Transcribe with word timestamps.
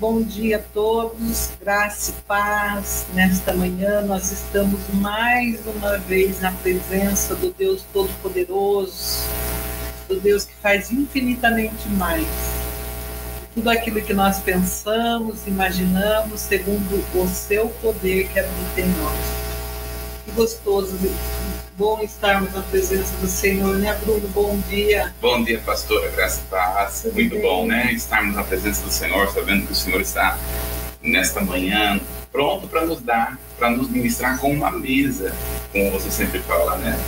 Bom 0.00 0.22
dia 0.22 0.58
a 0.58 0.60
todos, 0.60 1.50
graça 1.60 2.12
e 2.12 2.22
paz. 2.22 3.04
Nesta 3.14 3.52
manhã 3.52 4.00
nós 4.02 4.30
estamos 4.30 4.78
mais 4.94 5.58
uma 5.66 5.98
vez 5.98 6.40
na 6.40 6.52
presença 6.52 7.34
do 7.34 7.50
Deus 7.50 7.84
Todo-Poderoso, 7.92 9.24
do 10.08 10.20
Deus 10.20 10.44
que 10.44 10.54
faz 10.62 10.92
infinitamente 10.92 11.88
mais. 11.96 12.28
Tudo 13.56 13.70
aquilo 13.70 14.00
que 14.00 14.14
nós 14.14 14.38
pensamos, 14.38 15.48
imaginamos, 15.48 16.42
segundo 16.42 17.04
o 17.20 17.26
seu 17.26 17.68
poder 17.82 18.28
que 18.28 18.38
habita 18.38 18.80
em 18.80 18.86
nós. 19.02 19.18
Que 20.24 20.30
gostoso 20.30 20.96
bom 21.78 22.00
estarmos 22.02 22.52
na 22.52 22.60
presença 22.62 23.16
do 23.18 23.28
Senhor, 23.28 23.76
né, 23.78 23.96
Bruno? 24.02 24.26
Bom 24.34 24.58
dia. 24.68 25.14
Bom 25.20 25.44
dia, 25.44 25.60
pastora, 25.64 26.10
graça 26.10 26.40
e 26.40 26.50
paz. 26.50 27.02
Tudo 27.02 27.14
Muito 27.14 27.30
bem? 27.34 27.42
bom, 27.42 27.66
né? 27.66 27.92
Estarmos 27.92 28.34
na 28.34 28.42
presença 28.42 28.82
do 28.82 28.90
Senhor, 28.90 29.30
sabendo 29.30 29.64
que 29.64 29.72
o 29.72 29.76
Senhor 29.76 30.00
está 30.00 30.36
nesta 31.00 31.40
manhã 31.40 32.00
pronto 32.32 32.66
para 32.66 32.84
nos 32.84 33.00
dar, 33.00 33.38
para 33.56 33.70
nos 33.70 33.88
ministrar 33.88 34.38
com 34.40 34.50
uma 34.50 34.72
mesa, 34.72 35.32
como 35.70 35.92
você 35.92 36.10
sempre 36.10 36.40
fala, 36.40 36.76
né? 36.78 36.98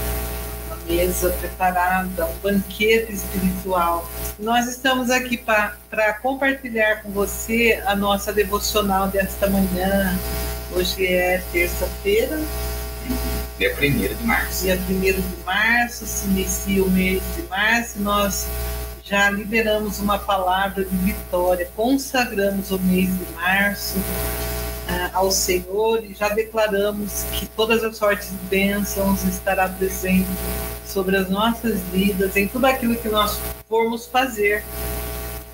Uma 0.69 0.77
mesa 0.87 1.31
preparada, 1.31 2.27
um 2.27 2.35
banquete 2.41 3.13
espiritual. 3.13 4.09
Nós 4.39 4.69
estamos 4.69 5.11
aqui 5.11 5.37
para 5.37 6.13
compartilhar 6.23 7.03
com 7.03 7.11
você 7.11 7.83
a 7.87 7.97
nossa 7.97 8.33
devocional 8.33 9.09
desta 9.09 9.51
manhã. 9.51 10.17
Hoje 10.73 11.05
é 11.05 11.43
terça-feira, 11.53 12.39
Dia 13.61 13.77
1 13.77 14.17
de 14.17 14.25
março. 14.25 14.63
Dia 14.63 14.81
1 14.89 15.01
de 15.01 15.45
março, 15.45 16.07
se 16.07 16.27
inicia 16.29 16.83
o 16.83 16.91
mês 16.91 17.23
de 17.37 17.43
março, 17.43 18.01
nós 18.01 18.49
já 19.05 19.29
liberamos 19.29 19.99
uma 19.99 20.19
palavra 20.19 20.83
de 20.83 20.97
vitória, 20.97 21.71
consagramos 21.77 22.71
o 22.71 22.79
mês 22.79 23.11
de 23.11 23.33
março 23.35 23.99
uh, 23.99 25.11
ao 25.13 25.31
Senhor 25.31 26.03
e 26.03 26.15
já 26.15 26.31
declaramos 26.31 27.25
que 27.35 27.45
todas 27.49 27.85
as 27.85 27.99
sortes 27.99 28.31
de 28.31 28.37
bênçãos 28.49 29.25
estará 29.25 29.69
presente 29.69 30.31
sobre 30.87 31.19
as 31.19 31.29
nossas 31.29 31.79
vidas, 31.93 32.35
em 32.37 32.49
tudo 32.49 32.65
aquilo 32.65 32.97
que 32.97 33.11
nós 33.11 33.39
formos 33.69 34.07
fazer. 34.07 34.65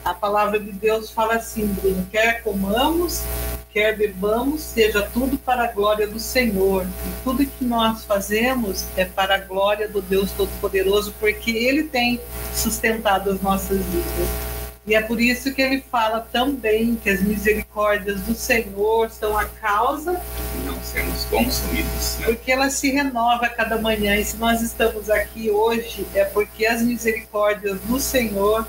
A 0.05 0.15
palavra 0.15 0.61
de 0.61 0.71
Deus 0.71 1.11
fala 1.11 1.35
assim, 1.35 1.67
Bruno, 1.67 2.07
quer 2.13 2.45
comamos, 2.45 3.25
quer 3.77 3.95
bebamos, 3.95 4.63
seja 4.63 5.03
tudo 5.03 5.37
para 5.37 5.65
a 5.65 5.67
glória 5.67 6.07
do 6.07 6.19
Senhor. 6.19 6.87
E 6.87 7.23
tudo 7.23 7.45
que 7.45 7.63
nós 7.63 8.07
fazemos 8.07 8.87
é 8.97 9.05
para 9.05 9.35
a 9.35 9.39
glória 9.39 9.87
do 9.87 10.01
Deus 10.01 10.33
Todo-Poderoso, 10.33 11.13
porque 11.21 11.51
Ele 11.51 11.83
tem 11.83 12.19
sustentado 12.55 13.31
as 13.31 13.43
nossas 13.43 13.77
vidas. 13.85 14.57
E 14.87 14.95
é 14.95 15.03
por 15.03 15.21
isso 15.21 15.53
que 15.53 15.61
ele 15.61 15.85
fala 15.91 16.21
também 16.21 16.95
que 16.95 17.11
as 17.11 17.21
misericórdias 17.21 18.21
do 18.21 18.37
Senhor 18.37 19.11
são 19.11 19.37
a 19.37 19.45
causa 19.45 20.13
de 20.13 20.65
não 20.65 20.81
sermos 20.81 21.25
consumidos. 21.25 22.19
Né? 22.21 22.27
Porque 22.27 22.53
ela 22.53 22.71
se 22.71 22.93
renova 22.93 23.47
a 23.47 23.49
cada 23.49 23.83
manhã. 23.83 24.15
E 24.15 24.25
se 24.25 24.37
nós 24.37 24.63
estamos 24.63 25.11
aqui 25.11 25.51
hoje, 25.51 26.07
é 26.15 26.25
porque 26.25 26.65
as 26.65 26.83
misericórdias 26.83 27.81
do 27.81 27.99
Senhor 27.99 28.65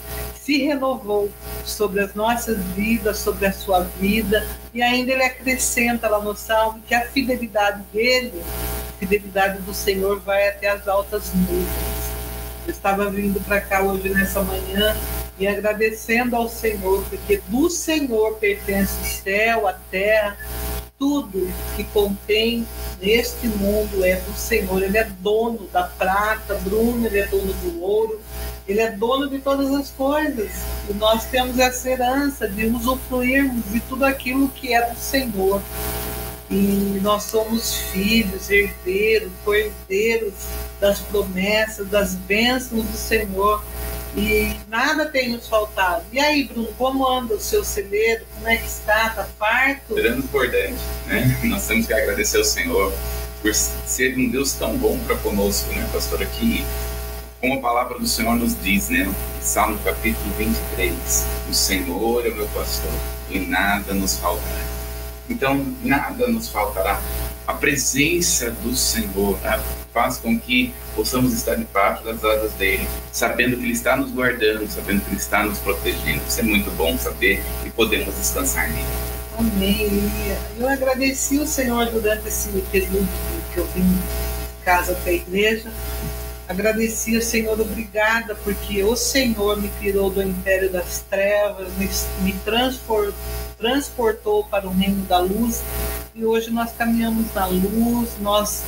se 0.47 0.59
renovou 0.59 1.29
sobre 1.65 1.99
as 1.99 2.15
nossas 2.15 2.57
vidas, 2.67 3.17
sobre 3.17 3.47
a 3.47 3.51
sua 3.51 3.81
vida. 3.81 4.47
E 4.73 4.81
ainda 4.81 5.11
ele 5.11 5.23
acrescenta 5.23 6.07
lá 6.07 6.21
no 6.21 6.37
Salmo 6.37 6.81
que 6.87 6.95
a 6.95 7.05
fidelidade 7.05 7.83
dele, 7.91 8.31
a 8.41 8.97
fidelidade 8.97 9.61
do 9.63 9.73
Senhor, 9.73 10.21
vai 10.21 10.47
até 10.47 10.69
as 10.69 10.87
altas 10.87 11.33
nuvens. 11.33 11.67
Eu 12.65 12.71
estava 12.71 13.09
vindo 13.09 13.41
para 13.41 13.59
cá 13.59 13.81
hoje 13.81 14.07
nessa 14.07 14.41
manhã 14.41 14.95
e 15.37 15.45
agradecendo 15.45 16.33
ao 16.33 16.47
Senhor, 16.47 17.03
porque 17.09 17.41
do 17.49 17.69
Senhor 17.69 18.35
pertence 18.35 18.93
o 19.01 19.05
céu, 19.05 19.67
a 19.67 19.73
terra, 19.73 20.37
tudo 20.97 21.51
que 21.75 21.83
contém 21.83 22.65
neste 23.01 23.47
mundo 23.47 24.03
é 24.05 24.15
do 24.15 24.33
Senhor. 24.33 24.81
Ele 24.81 24.97
é 24.97 25.03
dono 25.19 25.67
da 25.73 25.83
prata, 25.83 26.55
Bruno, 26.63 27.05
ele 27.05 27.19
é 27.19 27.27
dono 27.27 27.51
do 27.51 27.81
ouro, 27.81 28.21
ele 28.67 28.81
é 28.81 28.91
dono 28.91 29.29
de 29.29 29.39
todas 29.39 29.73
as 29.73 29.89
coisas. 29.91 30.51
E 30.89 30.93
nós 30.93 31.25
temos 31.25 31.57
essa 31.59 31.89
herança 31.89 32.47
de 32.47 32.65
usufruirmos 32.65 33.63
de 33.71 33.79
tudo 33.81 34.05
aquilo 34.05 34.49
que 34.49 34.73
é 34.73 34.89
do 34.89 34.99
Senhor. 34.99 35.61
E 36.49 36.99
nós 37.01 37.23
somos 37.23 37.75
filhos, 37.75 38.49
herdeiros, 38.49 39.31
cordeiros 39.43 40.33
das 40.79 40.99
promessas, 40.99 41.87
das 41.87 42.15
bênçãos 42.15 42.85
do 42.85 42.97
Senhor 42.97 43.61
e 44.17 44.55
nada 44.67 45.05
tem 45.05 45.29
nos 45.29 45.47
faltado. 45.47 46.03
E 46.11 46.19
aí, 46.19 46.45
Bruno, 46.45 46.69
como 46.75 47.07
anda 47.07 47.35
o 47.35 47.39
seu 47.39 47.63
celeiro? 47.63 48.25
Como 48.33 48.47
é 48.47 48.57
que 48.57 48.65
está? 48.65 49.07
Está 49.09 49.23
farto? 49.37 49.93
Transbordante, 49.93 50.79
né? 51.05 51.39
Nós 51.43 51.67
temos 51.67 51.85
que 51.85 51.93
agradecer 51.93 52.37
ao 52.37 52.43
Senhor 52.43 52.91
por 53.43 53.53
ser 53.53 54.17
um 54.17 54.27
Deus 54.29 54.53
tão 54.53 54.75
bom 54.77 54.97
para 55.05 55.15
conosco, 55.17 55.71
né, 55.71 55.87
pastor? 55.93 56.23
Aqui, 56.23 56.65
como 57.39 57.55
a 57.55 57.61
palavra 57.61 57.99
do 57.99 58.07
Senhor 58.07 58.35
nos 58.35 58.59
diz, 58.61 58.89
né? 58.89 59.11
Salmo 59.41 59.77
capítulo 59.79 60.29
23: 60.37 61.25
O 61.49 61.53
Senhor 61.53 62.25
é 62.25 62.29
o 62.29 62.35
meu 62.35 62.47
pastor 62.47 62.91
e 63.29 63.39
nada 63.39 63.93
nos 63.93 64.17
faltará. 64.17 64.65
Então, 65.29 65.65
nada 65.83 66.27
nos 66.27 66.47
faltará. 66.49 67.01
A 67.45 67.53
presença 67.53 68.51
do 68.51 68.75
Senhor, 68.75 69.37
a 69.45 69.59
faz 69.97 70.17
com 70.17 70.39
que 70.39 70.71
possamos 70.95 71.33
estar 71.33 71.55
debaixo 71.55 72.03
das 72.03 72.23
asas 72.23 72.51
dele, 72.53 72.87
sabendo 73.11 73.57
que 73.57 73.63
ele 73.63 73.73
está 73.73 73.95
nos 73.95 74.11
guardando, 74.11 74.69
sabendo 74.69 75.01
que 75.01 75.09
ele 75.09 75.17
está 75.17 75.43
nos 75.43 75.57
protegendo. 75.57 76.21
Isso 76.27 76.39
é 76.39 76.43
muito 76.43 76.69
bom 76.77 76.95
saber 76.99 77.41
e 77.65 77.69
podemos 77.71 78.13
descansar 78.15 78.69
nele. 78.69 78.85
Amém. 79.39 80.37
Eu 80.59 80.69
agradeci 80.69 81.39
o 81.39 81.47
Senhor 81.47 81.87
durante 81.87 82.27
esse 82.27 82.49
período 82.71 83.07
que 83.51 83.59
eu 83.59 83.65
vim 83.73 83.81
de 83.81 84.63
casa 84.63 84.93
para 84.93 85.09
a 85.09 85.15
igreja. 85.15 85.71
Agradeci 86.47 87.17
o 87.17 87.21
Senhor, 87.21 87.59
obrigada, 87.59 88.33
porque 88.35 88.81
o 88.81 88.95
Senhor 88.95 89.61
me 89.61 89.69
tirou 89.81 90.09
do 90.09 90.23
império 90.23 90.71
das 90.71 91.01
trevas, 91.09 91.67
me, 91.77 91.89
me 92.21 92.31
transportou, 92.39 93.13
transportou 93.57 94.45
para 94.45 94.65
o 94.65 94.71
reino 94.71 95.03
da 95.05 95.19
luz 95.19 95.61
e 96.15 96.23
hoje 96.23 96.49
nós 96.49 96.71
caminhamos 96.71 97.33
na 97.33 97.45
luz, 97.47 98.11
nós 98.21 98.63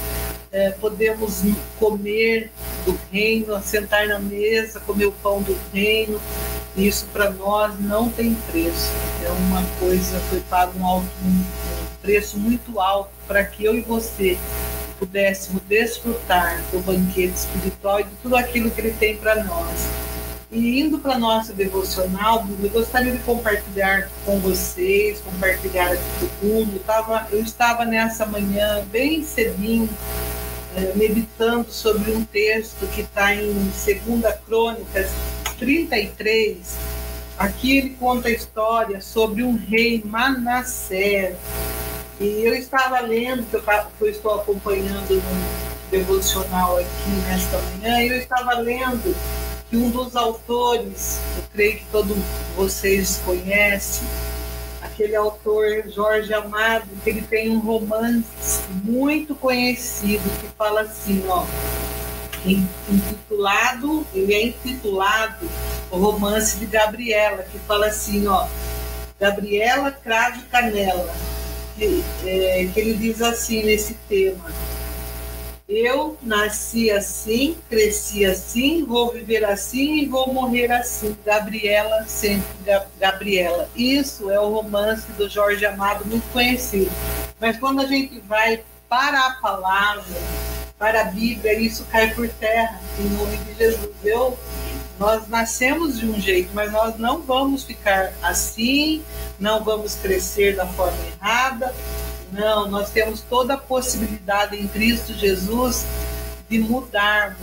é, 0.51 0.71
podemos 0.71 1.41
comer 1.79 2.51
do 2.85 2.99
reino, 3.11 3.61
sentar 3.63 4.07
na 4.07 4.19
mesa, 4.19 4.81
comer 4.81 5.05
o 5.05 5.11
pão 5.11 5.41
do 5.41 5.57
reino. 5.73 6.19
Isso 6.75 7.07
para 7.13 7.29
nós 7.31 7.79
não 7.79 8.09
tem 8.09 8.35
preço. 8.51 8.91
É 9.23 9.29
uma 9.29 9.63
coisa, 9.79 10.19
foi 10.29 10.39
pago 10.41 10.77
um, 10.79 10.85
alto, 10.85 11.07
um 11.23 11.43
preço 12.01 12.37
muito 12.37 12.79
alto 12.79 13.09
para 13.27 13.43
que 13.43 13.63
eu 13.63 13.75
e 13.75 13.81
você 13.81 14.37
pudéssemos 14.99 15.61
desfrutar 15.63 16.61
do 16.71 16.79
banquete 16.79 17.33
espiritual 17.33 18.01
e 18.01 18.03
de 18.03 18.15
tudo 18.21 18.35
aquilo 18.35 18.69
que 18.69 18.81
ele 18.81 18.91
tem 18.91 19.15
para 19.17 19.43
nós. 19.45 19.87
E 20.51 20.81
indo 20.81 20.97
para 20.97 21.17
nossa 21.17 21.53
devocional, 21.53 22.45
eu 22.61 22.69
gostaria 22.69 23.11
de 23.11 23.19
compartilhar 23.19 24.09
com 24.25 24.39
vocês, 24.39 25.21
compartilhar 25.21 25.91
aqui 25.91 26.29
com 26.39 26.47
o 26.47 26.49
mundo. 26.49 26.71
Eu, 26.73 26.79
tava, 26.79 27.27
eu 27.31 27.39
estava 27.39 27.85
nessa 27.85 28.25
manhã 28.25 28.83
bem 28.91 29.23
cedinho, 29.23 29.87
é, 30.75 30.93
meditando 30.95 31.71
sobre 31.71 32.11
um 32.11 32.25
texto 32.25 32.87
que 32.93 33.01
está 33.01 33.33
em 33.35 33.53
2 33.53 34.35
Crônicas 34.45 35.11
33. 35.59 36.57
Aqui 37.37 37.77
ele 37.77 37.89
conta 37.91 38.27
a 38.27 38.31
história 38.31 38.99
sobre 39.01 39.43
um 39.43 39.55
rei 39.55 40.01
Manassés. 40.03 41.35
E 42.19 42.43
eu 42.43 42.53
estava 42.53 42.99
lendo, 42.99 43.45
que 43.49 44.03
eu, 44.03 44.09
estou 44.09 44.41
acompanhando 44.41 45.09
no 45.09 45.89
devocional 45.89 46.77
aqui 46.77 47.09
nesta 47.25 47.57
manhã, 47.57 48.01
e 48.01 48.09
eu 48.09 48.17
estava 48.17 48.55
lendo 48.55 49.15
que 49.69 49.77
um 49.77 49.89
dos 49.89 50.15
autores, 50.17 51.19
eu 51.37 51.43
creio 51.53 51.77
que 51.77 51.85
todos 51.91 52.17
vocês 52.57 53.21
conhecem, 53.23 54.05
aquele 54.81 55.15
autor 55.15 55.89
Jorge 55.89 56.33
Amado, 56.33 56.87
que 57.03 57.09
ele 57.09 57.21
tem 57.21 57.51
um 57.51 57.59
romance 57.59 58.63
muito 58.83 59.33
conhecido 59.33 60.23
que 60.41 60.47
fala 60.57 60.81
assim, 60.81 61.23
ó, 61.27 61.45
intitulado, 62.45 64.05
ele 64.13 64.33
é 64.33 64.47
intitulado 64.47 65.49
o 65.89 65.97
romance 65.97 66.57
de 66.57 66.65
Gabriela, 66.65 67.43
que 67.43 67.59
fala 67.59 67.87
assim, 67.87 68.27
ó, 68.27 68.45
Gabriela 69.17 69.91
Crave 69.91 70.41
Canela, 70.43 71.13
é, 71.85 72.69
que 72.73 72.79
ele 72.79 72.93
diz 72.93 73.21
assim 73.21 73.63
nesse 73.63 73.93
tema, 74.07 74.45
eu 75.69 76.17
nasci 76.23 76.89
assim, 76.89 77.55
cresci 77.69 78.25
assim, 78.25 78.83
vou 78.83 79.11
viver 79.11 79.45
assim 79.45 79.99
e 79.99 80.05
vou 80.07 80.33
morrer 80.33 80.71
assim. 80.71 81.15
Gabriela, 81.23 82.05
sempre 82.07 82.47
Gabriela. 82.99 83.69
Isso 83.75 84.31
é 84.31 84.39
o 84.39 84.49
romance 84.49 85.11
do 85.11 85.29
Jorge 85.29 85.63
Amado, 85.67 86.05
muito 86.07 86.27
conhecido. 86.33 86.91
Mas 87.39 87.59
quando 87.59 87.81
a 87.81 87.85
gente 87.85 88.19
vai 88.21 88.63
para 88.89 89.27
a 89.27 89.33
palavra, 89.33 90.15
para 90.79 91.01
a 91.01 91.05
Bíblia, 91.05 91.59
isso 91.59 91.85
cai 91.91 92.15
por 92.15 92.27
terra, 92.27 92.81
em 92.97 93.09
nome 93.09 93.37
de 93.37 93.53
Jesus. 93.53 93.91
Eu 94.03 94.35
Nós 94.99 95.27
nascemos 95.29 95.97
de 95.97 96.05
um 96.05 96.19
jeito, 96.19 96.49
mas 96.53 96.71
nós 96.73 96.97
não 96.97 97.21
vamos 97.21 97.63
ficar 97.63 98.11
assim, 98.21 99.01
não 99.39 99.63
vamos 99.63 99.95
crescer 99.95 100.57
da 100.57 100.67
forma 100.67 100.97
errada. 101.15 101.73
Não, 102.33 102.67
nós 102.67 102.89
temos 102.91 103.21
toda 103.21 103.53
a 103.53 103.57
possibilidade 103.57 104.57
em 104.57 104.67
Cristo 104.67 105.13
Jesus 105.13 105.85
de 106.49 106.59
mudarmos. 106.59 107.39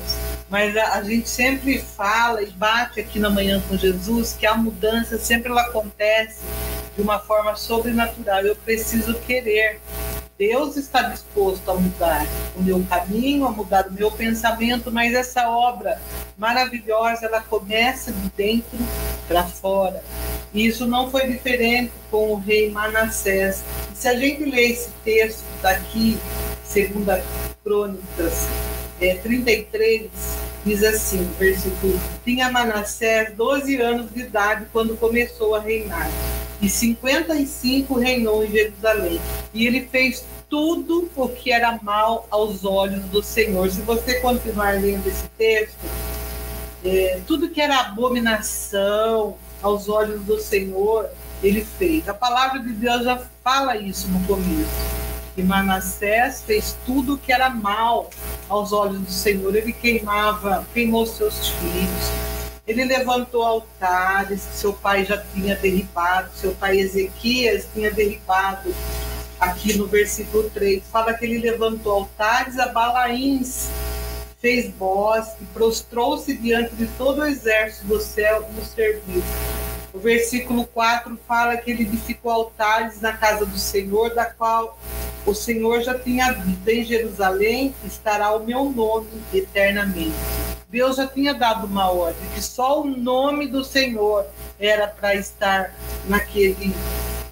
Mas 0.50 0.76
a, 0.76 0.98
a, 0.98 1.02
gente 1.02 1.28
sempre 1.28 1.78
fala 1.80 2.42
e 2.42 2.50
bate 2.50 3.00
aqui 3.00 3.18
na 3.18 3.30
manhã 3.30 3.60
com 3.68 3.76
Jesus 3.76 4.36
que 4.38 4.46
a 4.46 4.54
mudança 4.54 5.18
sempre 5.18 5.50
ela 5.50 5.62
acontece 5.62 6.42
de 6.94 7.02
uma 7.02 7.18
forma 7.18 7.56
sobrenatural. 7.56 8.42
Eu 8.42 8.54
preciso 8.56 9.14
querer. 9.20 9.80
Deus 10.38 10.76
está 10.76 11.02
disposto 11.02 11.70
a 11.70 11.74
mudar 11.74 12.26
o 12.54 12.62
meu 12.62 12.84
caminho, 12.90 13.46
a 13.46 13.50
mudar 13.50 13.86
o 13.88 13.92
meu 13.92 14.10
pensamento, 14.10 14.92
mas 14.92 15.14
essa 15.14 15.48
obra 15.48 15.98
maravilhosa 16.36 17.24
ela 17.24 17.40
começa 17.40 18.12
de 18.12 18.28
dentro 18.36 18.78
para 19.26 19.44
fora. 19.44 20.04
E 20.52 20.66
isso 20.66 20.86
não 20.86 21.10
foi 21.10 21.26
diferente 21.26 21.92
com 22.10 22.32
o 22.32 22.36
rei 22.36 22.70
Manassés. 22.70 23.64
E 23.94 23.96
se 23.96 24.08
a 24.08 24.14
gente 24.14 24.44
ler 24.44 24.72
esse 24.72 24.90
texto 25.02 25.44
daqui, 25.62 26.18
segunda 26.64 27.24
Crônicas 27.64 28.46
é, 29.00 29.14
33, 29.14 30.10
diz 30.66 30.84
assim, 30.84 31.24
versículo: 31.38 31.98
Tinha 32.24 32.52
Manassés 32.52 33.34
12 33.34 33.80
anos 33.80 34.12
de 34.12 34.20
idade 34.20 34.66
quando 34.70 34.98
começou 34.98 35.54
a 35.54 35.60
reinar 35.60 36.10
e 36.60 36.68
55 36.68 37.98
reinou 37.98 38.44
em 38.44 38.50
Jerusalém. 38.50 39.20
E 39.52 39.66
ele 39.66 39.82
fez 39.82 40.24
tudo 40.48 41.10
o 41.16 41.28
que 41.28 41.52
era 41.52 41.78
mal 41.82 42.26
aos 42.30 42.64
olhos 42.64 43.04
do 43.06 43.22
Senhor. 43.22 43.70
Se 43.70 43.80
você 43.82 44.20
continuar 44.20 44.80
lendo 44.80 45.06
esse 45.06 45.28
texto, 45.36 45.84
é, 46.84 47.20
tudo 47.26 47.50
que 47.50 47.60
era 47.60 47.80
abominação 47.80 49.36
aos 49.62 49.88
olhos 49.88 50.22
do 50.22 50.40
Senhor, 50.40 51.08
ele 51.42 51.64
fez. 51.78 52.08
A 52.08 52.14
palavra 52.14 52.60
de 52.60 52.72
Deus 52.72 53.04
já 53.04 53.20
fala 53.42 53.76
isso 53.76 54.08
no 54.08 54.20
começo. 54.26 54.96
E 55.36 55.42
Manassés 55.42 56.42
fez 56.46 56.76
tudo 56.86 57.14
o 57.14 57.18
que 57.18 57.30
era 57.30 57.50
mal 57.50 58.08
aos 58.48 58.72
olhos 58.72 59.00
do 59.00 59.10
Senhor. 59.10 59.54
Ele 59.54 59.72
queimava, 59.72 60.66
queimou 60.72 61.04
seus 61.04 61.48
filhos, 61.48 62.35
ele 62.66 62.84
levantou 62.84 63.42
altares 63.42 64.44
que 64.44 64.56
seu 64.56 64.72
pai 64.72 65.04
já 65.04 65.18
tinha 65.18 65.54
derribado, 65.54 66.30
seu 66.34 66.52
pai 66.52 66.78
Ezequias 66.78 67.66
tinha 67.72 67.90
derribado. 67.90 68.74
Aqui 69.38 69.76
no 69.76 69.86
versículo 69.86 70.50
3, 70.50 70.82
fala 70.90 71.14
que 71.14 71.24
ele 71.26 71.38
levantou 71.38 71.92
altares 71.92 72.58
a 72.58 72.68
Balaíns, 72.68 73.68
fez 74.40 74.70
bosque, 74.70 75.44
prostrou-se 75.52 76.34
diante 76.38 76.74
de 76.74 76.86
todo 76.98 77.20
o 77.20 77.26
exército 77.26 77.86
do 77.86 78.00
céu 78.00 78.48
no 78.56 78.64
serviço. 78.64 79.22
O 79.92 79.98
versículo 79.98 80.66
4 80.66 81.18
fala 81.28 81.56
que 81.56 81.70
ele 81.70 81.82
edificou 81.82 82.30
altares 82.30 83.00
na 83.00 83.12
casa 83.12 83.46
do 83.46 83.58
Senhor, 83.58 84.14
da 84.14 84.24
qual 84.24 84.78
o 85.26 85.34
Senhor 85.34 85.82
já 85.82 85.98
tinha 85.98 86.32
dito: 86.32 86.68
em 86.68 86.84
Jerusalém 86.84 87.74
estará 87.84 88.34
o 88.34 88.44
meu 88.44 88.70
nome 88.70 89.08
eternamente. 89.34 90.14
Deus 90.68 90.96
já 90.96 91.06
tinha 91.06 91.34
dado 91.34 91.66
uma 91.66 91.90
ordem 91.90 92.28
que 92.34 92.42
só 92.42 92.80
o 92.82 92.86
nome 92.86 93.46
do 93.46 93.64
Senhor 93.64 94.26
era 94.58 94.86
para 94.86 95.14
estar 95.14 95.74
naquele 96.08 96.74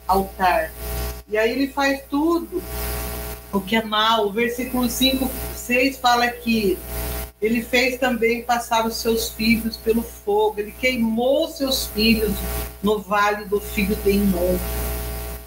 altar. 0.07 0.71
E 1.29 1.39
aí 1.39 1.51
ele 1.51 1.69
faz 1.69 2.03
tudo 2.09 2.63
o 3.53 3.61
que 3.61 3.77
é 3.77 3.83
mal. 3.83 4.27
O 4.27 4.33
versículo 4.33 4.89
5, 4.89 5.31
6 5.57 5.99
fala 5.99 6.29
que 6.29 6.79
ele 7.41 7.63
fez 7.63 7.99
também 7.99 8.43
passar 8.43 8.87
os 8.87 8.97
seus 8.97 9.29
filhos 9.31 9.77
pelo 9.77 10.03
fogo, 10.03 10.61
ele 10.61 10.73
queimou 10.73 11.49
seus 11.49 11.87
filhos 11.89 12.33
no 12.83 12.99
vale 13.01 13.45
do 13.45 13.61
filho 13.61 13.95
de 13.97 14.13
Inom. 14.13 14.57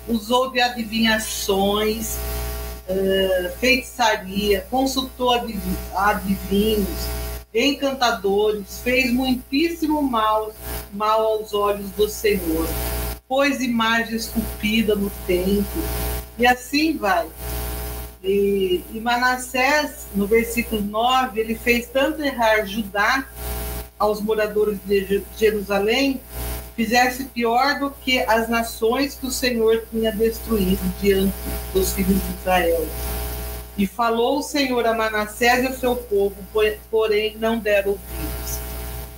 Usou 0.08 0.52
de 0.52 0.62
adivinhações, 0.62 2.18
uh, 2.90 3.58
feitiçaria, 3.60 4.66
consultou 4.70 5.32
adivinhos, 5.96 6.88
encantadores, 7.54 8.80
fez 8.84 9.12
muitíssimo 9.12 10.02
mal, 10.02 10.54
mal 10.94 11.22
aos 11.22 11.54
olhos 11.54 11.90
do 11.92 12.08
Senhor, 12.08 12.68
pôs 13.28 13.62
imagem 13.62 14.16
esculpida 14.16 14.96
no 14.96 15.10
templo, 15.26 15.84
e 16.38 16.46
assim 16.46 16.98
vai. 16.98 17.28
E, 18.24 18.84
e 18.94 19.00
Manassés, 19.00 20.08
no 20.14 20.28
versículo 20.28 20.82
9, 20.82 21.40
ele 21.40 21.56
fez 21.56 21.88
tanto 21.88 22.24
errar 22.24 22.66
Judá 22.66 23.28
aos 23.98 24.22
moradores 24.22 24.80
de 24.86 25.24
Jerusalém, 25.38 26.20
fizesse 26.78 27.26
pior 27.26 27.80
do 27.80 27.90
que 27.90 28.20
as 28.20 28.48
nações 28.48 29.16
que 29.16 29.26
o 29.26 29.32
Senhor 29.32 29.84
tinha 29.90 30.12
destruído 30.12 30.80
diante 31.02 31.34
dos 31.74 31.92
filhos 31.92 32.22
de 32.22 32.34
Israel. 32.40 32.88
E 33.76 33.88
falou 33.88 34.38
o 34.38 34.44
Senhor 34.44 34.86
a 34.86 34.94
Manassés 34.94 35.64
e 35.64 35.68
ao 35.68 35.74
seu 35.74 35.96
povo, 35.96 36.36
porém 36.92 37.36
não 37.38 37.58
deram 37.58 37.92
ouvidos. 37.92 38.60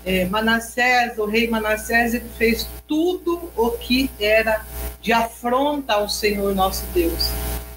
É, 0.06 0.26
Manassés, 0.26 1.18
o 1.18 1.26
rei 1.26 1.50
Manassés, 1.50 2.14
ele 2.14 2.30
fez 2.38 2.66
tudo 2.88 3.52
o 3.56 3.72
que 3.72 4.10
era 4.18 4.66
de 5.02 5.12
afronta 5.12 5.94
ao 5.94 6.08
Senhor 6.08 6.56
nosso 6.56 6.86
Deus. 6.94 7.30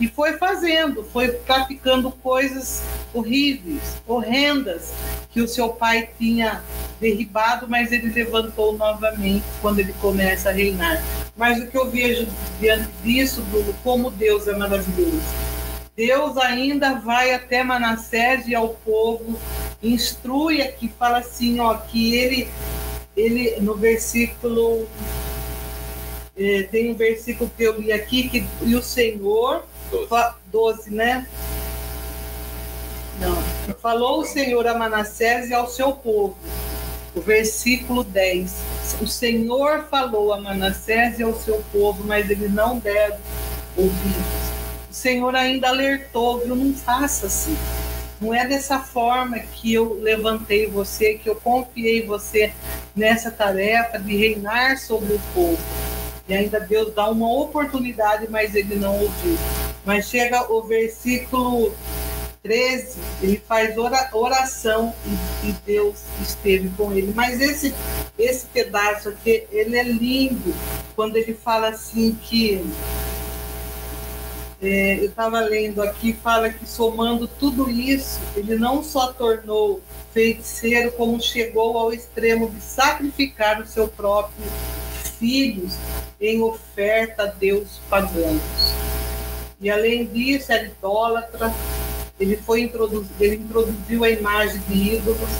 E 0.03 0.09
foi 0.09 0.33
fazendo, 0.33 1.05
foi 1.05 1.29
praticando 1.29 2.11
coisas 2.11 2.83
horríveis, 3.15 4.03
horrendas, 4.05 4.93
que 5.31 5.41
o 5.41 5.47
seu 5.47 5.69
pai 5.69 6.11
tinha 6.19 6.61
derribado, 7.01 7.69
mas 7.69 7.93
ele 7.93 8.13
levantou 8.13 8.77
novamente 8.77 9.45
quando 9.61 9.79
ele 9.79 9.95
começa 10.01 10.49
a 10.49 10.53
reinar. 10.53 11.01
Mas 11.37 11.63
o 11.63 11.69
que 11.69 11.79
eu 11.79 11.89
vejo 11.89 12.27
diante 12.59 12.89
disso, 13.05 13.43
do, 13.43 13.73
como 13.85 14.11
Deus 14.11 14.49
é 14.49 14.57
maravilhoso 14.57 15.23
Deus 15.95 16.37
ainda 16.37 16.95
vai 16.95 17.33
até 17.33 17.63
Manassés 17.63 18.49
e 18.49 18.57
ao 18.57 18.71
povo, 18.71 19.39
instrui 19.81 20.63
aqui, 20.63 20.93
fala 20.99 21.19
assim, 21.19 21.61
ó, 21.61 21.75
que 21.75 22.17
ele, 22.17 22.49
ele 23.17 23.61
no 23.61 23.77
versículo, 23.77 24.89
eh, 26.35 26.67
tem 26.73 26.91
um 26.91 26.95
versículo 26.95 27.49
que 27.57 27.63
eu 27.63 27.79
li 27.79 27.93
aqui, 27.93 28.29
que 28.29 28.45
e 28.63 28.75
o 28.75 28.83
Senhor, 28.83 29.65
12, 29.93 30.09
12 30.51 30.91
né? 30.91 31.27
Não. 33.21 33.75
Falou 33.75 34.21
o 34.21 34.25
Senhor 34.25 34.67
a 34.67 34.75
Manassés 34.75 35.51
e 35.51 35.55
ao 35.55 35.69
seu 35.69 35.93
povo. 35.93 36.37
O 37.15 37.21
versículo 37.21 38.03
10. 38.03 38.55
O 39.03 39.07
Senhor 39.07 39.85
falou 39.91 40.33
a 40.33 40.41
Manassés 40.41 41.21
e 41.21 41.23
ao 41.23 41.35
seu 41.35 41.63
povo, 41.71 42.03
mas 42.05 42.31
ele 42.31 42.49
não 42.49 42.79
deve 42.79 43.19
ouvir. 43.77 44.17
O 44.91 44.95
Senhor 44.95 45.35
ainda 45.37 45.69
alertou, 45.69 46.41
viu? 46.41 46.57
Não 46.57 46.73
faça 46.75 47.27
assim. 47.27 47.57
Não 48.21 48.33
é 48.33 48.47
dessa 48.47 48.79
forma 48.79 49.39
que 49.39 49.75
eu 49.75 49.95
levantei 50.01 50.67
você, 50.67 51.15
que 51.15 51.29
eu 51.29 51.37
confiei 51.37 52.07
você 52.07 52.53
nessa 52.95 53.31
tarefa 53.31 53.99
de 53.99 54.17
reinar 54.17 54.79
sobre 54.79 55.15
o 55.15 55.21
povo. 55.35 55.59
E 56.29 56.35
ainda 56.35 56.61
Deus 56.61 56.95
dá 56.95 57.09
uma 57.11 57.31
oportunidade, 57.33 58.27
mas 58.31 58.55
ele 58.55 58.77
não 58.77 58.95
ouviu. 58.95 59.37
Mas 59.85 60.09
chega 60.09 60.53
o 60.53 60.63
versículo 60.63 61.75
13, 62.43 62.99
ele 63.23 63.43
faz 63.47 63.77
oração 64.13 64.93
e, 65.45 65.53
Deus 65.65 66.03
esteve 66.21 66.69
com 66.71 66.93
ele. 66.93 67.13
Mas 67.15 67.41
esse, 67.41 67.75
esse 68.19 68.47
pedaço 68.47 69.11
aqui, 69.11 69.47
ele 69.51 69.77
é 69.77 69.83
lindo, 69.83 70.55
quando 70.95 71.17
ele 71.17 71.35
fala 71.35 71.69
assim 71.69 72.17
que 72.23 72.65
é, 74.61 74.99
eu 75.01 75.07
estava 75.07 75.41
lendo 75.41 75.83
aqui, 75.83 76.13
fala 76.13 76.51
que 76.51 76.69
somando 76.69 77.27
tudo 77.27 77.69
isso, 77.69 78.21
ele 78.37 78.57
não 78.57 78.83
só 78.83 79.13
tornou 79.13 79.81
feiticeiro, 80.13 80.93
como 80.93 81.21
chegou 81.21 81.77
ao 81.77 81.93
extremo 81.93 82.49
de 82.49 82.61
sacrificar 82.61 83.61
o 83.61 83.67
seu 83.67 83.89
próprio 83.89 84.45
filhos 85.19 85.75
em 86.23 86.41
oferta 86.41 87.25
a 87.25 87.27
Deus 87.27 87.81
pagãos. 87.91 88.41
E 89.61 89.71
além 89.71 90.07
disso, 90.07 90.53
era 90.53 90.65
idólatra, 90.65 91.53
ele, 92.19 92.37
foi 92.37 92.71
ele 93.21 93.37
introduziu 93.37 94.05
a 94.05 94.11
imagem 94.11 94.61
de 94.69 94.95
ídolos 94.95 95.31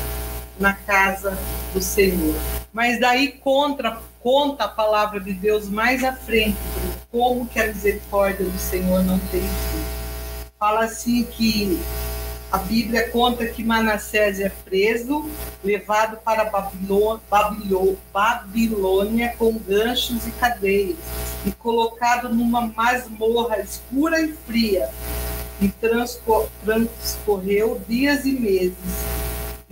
na 0.59 0.73
casa 0.73 1.39
do 1.73 1.81
Senhor. 1.81 2.35
Mas 2.73 2.99
daí 2.99 3.33
contra, 3.33 4.01
conta 4.21 4.65
a 4.65 4.69
palavra 4.69 5.21
de 5.21 5.33
Deus 5.33 5.69
mais 5.69 6.03
à 6.03 6.13
frente, 6.13 6.59
como 7.11 7.47
que 7.47 7.61
a 7.61 7.69
misericórdia 7.69 8.45
do 8.45 8.59
Senhor 8.59 9.05
não 9.05 9.19
tem 9.19 9.41
fim. 9.41 9.85
Fala 10.59 10.85
assim 10.85 11.25
que 11.25 11.81
a 12.53 12.59
Bíblia 12.59 13.09
conta 13.09 13.47
que 13.47 13.65
Manassés 13.65 14.39
é 14.39 14.51
preso, 14.51 15.27
levado 15.65 16.19
para 16.19 16.45
Babilônia, 18.13 19.35
com 19.39 19.59
ganchos 19.59 20.27
e 20.27 20.31
cadeias, 20.33 20.99
e 21.47 21.53
colocado 21.53 22.29
numa 22.29 22.67
masmorra 22.67 23.59
escura 23.61 24.21
e 24.21 24.35
fria, 24.47 24.91
e 25.63 25.69
transcorreu 26.63 27.81
dias 27.89 28.27
e 28.27 28.33
meses 28.33 28.77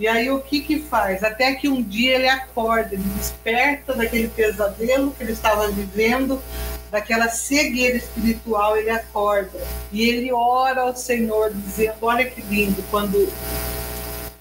E 0.00 0.08
aí 0.08 0.30
o 0.30 0.40
que 0.40 0.62
que 0.62 0.80
faz? 0.80 1.22
Até 1.22 1.54
que 1.54 1.68
um 1.68 1.82
dia 1.82 2.14
ele 2.14 2.26
acorda, 2.26 2.94
ele 2.94 3.02
desperta 3.18 3.92
daquele 3.92 4.28
pesadelo 4.28 5.10
que 5.10 5.22
ele 5.22 5.32
estava 5.32 5.68
vivendo, 5.68 6.42
daquela 6.90 7.28
cegueira 7.28 7.98
espiritual, 7.98 8.78
ele 8.78 8.88
acorda 8.88 9.60
e 9.92 10.08
ele 10.08 10.32
ora 10.32 10.80
ao 10.80 10.96
Senhor 10.96 11.52
dizendo: 11.52 11.96
"Olha 12.00 12.24
que 12.24 12.40
lindo 12.40 12.82
quando 12.90 13.30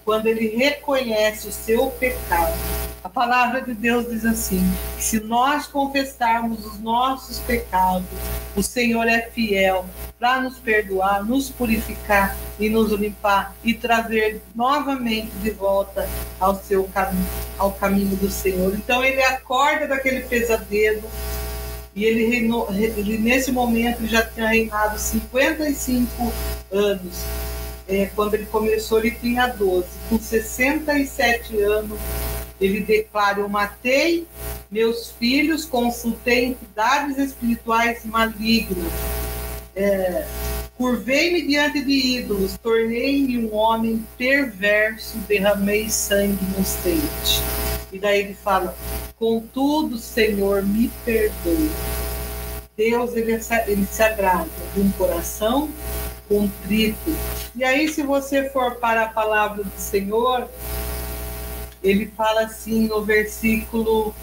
quando 0.02 0.28
ele 0.28 0.56
reconhece 0.56 1.46
o 1.46 1.52
seu 1.52 1.88
pecado. 1.90 2.56
A 3.02 3.08
palavra 3.08 3.62
de 3.62 3.72
Deus 3.72 4.08
diz 4.10 4.26
assim: 4.26 4.60
se 4.98 5.20
nós 5.20 5.66
confessarmos 5.66 6.66
os 6.66 6.78
nossos 6.80 7.38
pecados, 7.38 8.06
o 8.54 8.62
Senhor 8.62 9.08
é 9.08 9.22
fiel 9.22 9.86
para 10.18 10.42
nos 10.42 10.58
perdoar, 10.58 11.24
nos 11.24 11.48
purificar 11.48 12.36
e 12.58 12.68
nos 12.68 12.92
limpar 12.92 13.54
e 13.64 13.72
trazer 13.72 14.42
novamente 14.54 15.30
de 15.42 15.50
volta 15.50 16.06
ao 16.38 16.54
seu 16.56 16.84
caminho, 16.84 17.26
ao 17.56 17.72
caminho 17.72 18.16
do 18.16 18.30
Senhor. 18.30 18.74
Então 18.74 19.02
ele 19.02 19.22
acorda 19.22 19.86
daquele 19.86 20.20
pesadelo 20.20 21.02
e 21.96 22.04
ele, 22.04 22.26
reinou, 22.26 22.68
ele 22.70 23.16
nesse 23.16 23.50
momento 23.50 24.06
já 24.06 24.22
tinha 24.22 24.46
reinado 24.46 24.98
55 24.98 26.32
anos 26.70 27.24
é, 27.90 28.08
quando 28.14 28.34
ele 28.34 28.46
começou, 28.46 29.00
ele 29.00 29.10
tinha 29.10 29.48
12. 29.48 29.84
Com 30.08 30.18
67 30.18 31.60
anos, 31.60 31.98
ele 32.60 32.80
declara: 32.80 33.40
Eu 33.40 33.48
matei 33.48 34.26
meus 34.70 35.10
filhos, 35.12 35.64
consultei 35.64 36.46
entidades 36.46 37.18
espirituais 37.18 38.04
malignas, 38.04 38.92
é, 39.74 40.26
curvei-me 40.76 41.42
diante 41.46 41.82
de 41.82 42.18
ídolos, 42.18 42.56
tornei-me 42.58 43.38
um 43.38 43.54
homem 43.54 44.06
perverso, 44.16 45.16
derramei 45.26 45.88
sangue 45.88 46.38
inocente. 46.54 47.42
E 47.92 47.98
daí 47.98 48.20
ele 48.20 48.34
fala: 48.34 48.76
Contudo, 49.16 49.98
Senhor, 49.98 50.62
me 50.62 50.90
perdoe. 51.04 51.70
Deus 52.76 53.14
ele, 53.14 53.38
ele 53.66 53.86
se 53.86 54.02
agrada 54.02 54.48
de 54.74 54.80
um 54.80 54.90
coração 54.92 55.68
contrito. 56.30 57.14
E 57.56 57.64
aí, 57.64 57.88
se 57.88 58.02
você 58.02 58.48
for 58.50 58.76
para 58.76 59.02
a 59.02 59.08
palavra 59.08 59.64
do 59.64 59.72
Senhor, 59.76 60.48
ele 61.82 62.06
fala 62.16 62.42
assim 62.42 62.86
no 62.86 63.04
versículo 63.04 64.14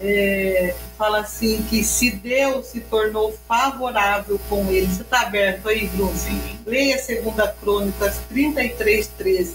é, 0.00 0.74
fala 0.96 1.20
assim 1.20 1.62
que 1.68 1.82
se 1.82 2.10
Deus 2.10 2.66
se 2.66 2.80
tornou 2.80 3.36
favorável 3.48 4.38
com 4.48 4.66
ele. 4.70 4.86
Você 4.86 5.02
está 5.02 5.22
aberto 5.22 5.68
aí, 5.68 5.88
Bruno? 5.88 6.16
Sim. 6.16 6.40
Leia 6.64 6.96
2 6.96 7.50
Crônicas 7.60 8.20
33, 8.28 9.08
13. 9.18 9.54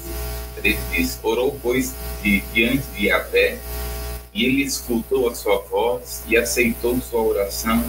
Ele 0.57 0.77
diz, 0.91 1.19
orou, 1.23 1.57
pois, 1.61 1.93
de, 2.21 2.41
diante 2.53 2.83
de 2.95 3.07
Yahvé, 3.07 3.57
e 4.33 4.45
ele 4.45 4.63
escutou 4.63 5.29
a 5.29 5.35
sua 5.35 5.59
voz 5.59 6.23
e 6.27 6.35
aceitou 6.37 6.99
sua 7.01 7.21
oração 7.21 7.83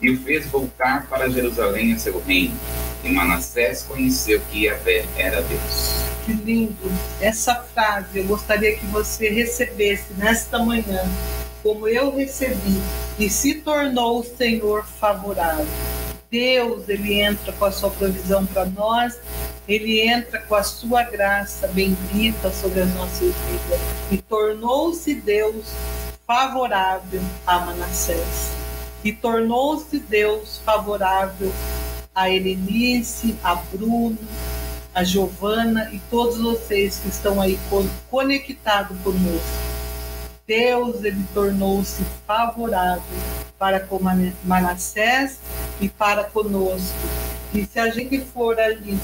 e 0.00 0.10
o 0.10 0.20
fez 0.22 0.46
voltar 0.46 1.06
para 1.08 1.30
Jerusalém 1.30 1.92
a 1.92 1.98
seu 1.98 2.20
reino. 2.20 2.54
E 3.04 3.10
Manassés 3.10 3.82
conheceu 3.82 4.40
que 4.50 4.64
Yahvé 4.64 5.04
era 5.18 5.42
Deus. 5.42 6.04
Que 6.24 6.32
lindo! 6.32 6.90
Essa 7.20 7.54
frase 7.56 8.20
eu 8.20 8.24
gostaria 8.24 8.76
que 8.76 8.86
você 8.86 9.28
recebesse 9.28 10.14
nesta 10.16 10.58
manhã, 10.58 11.02
como 11.62 11.86
eu 11.86 12.16
recebi, 12.16 12.80
e 13.18 13.28
se 13.28 13.56
tornou 13.56 14.20
o 14.20 14.24
Senhor 14.24 14.86
favorável. 14.86 15.66
Deus, 16.30 16.88
ele 16.88 17.20
entra 17.20 17.52
com 17.52 17.66
a 17.66 17.70
sua 17.70 17.90
provisão 17.90 18.46
para 18.46 18.64
nós, 18.64 19.20
ele 19.68 20.00
entra 20.00 20.40
com 20.40 20.54
a 20.54 20.62
sua 20.62 21.02
graça 21.02 21.68
bendita 21.68 22.50
sobre 22.50 22.80
as 22.80 22.94
nossas 22.94 23.20
vidas 23.34 23.80
e 24.10 24.16
tornou-se 24.16 25.14
Deus 25.14 25.66
favorável 26.26 27.20
a 27.46 27.58
Manassés. 27.60 28.50
E 29.04 29.12
tornou-se 29.12 29.98
Deus 29.98 30.60
favorável 30.64 31.52
a 32.14 32.30
Helenice, 32.30 33.36
a 33.42 33.56
Bruno, 33.56 34.18
a 34.94 35.02
Giovana 35.02 35.90
e 35.92 35.98
todos 36.10 36.38
vocês 36.38 36.98
que 36.98 37.08
estão 37.08 37.40
aí 37.40 37.58
conectados 38.10 38.96
conosco. 39.02 39.74
Deus 40.46 41.02
ele 41.02 41.24
tornou-se 41.32 42.04
favorável 42.26 43.02
para 43.58 43.80
com 43.80 43.98
Manassés 44.44 45.38
e 45.80 45.88
para 45.88 46.24
conosco. 46.24 46.94
E 47.52 47.64
se 47.64 47.80
a 47.80 47.88
gente 47.88 48.20
for 48.20 48.58
ali 48.60 48.98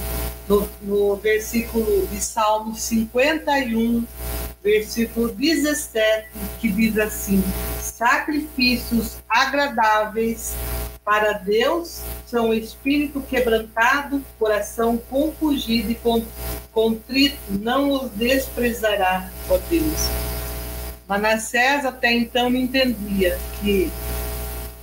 no, 0.48 0.68
no 0.82 1.16
versículo 1.16 2.06
de 2.08 2.20
Salmo 2.20 2.76
51, 2.76 4.04
versículo 4.62 5.28
17, 5.32 6.28
que 6.60 6.68
diz 6.68 6.98
assim: 6.98 7.42
sacrifícios 7.80 9.16
agradáveis 9.28 10.54
para 11.04 11.32
Deus 11.32 12.02
são 12.26 12.52
espírito 12.52 13.20
quebrantado, 13.20 14.22
coração 14.38 14.96
compungido 14.96 15.90
e 15.90 15.98
contrito, 16.72 17.38
não 17.48 17.90
os 17.90 18.10
desprezará, 18.12 19.30
ó 19.48 19.58
Deus. 19.68 20.08
Manassés 21.08 21.84
até 21.84 22.12
então 22.12 22.54
entendia 22.54 23.36
que 23.60 23.90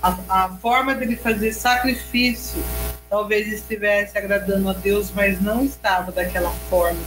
a, 0.02 0.18
a 0.28 0.48
forma 0.56 0.94
dele 0.94 1.16
fazer 1.16 1.52
sacrifício 1.52 2.62
talvez 3.08 3.48
estivesse 3.50 4.18
agradando 4.18 4.68
a 4.68 4.72
Deus, 4.74 5.10
mas 5.14 5.40
não 5.40 5.64
estava 5.64 6.12
daquela 6.12 6.50
forma. 6.68 7.00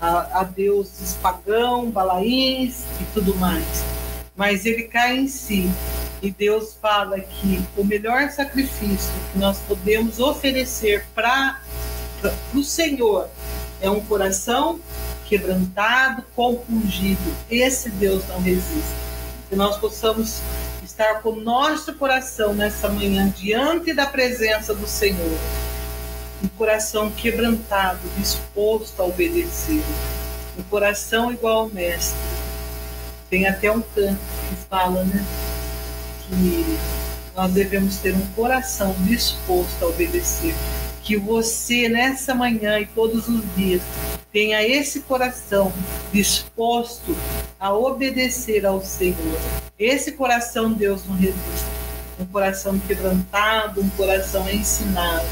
A, 0.00 0.40
a 0.40 0.44
deuses 0.44 1.14
pagão, 1.22 1.90
balaíns 1.90 2.84
e 3.00 3.04
tudo 3.12 3.36
mais. 3.36 3.84
Mas 4.34 4.64
ele 4.64 4.84
cai 4.84 5.18
em 5.18 5.28
si 5.28 5.70
e 6.22 6.30
Deus 6.30 6.74
fala 6.80 7.18
que 7.18 7.60
o 7.76 7.84
melhor 7.84 8.30
sacrifício 8.30 9.12
que 9.32 9.38
nós 9.38 9.58
podemos 9.66 10.20
oferecer 10.20 11.04
para 11.14 11.60
o 12.54 12.62
Senhor 12.62 13.28
é 13.80 13.90
um 13.90 14.00
coração 14.00 14.80
quebrantado, 15.26 16.22
compungido. 16.36 17.34
Esse 17.50 17.90
Deus 17.90 18.26
não 18.28 18.40
resiste. 18.40 18.94
Que 19.48 19.56
nós 19.56 19.76
possamos 19.78 20.40
estar 20.84 21.20
com 21.22 21.30
o 21.30 21.40
nosso 21.40 21.92
coração 21.94 22.54
nessa 22.54 22.88
manhã 22.88 23.28
diante 23.36 23.92
da 23.92 24.06
presença 24.06 24.72
do 24.72 24.86
Senhor. 24.86 25.38
Um 26.42 26.48
coração 26.48 27.10
quebrantado, 27.10 28.00
disposto 28.16 29.00
a 29.00 29.04
obedecer. 29.04 29.82
Um 30.58 30.62
coração 30.64 31.32
igual 31.32 31.62
ao 31.62 31.68
Mestre. 31.68 32.41
Tem 33.32 33.46
até 33.46 33.72
um 33.72 33.80
canto 33.80 34.20
que 34.50 34.56
fala, 34.68 35.04
né? 35.04 35.24
que 36.28 36.78
nós 37.34 37.50
devemos 37.50 37.96
ter 37.96 38.14
um 38.14 38.26
coração 38.36 38.94
disposto 39.06 39.82
a 39.82 39.86
obedecer. 39.86 40.54
Que 41.02 41.16
você, 41.16 41.88
nessa 41.88 42.34
manhã 42.34 42.78
e 42.78 42.84
todos 42.84 43.28
os 43.28 43.42
dias, 43.56 43.80
tenha 44.30 44.62
esse 44.62 45.00
coração 45.00 45.72
disposto 46.12 47.16
a 47.58 47.72
obedecer 47.72 48.66
ao 48.66 48.84
Senhor. 48.84 49.40
Esse 49.78 50.12
coração 50.12 50.70
Deus 50.70 51.06
não 51.06 51.16
resiste. 51.16 51.70
Um 52.20 52.26
coração 52.26 52.78
quebrantado, 52.80 53.80
um 53.80 53.88
coração 53.88 54.46
ensinado. 54.50 55.24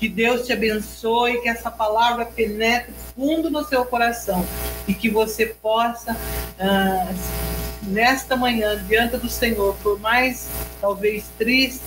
Que 0.00 0.08
Deus 0.08 0.46
te 0.46 0.52
abençoe, 0.54 1.42
que 1.42 1.48
essa 1.50 1.70
palavra 1.70 2.24
penetre 2.24 2.90
fundo 3.14 3.50
no 3.50 3.62
seu 3.62 3.84
coração 3.84 4.46
e 4.88 4.94
que 4.94 5.10
você 5.10 5.44
possa. 5.44 6.16
Ah, 6.58 7.06
nesta 7.82 8.34
manhã 8.34 8.82
diante 8.88 9.18
do 9.18 9.28
Senhor, 9.28 9.76
por 9.82 10.00
mais 10.00 10.48
talvez 10.80 11.26
triste 11.36 11.84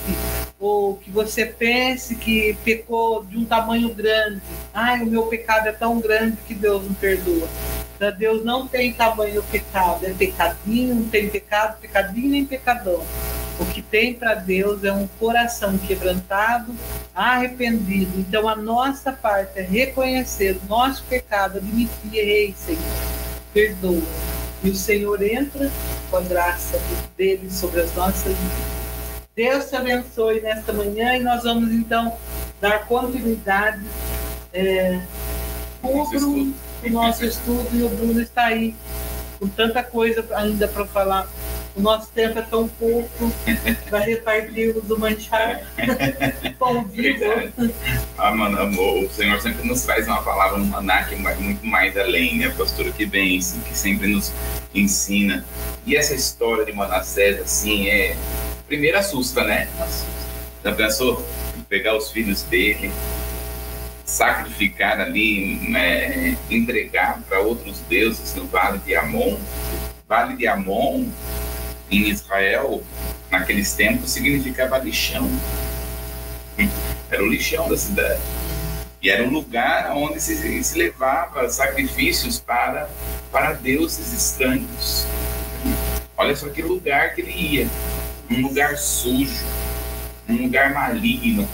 ou 0.60 0.96
que 0.96 1.10
você 1.10 1.44
pense 1.44 2.14
que 2.14 2.56
pecou 2.64 3.24
de 3.24 3.36
um 3.36 3.44
tamanho 3.44 3.92
grande, 3.92 4.40
ai, 4.72 5.02
o 5.02 5.06
meu 5.06 5.24
pecado 5.24 5.66
é 5.66 5.72
tão 5.72 5.98
grande 5.98 6.36
que 6.46 6.54
Deus 6.54 6.84
não 6.84 6.94
perdoa. 6.94 7.48
Para 7.98 8.12
Deus 8.12 8.44
não 8.44 8.68
tem 8.68 8.92
tamanho 8.92 9.42
pecado, 9.50 10.06
é 10.06 10.10
pecadinho, 10.10 10.94
não 10.94 11.08
tem 11.08 11.28
pecado, 11.28 11.80
pecadinho 11.80 12.30
nem 12.30 12.44
pecadão. 12.44 13.04
O 13.58 13.64
que 13.66 13.80
tem 13.80 14.14
para 14.14 14.34
Deus 14.34 14.82
é 14.82 14.92
um 14.92 15.06
coração 15.18 15.78
quebrantado, 15.78 16.74
arrependido. 17.14 18.18
Então 18.18 18.48
a 18.48 18.56
nossa 18.56 19.12
parte 19.12 19.60
é 19.60 19.62
reconhecer 19.62 20.58
o 20.64 20.68
nosso 20.68 21.04
pecado, 21.04 21.58
admitir, 21.58 22.14
errei, 22.14 22.54
Senhor, 22.58 22.82
perdoa 23.52 24.02
e 24.64 24.70
o 24.70 24.74
Senhor 24.74 25.22
entra 25.22 25.70
com 26.10 26.16
a 26.16 26.20
graça 26.22 26.80
dele 27.16 27.50
sobre 27.50 27.82
as 27.82 27.94
nossas 27.94 28.32
vidas. 28.32 28.74
Deus 29.36 29.66
te 29.66 29.76
abençoe 29.76 30.40
nesta 30.40 30.72
manhã 30.72 31.16
e 31.16 31.20
nós 31.20 31.42
vamos 31.42 31.70
então 31.70 32.16
dar 32.60 32.86
continuidade 32.86 33.84
é, 34.52 35.00
com 35.82 36.00
o 36.00 36.08
Bruno, 36.08 36.54
o 36.82 36.90
nosso 36.90 37.24
estudo, 37.24 37.68
e 37.74 37.82
o 37.82 37.88
Bruno 37.90 38.22
está 38.22 38.46
aí 38.46 38.74
com 39.38 39.48
tanta 39.48 39.82
coisa 39.82 40.24
ainda 40.34 40.66
para 40.66 40.86
falar 40.86 41.28
o 41.76 41.80
nosso 41.80 42.08
tempo 42.12 42.38
é 42.38 42.42
tão 42.42 42.68
pouco 42.68 43.32
para 43.90 43.98
repartirmos 43.98 44.88
o 44.88 44.98
manchar 44.98 45.60
pão 46.58 46.84
vivo. 46.84 47.24
Ah, 48.16 48.30
mano, 48.32 48.60
amor, 48.60 49.04
o 49.04 49.10
Senhor 49.10 49.40
sempre 49.40 49.66
nos 49.66 49.82
traz 49.82 50.06
uma 50.06 50.22
palavra 50.22 50.58
no 50.58 50.66
maná 50.66 51.02
que 51.04 51.16
vai 51.16 51.34
muito 51.34 51.66
mais 51.66 51.96
além, 51.96 52.38
né? 52.38 52.48
Pastora 52.56 52.92
que 52.92 53.04
benção, 53.04 53.60
que 53.62 53.76
sempre 53.76 54.06
nos 54.06 54.32
ensina. 54.72 55.44
E 55.84 55.96
essa 55.96 56.14
história 56.14 56.64
de 56.64 56.72
Manassés, 56.72 57.40
assim, 57.40 57.88
é. 57.88 58.16
Primeiro 58.68 58.96
assusta, 58.96 59.42
né? 59.42 59.68
Assusta. 59.80 60.06
Já 60.62 60.72
pensou? 60.72 61.26
Pegar 61.68 61.96
os 61.96 62.10
filhos 62.12 62.42
dele, 62.42 62.90
sacrificar 64.04 65.00
ali, 65.00 65.56
né, 65.68 66.36
entregar 66.48 67.20
para 67.28 67.40
outros 67.40 67.80
deuses 67.88 68.34
no 68.36 68.46
Vale 68.46 68.78
de 68.78 68.94
Amon. 68.94 69.38
Vale 70.06 70.36
de 70.36 70.46
Amon 70.46 71.06
em 71.90 72.08
Israel, 72.08 72.82
naqueles 73.30 73.72
tempos, 73.74 74.10
significava 74.10 74.78
lixão. 74.78 75.28
Era 77.10 77.22
o 77.22 77.26
lixão 77.26 77.68
da 77.68 77.76
cidade. 77.76 78.20
E 79.02 79.10
era 79.10 79.22
um 79.22 79.30
lugar 79.30 79.92
onde 79.94 80.20
se, 80.20 80.64
se 80.64 80.78
levava 80.78 81.48
sacrifícios 81.50 82.38
para, 82.38 82.88
para 83.30 83.52
deuses 83.52 84.12
estranhos. 84.12 85.06
Olha 86.16 86.34
só 86.34 86.48
que 86.48 86.62
lugar 86.62 87.14
que 87.14 87.20
ele 87.20 87.32
ia. 87.32 87.68
Um 88.30 88.40
lugar 88.40 88.76
sujo, 88.78 89.44
um 90.28 90.36
lugar 90.44 90.72
maligno. 90.72 91.46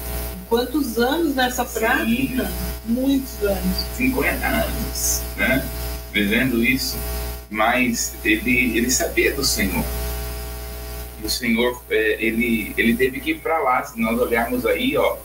Quantos 0.49 0.99
anos 0.99 1.35
nessa 1.35 1.65
prática? 1.65 2.05
Sim. 2.05 2.49
Muitos 2.85 3.43
anos. 3.43 3.77
50 3.97 4.47
anos, 4.47 5.23
né? 5.37 5.69
Vivendo 6.13 6.63
isso. 6.63 6.97
Mas 7.51 8.15
ele, 8.25 8.77
ele 8.79 8.91
sabia 8.91 9.35
do 9.35 9.45
Senhor 9.45 9.85
o 11.25 11.29
Senhor 11.29 11.83
é, 11.91 12.17
ele, 12.19 12.75
ele 12.77 12.95
teve 12.95 13.21
que 13.21 13.33
ir 13.33 13.41
para 13.41 13.59
lá. 13.59 13.83
Se 13.83 14.01
nós 14.01 14.19
olharmos 14.19 14.67
aí, 14.67 14.97
ó, 14.97 15.17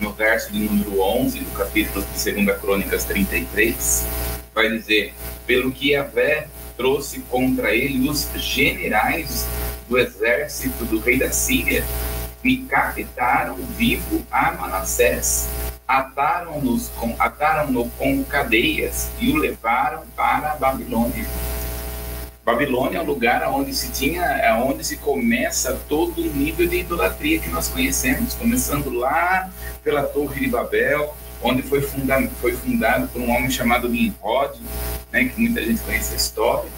no 0.00 0.12
verso 0.12 0.52
de 0.52 0.60
número 0.60 1.00
11 1.00 1.40
do 1.40 1.50
capítulo 1.52 2.04
de 2.14 2.32
2 2.32 2.60
Crônicas 2.60 3.04
33, 3.04 4.06
vai 4.54 4.68
dizer: 4.70 5.14
Pelo 5.46 5.72
que 5.72 5.92
Yahvé 5.92 6.48
trouxe 6.76 7.20
contra 7.20 7.74
ele 7.74 8.08
os 8.08 8.28
generais 8.36 9.46
do 9.88 9.98
exército 9.98 10.84
do 10.84 10.98
rei 10.98 11.18
da 11.18 11.30
Síria, 11.30 11.84
e 12.44 12.58
captaram 12.58 13.56
vivo 13.76 14.24
a 14.30 14.52
Manassés, 14.52 15.48
ataram-no 15.86 16.78
com, 16.96 17.16
ataram 17.18 17.90
com 17.90 18.22
cadeias 18.24 19.10
e 19.18 19.32
o 19.32 19.36
levaram 19.36 20.02
para 20.14 20.52
a 20.52 20.56
Babilônia 20.56 21.26
Babilônia 22.46 22.98
é 22.98 23.02
um 23.02 23.04
lugar 23.04 23.42
onde 23.50 23.74
se 23.74 23.90
tinha, 23.90 24.22
é 24.22 24.54
onde 24.54 24.86
se 24.86 24.98
começa 24.98 25.76
todo 25.88 26.22
o 26.22 26.26
nível 26.26 26.68
de 26.68 26.76
idolatria 26.76 27.40
que 27.40 27.48
nós 27.48 27.66
conhecemos, 27.66 28.34
começando 28.34 28.88
lá 28.88 29.50
pela 29.82 30.04
Torre 30.04 30.42
de 30.42 30.46
Babel, 30.46 31.12
onde 31.42 31.60
foi 31.62 31.80
fundado, 31.82 32.30
foi 32.40 32.52
fundado 32.52 33.08
por 33.08 33.20
um 33.20 33.28
homem 33.30 33.50
chamado 33.50 33.88
Nimrod, 33.88 34.60
né, 35.10 35.24
que 35.24 35.40
muita 35.40 35.60
gente 35.60 35.80
conhece 35.82 36.12
a 36.12 36.16
história. 36.16 36.70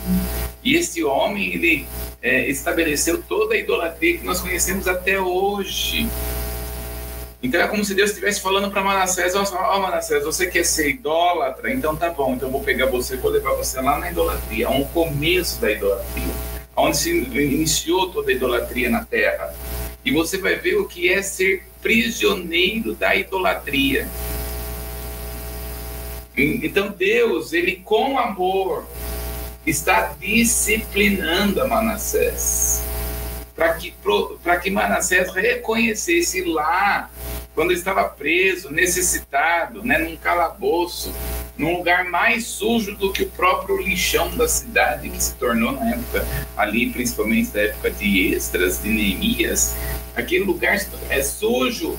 E 0.65 0.75
esse 0.75 1.05
homem 1.05 1.53
ele 1.53 1.87
é, 2.23 2.49
estabeleceu 2.49 3.23
toda 3.23 3.55
a 3.55 3.59
idolatria 3.59 4.17
que 4.17 4.25
nós 4.25 4.41
conhecemos 4.41 4.89
até 4.89 5.21
hoje. 5.21 6.09
Então 7.40 7.61
é 7.61 7.68
como 7.68 7.85
se 7.85 7.95
Deus 7.95 8.11
estivesse 8.11 8.40
falando 8.40 8.71
para 8.71 8.83
Manassés: 8.83 9.35
Ó 9.35 9.42
oh, 9.42 9.80
Manassés, 9.80 10.25
você 10.25 10.47
quer 10.49 10.64
ser 10.64 10.90
idólatra? 10.90 11.73
Então 11.73 11.95
tá 11.95 12.11
bom, 12.11 12.35
então 12.35 12.49
eu 12.49 12.52
vou 12.52 12.62
pegar 12.62 12.87
você 12.87 13.14
e 13.14 13.18
vou 13.18 13.30
levar 13.30 13.54
você 13.54 13.80
lá 13.80 13.99
na 13.99 14.11
idolatria, 14.11 14.68
um 14.68 14.85
começo 14.85 15.61
da 15.61 15.71
idolatria, 15.71 16.35
onde 16.76 16.97
se 16.97 17.11
iniciou 17.11 18.11
toda 18.11 18.30
a 18.30 18.35
idolatria 18.35 18.90
na 18.90 19.04
terra. 19.04 19.54
E 20.04 20.11
você 20.11 20.38
vai 20.38 20.57
ver 20.57 20.76
o 20.76 20.88
que 20.88 21.09
é 21.09 21.23
ser 21.23 21.62
prisioneiro 21.80 22.95
da 22.95 23.14
idolatria. 23.14 24.09
Então 26.37 26.90
Deus, 26.90 27.52
ele 27.52 27.76
com 27.85 28.18
amor, 28.18 28.85
está 29.66 30.14
disciplinando 30.21 31.61
a 31.61 31.68
Manassés 31.68 32.83
para 33.59 33.75
que, 33.75 33.93
que 34.62 34.71
Manassés 34.71 35.35
reconhecesse 35.35 36.45
lá, 36.45 37.11
quando 37.57 37.73
estava 37.73 38.05
preso, 38.05 38.71
necessitado, 38.71 39.82
né, 39.82 39.99
num 39.99 40.17
calabouço, 40.17 41.13
num 41.56 41.78
lugar 41.78 42.04
mais 42.04 42.47
sujo 42.47 42.95
do 42.95 43.13
que 43.13 43.25
o 43.25 43.30
próprio 43.30 43.76
lixão 43.78 44.30
da 44.37 44.47
cidade, 44.47 45.11
que 45.11 45.21
se 45.21 45.35
tornou 45.35 45.73
na 45.73 45.91
época, 45.91 46.25
ali, 46.56 46.89
principalmente 46.91 47.50
da 47.50 47.63
época 47.63 47.91
de 47.91 48.32
Estras, 48.32 48.80
de 48.80 48.91
Neemias, 48.91 49.75
aquele 50.15 50.45
lugar 50.45 50.78
é 51.11 51.21
sujo. 51.21 51.99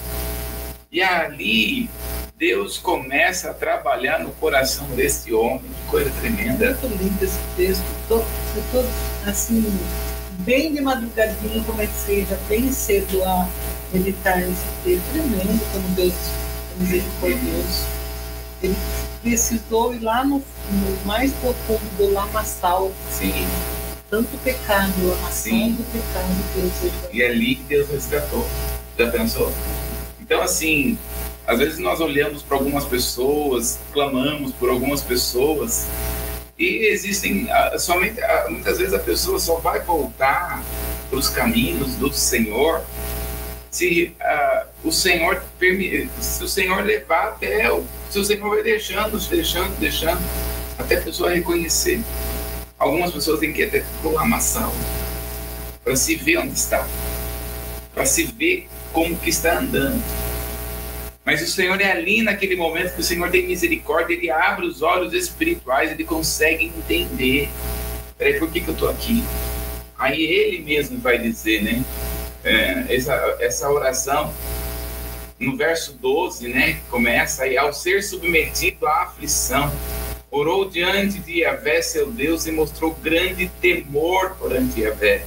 E 0.90 1.02
ali 1.02 1.90
Deus 2.38 2.78
começa 2.78 3.52
a 3.52 3.54
trabalhar 3.54 4.20
no 4.20 4.32
coração 4.32 4.88
desse 4.96 5.34
homem, 5.34 5.60
que 5.60 5.92
coisa 5.92 6.10
tremenda. 6.22 6.78
Muito 6.82 7.04
lindo 7.04 7.22
esse 7.22 7.38
texto, 7.58 7.84
eu 8.10 8.24
tô 8.72 9.30
assim 9.30 9.62
bem 10.40 10.74
de 10.74 10.82
madrugadinha, 10.82 11.64
comecei 11.64 12.26
já 12.26 12.38
bem 12.48 12.72
cedo 12.72 13.24
a 13.24 13.48
meditar 13.94 14.42
esse 14.42 14.66
texto 14.84 15.04
tremendo, 15.12 15.72
como 15.72 15.88
Deus 15.96 16.14
é 16.14 16.84
misericordioso. 16.84 17.86
Ele 18.62 18.76
precisou 19.22 19.94
ir 19.94 20.00
lá 20.00 20.24
no, 20.24 20.38
no 20.38 21.06
mais 21.06 21.32
profundo 21.34 21.98
do 21.98 22.12
lamaçal. 22.14 22.92
Sim. 23.12 23.48
Tanto 24.10 24.38
pecado, 24.44 24.94
lamaçal 25.08 25.70
do 25.70 25.84
pecado 25.92 26.44
Deus 26.56 26.72
resgatou. 26.82 27.10
E 27.14 27.22
é 27.22 27.30
ali 27.30 27.56
que 27.56 27.64
Deus 27.64 27.90
resgatou. 27.90 28.46
Já 28.98 29.10
pensou? 29.12 29.52
Então, 30.20 30.42
assim, 30.42 30.98
às 31.48 31.58
vezes 31.58 31.80
nós 31.80 32.00
olhamos 32.00 32.44
para 32.44 32.58
algumas 32.58 32.86
pessoas, 32.86 33.80
clamamos 33.92 34.52
por 34.54 34.70
algumas 34.70 35.02
pessoas, 35.02 35.88
e 36.60 36.88
existem 36.88 37.48
somente 37.80 38.20
muitas 38.50 38.78
vezes 38.78 38.94
a 38.94 39.00
pessoa 39.00 39.40
só 39.40 39.56
vai 39.56 39.80
voltar 39.80 40.62
para 41.10 41.18
os 41.18 41.30
caminhos 41.30 41.96
do 41.96 42.12
Senhor 42.12 42.84
se 43.72 44.16
uh, 44.20 44.68
o 44.84 44.92
Senhor 44.92 45.42
se 46.20 46.44
o 46.44 46.48
Senhor 46.48 46.84
levar 46.84 47.30
até 47.30 47.72
o, 47.72 47.86
se 48.10 48.20
o 48.20 48.26
Senhor 48.26 48.50
vai 48.50 48.64
deixando, 48.64 49.18
deixando, 49.30 49.80
deixando 49.80 50.22
até 50.78 50.98
a 50.98 51.02
pessoa 51.02 51.32
reconhecer. 51.32 52.02
Algumas 52.78 53.12
pessoas 53.12 53.40
têm 53.40 53.54
que 53.54 53.64
até 53.64 53.84
proclamação 54.02 54.74
para 55.84 55.96
se 55.96 56.16
ver 56.16 56.38
onde 56.38 56.54
está, 56.54 56.88
para 57.94 58.06
se 58.06 58.24
ver 58.24 58.68
como 58.94 59.18
que 59.18 59.30
está 59.30 59.60
andando. 59.60 60.02
Mas 61.30 61.44
o 61.44 61.46
Senhor 61.48 61.80
é 61.80 61.92
ali 61.92 62.24
naquele 62.24 62.56
momento 62.56 62.96
que 62.96 63.02
o 63.02 63.04
Senhor 63.04 63.30
tem 63.30 63.46
misericórdia, 63.46 64.16
ele 64.16 64.32
abre 64.32 64.66
os 64.66 64.82
olhos 64.82 65.14
espirituais, 65.14 65.92
ele 65.92 66.04
consegue 66.04 66.66
entender. 66.66 67.48
Peraí, 68.18 68.40
por 68.40 68.50
que, 68.50 68.62
que 68.62 68.68
eu 68.68 68.74
estou 68.74 68.90
aqui? 68.90 69.24
Aí 69.96 70.24
ele 70.24 70.64
mesmo 70.64 70.98
vai 70.98 71.20
dizer, 71.20 71.62
né? 71.62 71.84
É, 72.44 72.96
essa, 72.96 73.38
essa 73.42 73.70
oração, 73.70 74.34
no 75.40 75.56
verso 75.56 75.94
12, 76.02 76.48
né? 76.48 76.80
Começa 76.90 77.44
aí, 77.44 77.56
ao 77.56 77.72
ser 77.74 78.02
submetido 78.02 78.88
à 78.88 79.04
aflição, 79.04 79.72
orou 80.32 80.68
diante 80.68 81.20
de 81.20 81.42
Yahvé, 81.42 81.84
seu 81.84 82.10
Deus, 82.10 82.48
e 82.48 82.52
mostrou 82.52 82.90
grande 83.04 83.52
temor 83.62 84.36
perante 84.42 84.82
Yahvé, 84.82 85.24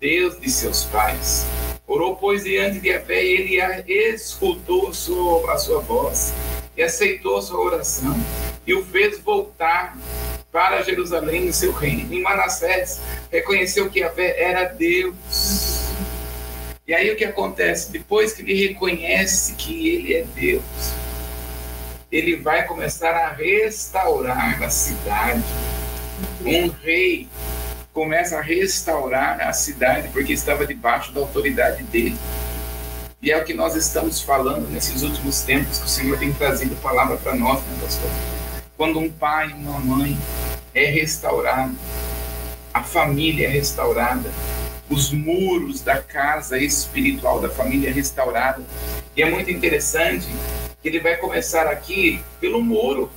Deus 0.00 0.40
de 0.40 0.50
seus 0.50 0.84
pais 0.84 1.46
Orou, 1.86 2.16
pois, 2.16 2.42
diante 2.42 2.80
de 2.80 2.88
Yahvé, 2.88 3.22
e 3.22 3.60
ele 3.60 4.14
escutou 4.14 4.88
a 4.88 4.92
sua, 4.92 5.80
voz 5.80 6.34
e 6.76 6.82
aceitou 6.82 7.40
sua 7.40 7.60
oração 7.60 8.14
e 8.66 8.74
o 8.74 8.84
fez 8.84 9.20
voltar 9.20 9.96
para 10.50 10.82
Jerusalém, 10.82 11.44
no 11.44 11.52
seu 11.52 11.70
reino. 11.70 12.12
Em 12.12 12.22
Manassés, 12.22 13.00
reconheceu 13.30 13.88
que 13.88 14.00
Yahvé 14.00 14.34
era 14.36 14.64
Deus. 14.64 15.86
E 16.88 16.92
aí 16.92 17.08
o 17.12 17.16
que 17.16 17.24
acontece? 17.24 17.92
Depois 17.92 18.32
que 18.32 18.42
ele 18.42 18.68
reconhece 18.68 19.54
que 19.54 19.88
ele 19.88 20.14
é 20.14 20.24
Deus, 20.34 20.64
ele 22.10 22.34
vai 22.34 22.66
começar 22.66 23.14
a 23.14 23.30
restaurar 23.30 24.60
a 24.60 24.70
cidade. 24.70 25.44
Um 26.44 26.68
rei 26.82 27.28
começa 27.96 28.36
a 28.36 28.42
restaurar 28.42 29.40
a 29.40 29.54
cidade 29.54 30.10
porque 30.12 30.34
estava 30.34 30.66
debaixo 30.66 31.12
da 31.12 31.20
autoridade 31.22 31.82
dele. 31.84 32.14
E 33.22 33.32
é 33.32 33.38
o 33.38 33.42
que 33.42 33.54
nós 33.54 33.74
estamos 33.74 34.20
falando 34.20 34.68
nesses 34.68 35.02
últimos 35.02 35.40
tempos 35.40 35.78
que 35.78 35.86
o 35.86 35.88
Senhor 35.88 36.18
tem 36.18 36.30
trazido 36.30 36.76
palavra 36.76 37.16
para 37.16 37.34
nós, 37.34 37.58
né, 37.62 37.78
pastor? 37.80 38.10
Quando 38.76 38.98
um 38.98 39.10
pai, 39.10 39.50
uma 39.54 39.78
mãe 39.78 40.14
é 40.74 40.84
restaurado, 40.84 41.74
a 42.74 42.82
família 42.82 43.46
é 43.46 43.50
restaurada, 43.50 44.30
os 44.90 45.10
muros 45.10 45.80
da 45.80 45.96
casa 46.02 46.58
espiritual 46.58 47.40
da 47.40 47.48
família 47.48 47.88
é 47.88 47.92
restaurada. 47.92 48.62
E 49.16 49.22
é 49.22 49.30
muito 49.30 49.50
interessante 49.50 50.26
que 50.82 50.88
ele 50.88 51.00
vai 51.00 51.16
começar 51.16 51.66
aqui 51.66 52.22
pelo 52.42 52.62
muro. 52.62 53.10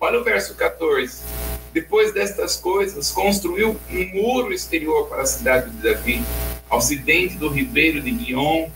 Olha 0.00 0.18
o 0.18 0.24
verso 0.24 0.56
14 0.56 1.22
Depois 1.72 2.12
destas 2.12 2.56
coisas, 2.56 3.10
construiu 3.10 3.76
um 3.90 4.04
muro 4.14 4.52
exterior 4.52 5.08
para 5.08 5.22
a 5.22 5.26
cidade 5.26 5.70
de 5.70 5.76
Davi, 5.78 6.22
ao 6.68 6.78
ocidente 6.78 7.36
do 7.36 7.48
ribeiro 7.48 8.00
de 8.00 8.10
Guion, 8.10 8.68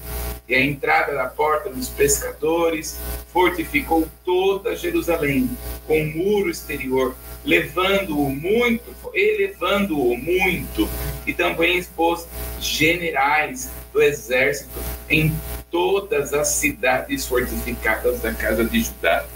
e 0.49 0.55
a 0.55 0.65
entrada 0.65 1.13
da 1.13 1.27
porta 1.27 1.69
dos 1.69 1.89
pescadores, 1.89 2.97
fortificou 3.33 4.09
toda 4.25 4.77
Jerusalém 4.77 5.51
com 5.87 6.01
um 6.01 6.13
muro 6.17 6.49
exterior, 6.49 7.15
levando-o 7.45 8.31
muito, 8.31 8.95
elevando-o 9.13 10.17
muito, 10.17 10.89
e 11.27 11.35
também 11.35 11.77
expôs 11.77 12.27
generais 12.61 13.69
do 13.93 14.01
exército 14.01 14.79
em 15.11 15.35
todas 15.71 16.33
as 16.33 16.49
cidades 16.49 17.27
fortificadas 17.27 18.21
da 18.21 18.33
casa 18.33 18.65
de 18.65 18.81
Judá. 18.81 19.27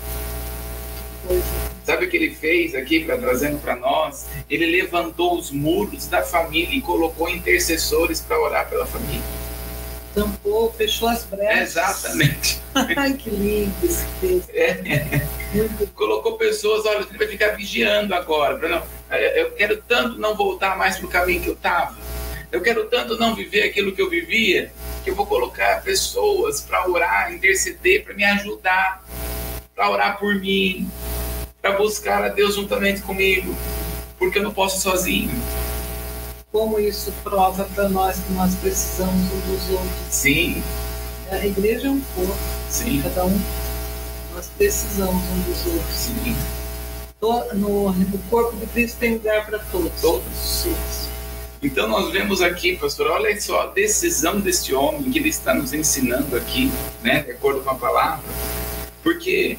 Sabe 1.90 2.06
o 2.06 2.08
que 2.08 2.16
ele 2.16 2.32
fez 2.32 2.72
aqui, 2.76 3.02
pra, 3.04 3.18
trazendo 3.18 3.58
para 3.58 3.74
nós? 3.74 4.28
Ele 4.48 4.64
levantou 4.64 5.36
os 5.36 5.50
muros 5.50 6.06
da 6.06 6.22
família 6.22 6.72
e 6.72 6.80
colocou 6.80 7.28
intercessores 7.28 8.20
para 8.20 8.40
orar 8.40 8.70
pela 8.70 8.86
família. 8.86 9.20
Tampou, 10.14 10.72
fechou 10.72 11.08
as 11.08 11.24
brechas. 11.24 11.70
Exatamente. 11.70 12.60
Ai, 12.96 13.14
que 13.14 13.28
lindo 13.28 13.74
esse 13.82 14.06
texto. 14.20 14.50
É. 14.54 15.26
Colocou 15.92 16.38
pessoas, 16.38 16.86
olha, 16.86 17.02
você 17.02 17.18
vai 17.18 17.26
ficar 17.26 17.56
vigiando 17.56 18.14
agora. 18.14 18.56
Não, 18.68 18.84
eu 19.34 19.50
quero 19.50 19.82
tanto 19.82 20.16
não 20.16 20.36
voltar 20.36 20.78
mais 20.78 20.96
para 20.96 21.06
o 21.06 21.10
caminho 21.10 21.42
que 21.42 21.48
eu 21.48 21.54
estava. 21.54 21.98
Eu 22.52 22.60
quero 22.60 22.84
tanto 22.84 23.18
não 23.18 23.34
viver 23.34 23.64
aquilo 23.64 23.90
que 23.90 24.00
eu 24.00 24.08
vivia, 24.08 24.72
que 25.02 25.10
eu 25.10 25.16
vou 25.16 25.26
colocar 25.26 25.82
pessoas 25.82 26.60
para 26.60 26.88
orar, 26.88 27.34
interceder, 27.34 28.04
para 28.04 28.14
me 28.14 28.22
ajudar, 28.22 29.04
para 29.74 29.90
orar 29.90 30.20
por 30.20 30.36
mim, 30.36 30.88
para 31.60 31.76
buscar 31.76 32.24
a 32.24 32.28
Deus 32.28 32.54
juntamente 32.54 33.02
comigo, 33.02 33.54
porque 34.18 34.38
eu 34.38 34.42
não 34.42 34.52
posso 34.52 34.80
sozinho. 34.80 35.30
Como 36.50 36.80
isso 36.80 37.12
prova 37.22 37.64
para 37.74 37.88
nós 37.88 38.16
que 38.18 38.32
nós 38.32 38.54
precisamos 38.56 39.32
uns 39.32 39.44
dos 39.44 39.70
outros. 39.70 39.90
Sim. 40.10 40.62
A 41.30 41.46
igreja 41.46 41.86
é 41.86 41.90
um 41.90 42.00
corpo. 42.14 42.36
Sim. 42.68 43.00
Cada 43.02 43.24
um. 43.24 43.40
Nós 44.34 44.50
precisamos 44.58 45.22
uns 45.22 45.44
dos 45.44 45.66
outros. 45.74 45.94
Sim. 45.94 46.36
No, 47.54 47.92
no 47.92 48.18
corpo 48.30 48.56
de 48.56 48.66
Cristo 48.66 48.98
tem 48.98 49.14
lugar 49.14 49.46
para 49.46 49.58
todos. 49.58 50.00
Todos. 50.00 50.66
Então 51.62 51.86
nós 51.86 52.10
vemos 52.10 52.40
aqui, 52.40 52.76
pastor, 52.78 53.08
olha 53.10 53.38
só 53.38 53.62
a 53.62 53.66
decisão 53.66 54.40
deste 54.40 54.74
homem 54.74 55.10
que 55.10 55.18
ele 55.18 55.28
está 55.28 55.52
nos 55.52 55.74
ensinando 55.74 56.34
aqui, 56.34 56.72
né, 57.02 57.22
de 57.22 57.32
acordo 57.32 57.60
com 57.60 57.68
a 57.68 57.74
palavra, 57.74 58.24
porque 59.02 59.58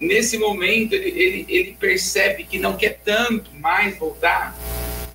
nesse 0.00 0.38
momento 0.38 0.94
ele, 0.94 1.10
ele, 1.10 1.46
ele 1.48 1.76
percebe 1.78 2.44
que 2.44 2.58
não 2.58 2.76
quer 2.76 3.00
tanto 3.04 3.50
mais 3.56 3.96
voltar, 3.98 4.56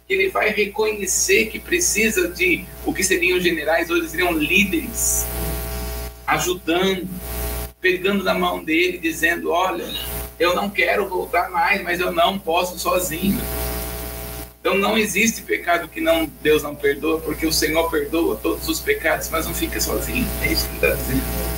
ele 0.08 0.30
vai 0.30 0.52
reconhecer 0.52 1.48
que 1.48 1.60
precisa 1.60 2.30
de 2.30 2.64
o 2.86 2.94
que 2.94 3.04
seriam 3.04 3.40
generais, 3.40 3.90
hoje 3.90 4.08
seriam 4.08 4.32
líderes, 4.32 5.26
ajudando, 6.28 7.10
pegando 7.82 8.24
na 8.24 8.36
mão 8.36 8.64
dele, 8.64 9.00
dizendo: 9.00 9.50
Olha, 9.50 9.86
eu 10.40 10.56
não 10.56 10.70
quero 10.70 11.10
voltar 11.10 11.50
mais, 11.50 11.82
mas 11.82 12.00
eu 12.00 12.12
não 12.12 12.38
posso 12.38 12.78
sozinho. 12.78 13.42
Então 14.60 14.78
não 14.78 14.98
existe 14.98 15.42
pecado 15.42 15.88
que 15.88 16.02
não 16.02 16.30
Deus 16.42 16.62
não 16.62 16.76
perdoa, 16.76 17.20
porque 17.22 17.48
o 17.48 17.54
Senhor 17.54 17.90
perdoa 17.90 18.36
todos 18.36 18.68
os 18.68 18.80
pecados, 18.80 19.30
mas 19.30 19.48
não 19.48 19.54
fica 19.56 19.82
sozinho. 19.82 20.28
É 20.44 20.52
isso 20.52 20.68
que 20.70 20.76
está 20.76 20.90
dizendo 20.90 21.55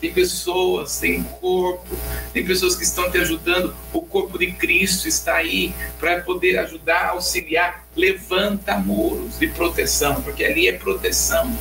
tem 0.00 0.12
pessoas, 0.12 0.98
tem 0.98 1.22
corpo, 1.22 1.94
tem 2.32 2.44
pessoas 2.44 2.74
que 2.74 2.82
estão 2.82 3.10
te 3.10 3.18
ajudando. 3.18 3.74
O 3.92 4.00
corpo 4.00 4.38
de 4.38 4.50
Cristo 4.52 5.06
está 5.06 5.36
aí 5.36 5.74
para 5.98 6.22
poder 6.22 6.58
ajudar, 6.58 7.10
auxiliar. 7.10 7.86
Levanta 7.94 8.76
muros 8.78 9.38
de 9.38 9.48
proteção, 9.48 10.22
porque 10.22 10.42
ali 10.44 10.68
é 10.68 10.72
proteção. 10.72 11.54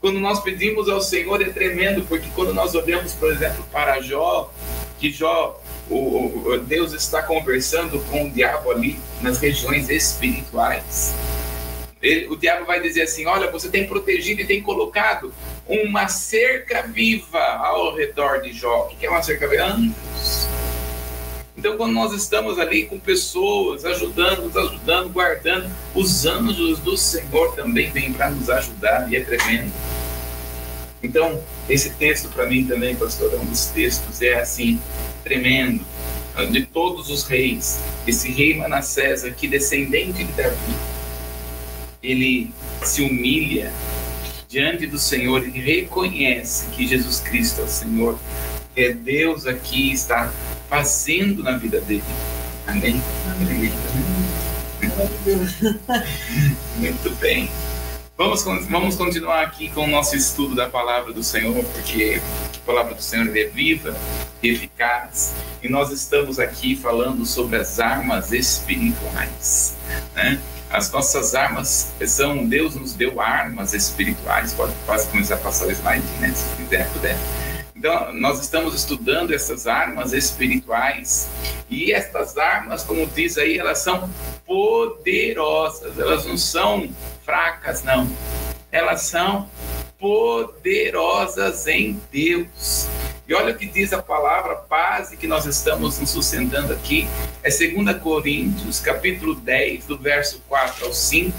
Quando 0.00 0.18
nós 0.18 0.40
pedimos 0.40 0.88
ao 0.88 1.00
Senhor 1.00 1.40
é 1.42 1.50
tremendo, 1.50 2.02
porque 2.06 2.28
quando 2.34 2.54
nós 2.54 2.74
olhamos, 2.74 3.12
por 3.12 3.30
exemplo, 3.30 3.64
para 3.70 4.00
Jó, 4.00 4.52
que 4.98 5.10
Jó, 5.10 5.60
o, 5.90 6.48
o 6.48 6.58
Deus 6.58 6.92
está 6.92 7.22
conversando 7.22 7.98
com 8.10 8.26
o 8.26 8.30
diabo 8.30 8.70
ali 8.70 8.98
nas 9.20 9.38
regiões 9.38 9.90
espirituais. 9.90 11.14
Ele, 12.00 12.28
o 12.28 12.36
diabo 12.36 12.66
vai 12.66 12.80
dizer 12.80 13.02
assim: 13.02 13.26
Olha, 13.26 13.50
você 13.50 13.68
tem 13.68 13.86
protegido 13.86 14.42
e 14.42 14.46
tem 14.46 14.62
colocado 14.62 15.32
uma 15.66 16.08
cerca 16.08 16.82
viva 16.82 17.38
ao 17.38 17.94
redor 17.94 18.42
de 18.42 18.52
Jó. 18.52 18.88
O 18.92 18.96
que 18.96 19.06
é 19.06 19.10
uma 19.10 19.22
cerca 19.22 19.48
viva? 19.48 19.64
Anjos. 19.64 20.48
Então, 21.56 21.76
quando 21.76 21.92
nós 21.92 22.12
estamos 22.12 22.58
ali 22.58 22.84
com 22.84 22.98
pessoas 22.98 23.84
ajudando, 23.84 24.42
nos 24.42 24.56
ajudando, 24.56 25.08
guardando, 25.08 25.70
os 25.94 26.26
anjos 26.26 26.78
do 26.80 26.96
Senhor 26.96 27.54
também 27.54 27.90
vêm 27.90 28.12
para 28.12 28.30
nos 28.30 28.50
ajudar 28.50 29.10
e 29.10 29.16
é 29.16 29.20
tremendo. 29.20 29.72
Então, 31.02 31.40
esse 31.68 31.90
texto 31.90 32.28
para 32.28 32.46
mim 32.46 32.66
também, 32.66 32.94
pastor, 32.96 33.32
é 33.32 33.36
um 33.36 33.44
dos 33.44 33.66
textos, 33.66 34.20
é 34.20 34.34
assim, 34.40 34.80
tremendo. 35.22 35.84
De 36.50 36.66
todos 36.66 37.08
os 37.10 37.24
reis, 37.24 37.78
esse 38.06 38.28
rei 38.30 38.56
Manassés 38.56 39.24
aqui, 39.24 39.46
descendente 39.46 40.24
de 40.24 40.32
Davi, 40.32 40.74
ele 42.02 42.50
se 42.82 43.02
humilha 43.02 43.72
diante 44.54 44.86
do 44.86 45.00
Senhor 45.00 45.44
e 45.44 45.50
reconhece 45.50 46.68
que 46.68 46.86
Jesus 46.86 47.18
Cristo 47.18 47.62
é 47.62 47.64
o 47.64 47.68
Senhor, 47.68 48.16
é 48.76 48.92
Deus 48.92 49.48
aqui 49.48 49.90
está 49.90 50.32
fazendo 50.68 51.42
na 51.42 51.56
vida 51.56 51.80
dele. 51.80 52.04
Amém? 52.64 53.02
Amém. 53.32 53.72
Muito 56.76 57.10
bem. 57.16 57.50
Vamos, 58.16 58.44
vamos 58.44 58.94
continuar 58.94 59.42
aqui 59.42 59.68
com 59.70 59.86
o 59.86 59.88
nosso 59.88 60.14
estudo 60.14 60.54
da 60.54 60.70
palavra 60.70 61.12
do 61.12 61.24
Senhor, 61.24 61.64
porque 61.64 62.22
a 62.54 62.60
palavra 62.64 62.94
do 62.94 63.02
Senhor 63.02 63.36
é 63.36 63.46
viva, 63.46 63.92
eficaz, 64.40 65.34
e 65.64 65.68
nós 65.68 65.90
estamos 65.90 66.38
aqui 66.38 66.76
falando 66.76 67.26
sobre 67.26 67.56
as 67.56 67.80
armas 67.80 68.30
espirituais. 68.30 69.74
Né? 70.14 70.40
As 70.74 70.90
nossas 70.90 71.36
armas 71.36 71.92
são, 72.04 72.44
Deus 72.48 72.74
nos 72.74 72.94
deu 72.94 73.20
armas 73.20 73.72
espirituais. 73.74 74.52
Pode, 74.54 74.72
pode 74.84 75.06
começar 75.06 75.36
a 75.36 75.38
passar 75.38 75.68
o 75.68 75.70
slide, 75.70 76.04
né? 76.18 76.32
Se 76.34 76.56
quiser, 76.56 76.90
puder. 76.90 77.16
Então, 77.76 78.12
nós 78.14 78.40
estamos 78.40 78.74
estudando 78.74 79.32
essas 79.32 79.68
armas 79.68 80.12
espirituais 80.12 81.28
e 81.70 81.92
estas 81.92 82.36
armas, 82.36 82.82
como 82.82 83.06
diz 83.06 83.38
aí, 83.38 83.56
elas 83.56 83.78
são 83.78 84.10
poderosas, 84.44 85.96
elas 85.96 86.26
não 86.26 86.36
são 86.36 86.90
fracas, 87.24 87.84
não. 87.84 88.10
Elas 88.72 89.02
são 89.02 89.48
poderosas 89.96 91.68
em 91.68 92.02
Deus. 92.10 92.88
E 93.26 93.32
olha 93.32 93.54
o 93.54 93.56
que 93.56 93.64
diz 93.66 93.90
a 93.94 94.02
palavra 94.02 94.54
base 94.68 95.16
que 95.16 95.26
nós 95.26 95.46
estamos 95.46 95.98
nos 95.98 96.10
sustentando 96.10 96.74
aqui, 96.74 97.08
é 97.42 97.48
2 97.48 97.96
Coríntios, 97.96 98.80
capítulo 98.80 99.34
10, 99.34 99.86
do 99.86 99.96
verso 99.96 100.42
4 100.46 100.84
ao 100.84 100.92
5, 100.92 101.34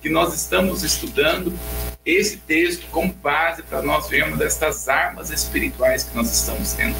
que 0.00 0.10
nós 0.10 0.34
estamos 0.34 0.82
estudando 0.82 1.56
esse 2.04 2.38
texto 2.38 2.88
como 2.90 3.12
base 3.12 3.62
para 3.62 3.82
nós 3.82 4.08
vermos 4.08 4.40
estas 4.40 4.88
armas 4.88 5.30
espirituais 5.30 6.02
que 6.02 6.16
nós 6.16 6.28
estamos 6.32 6.72
tendo. 6.72 6.96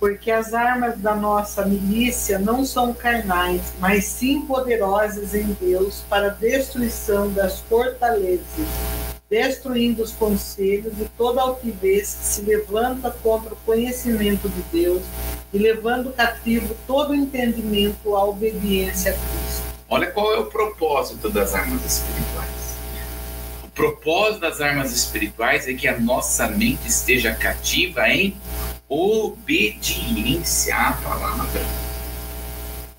Porque 0.00 0.32
as 0.32 0.52
armas 0.52 0.98
da 0.98 1.14
nossa 1.14 1.64
milícia 1.64 2.40
não 2.40 2.64
são 2.64 2.92
carnais, 2.92 3.62
mas 3.78 4.04
sim 4.04 4.40
poderosas 4.40 5.32
em 5.32 5.56
Deus 5.60 6.04
para 6.08 6.26
a 6.26 6.30
destruição 6.30 7.32
das 7.32 7.60
fortalezas 7.60 9.15
destruindo 9.28 10.02
os 10.02 10.12
conselhos 10.12 10.92
e 11.00 11.04
toda 11.16 11.40
altivez 11.40 12.14
que 12.14 12.24
se 12.24 12.42
levanta 12.42 13.10
contra 13.10 13.54
o 13.54 13.56
conhecimento 13.58 14.48
de 14.48 14.62
Deus 14.72 15.02
e 15.52 15.58
levando 15.58 16.12
cativo 16.12 16.76
todo 16.86 17.10
o 17.10 17.14
entendimento 17.14 18.14
à 18.14 18.24
obediência 18.24 19.12
a 19.12 19.14
Cristo. 19.14 19.62
Olha 19.88 20.10
qual 20.10 20.32
é 20.32 20.38
o 20.38 20.46
propósito 20.46 21.28
das 21.28 21.54
armas 21.54 21.84
espirituais. 21.84 22.76
O 23.64 23.68
propósito 23.68 24.40
das 24.40 24.60
armas 24.60 24.92
espirituais 24.92 25.66
é 25.68 25.74
que 25.74 25.86
a 25.88 25.98
nossa 25.98 26.48
mente 26.48 26.88
esteja 26.88 27.34
cativa 27.34 28.08
em 28.08 28.36
obediência 28.88 30.76
à 30.76 30.92
palavra. 30.92 31.62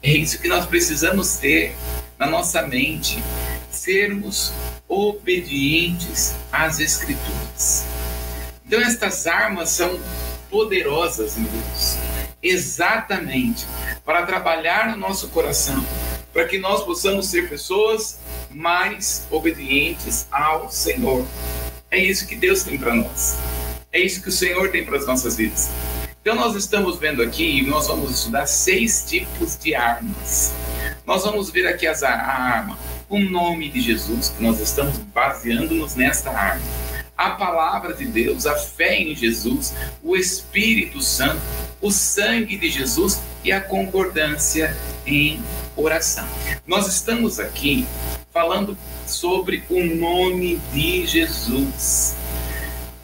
É 0.03 0.11
isso 0.11 0.39
que 0.39 0.47
nós 0.47 0.65
precisamos 0.65 1.37
ter 1.37 1.75
na 2.19 2.27
nossa 2.27 2.61
mente, 2.61 3.21
sermos 3.77 4.51
obedientes 4.87 6.35
às 6.51 6.79
Escrituras. 6.79 7.85
Então, 8.65 8.81
estas 8.81 9.27
armas 9.27 9.69
são 9.69 9.99
poderosas, 10.49 11.37
meu 11.37 11.49
Deus, 11.49 11.97
exatamente 12.41 13.65
para 14.05 14.25
trabalhar 14.25 14.89
no 14.89 14.97
nosso 14.97 15.29
coração, 15.29 15.85
para 16.33 16.45
que 16.45 16.57
nós 16.57 16.83
possamos 16.83 17.27
ser 17.27 17.49
pessoas 17.49 18.19
mais 18.49 19.25
obedientes 19.29 20.27
ao 20.31 20.69
Senhor. 20.71 21.25
É 21.89 21.97
isso 21.97 22.27
que 22.27 22.35
Deus 22.35 22.63
tem 22.63 22.77
para 22.77 22.93
nós. 22.93 23.37
É 23.91 23.99
isso 23.99 24.21
que 24.21 24.29
o 24.29 24.31
Senhor 24.31 24.69
tem 24.69 24.85
para 24.85 24.97
as 24.97 25.05
nossas 25.05 25.37
vidas. 25.37 25.69
Então 26.21 26.35
nós 26.35 26.55
estamos 26.55 26.99
vendo 26.99 27.23
aqui, 27.23 27.65
nós 27.65 27.87
vamos 27.87 28.11
estudar 28.11 28.45
seis 28.47 29.05
tipos 29.07 29.57
de 29.57 29.73
armas. 29.73 30.51
Nós 31.05 31.23
vamos 31.23 31.49
ver 31.49 31.65
aqui 31.65 31.87
as, 31.87 32.03
a 32.03 32.11
arma, 32.11 32.77
o 33.09 33.19
nome 33.19 33.69
de 33.69 33.81
Jesus, 33.81 34.29
que 34.29 34.43
nós 34.43 34.59
estamos 34.59 34.97
baseando-nos 34.97 35.95
nesta 35.95 36.29
arma. 36.29 36.65
A 37.17 37.31
palavra 37.31 37.93
de 37.93 38.05
Deus, 38.05 38.45
a 38.45 38.55
fé 38.55 39.01
em 39.01 39.15
Jesus, 39.15 39.73
o 40.03 40.15
Espírito 40.15 41.01
Santo, 41.01 41.41
o 41.81 41.91
sangue 41.91 42.57
de 42.57 42.69
Jesus 42.69 43.21
e 43.43 43.51
a 43.51 43.61
concordância 43.61 44.75
em 45.05 45.39
oração. 45.75 46.27
Nós 46.65 46.87
estamos 46.87 47.39
aqui 47.39 47.87
falando 48.31 48.77
sobre 49.05 49.63
o 49.69 49.83
nome 49.83 50.59
de 50.71 51.05
Jesus. 51.07 52.15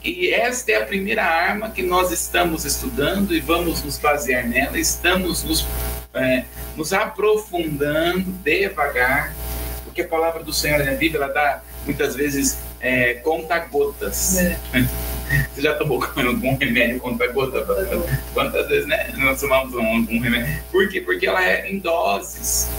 E 0.03 0.29
esta 0.29 0.73
é 0.73 0.75
a 0.75 0.85
primeira 0.85 1.23
arma 1.23 1.69
que 1.69 1.81
nós 1.81 2.11
estamos 2.11 2.65
estudando 2.65 3.33
e 3.33 3.39
vamos 3.39 3.81
nos 3.83 3.97
basear 3.97 4.45
nela. 4.45 4.77
Estamos 4.77 5.43
nos, 5.43 5.65
é, 6.13 6.43
nos 6.75 6.91
aprofundando 6.91 8.29
devagar, 8.43 9.33
porque 9.93 10.01
a 10.01 10.07
palavra 10.07 10.43
do 10.43 10.51
Senhor 10.51 10.83
na 10.83 10.93
Bíblia 10.93 11.23
ela 11.23 11.31
dá 11.31 11.61
muitas 11.85 12.15
vezes 12.15 12.57
é, 12.81 13.13
conta-gotas. 13.15 14.39
É. 14.39 14.57
Você 15.53 15.61
já 15.61 15.75
tomou 15.75 16.03
algum 16.03 16.57
remédio 16.57 16.99
conta-gota? 16.99 17.63
Quantas 18.33 18.67
vezes 18.67 18.87
né, 18.87 19.13
nós 19.17 19.39
tomamos 19.39 19.75
um, 19.75 19.83
um 19.83 20.19
remédio? 20.19 20.63
Por 20.71 20.89
quê? 20.89 20.99
Porque 20.99 21.27
ela 21.27 21.45
é 21.45 21.69
em 21.69 21.77
doses. 21.77 22.69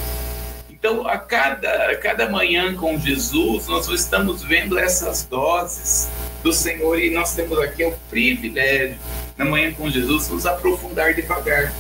Então, 0.69 1.07
a 1.07 1.17
cada, 1.17 1.91
a 1.91 1.97
cada 1.97 2.29
manhã 2.29 2.75
com 2.75 2.99
Jesus, 2.99 3.69
nós 3.69 3.89
estamos 3.89 4.43
vendo 4.43 4.77
essas 4.77 5.25
doses 5.25 6.09
do 6.43 6.53
Senhor 6.53 6.99
e 7.01 7.11
nós 7.11 7.35
temos 7.35 7.59
aqui 7.61 7.85
o 7.85 7.93
privilégio, 8.11 8.97
na 9.39 9.45
manhã 9.45 9.73
com 9.73 9.89
Jesus, 9.89 10.29
nos 10.29 10.45
aprofundar 10.45 11.15
devagar. 11.15 11.73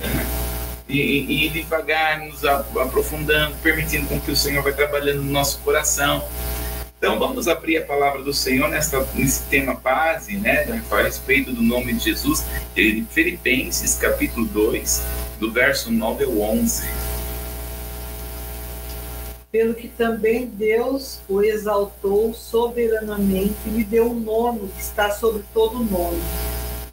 Né? 0.00 0.47
E, 0.88 1.46
e, 1.46 1.50
devagar 1.50 2.18
nos 2.20 2.44
aprofundando, 2.46 3.54
permitindo 3.62 4.06
com 4.06 4.18
que 4.18 4.30
o 4.30 4.36
Senhor 4.36 4.62
vai 4.62 4.72
trabalhando 4.72 5.22
no 5.22 5.30
nosso 5.30 5.58
coração. 5.58 6.26
Então 6.96 7.18
vamos 7.18 7.46
abrir 7.46 7.76
a 7.76 7.84
palavra 7.84 8.22
do 8.22 8.32
Senhor 8.32 8.68
nesta, 8.68 9.06
nesse 9.14 9.42
tema 9.44 9.74
base, 9.74 10.36
né, 10.36 10.82
a 10.90 11.02
respeito 11.02 11.52
do 11.52 11.62
nome 11.62 11.92
de 11.92 12.04
Jesus, 12.04 12.44
de 12.74 13.04
Filipenses 13.10 13.96
capítulo 13.96 14.46
2, 14.46 15.02
do 15.38 15.52
verso 15.52 15.92
9 15.92 16.24
ao 16.24 16.40
11 16.40 16.88
pelo 19.50 19.74
que 19.74 19.88
também 19.88 20.46
Deus 20.46 21.20
o 21.28 21.42
exaltou 21.42 22.34
soberanamente 22.34 23.56
e 23.66 23.70
lhe 23.70 23.84
deu 23.84 24.10
um 24.10 24.20
nome 24.20 24.68
que 24.68 24.80
está 24.80 25.10
sobre 25.10 25.42
todo 25.54 25.82
nome, 25.82 26.20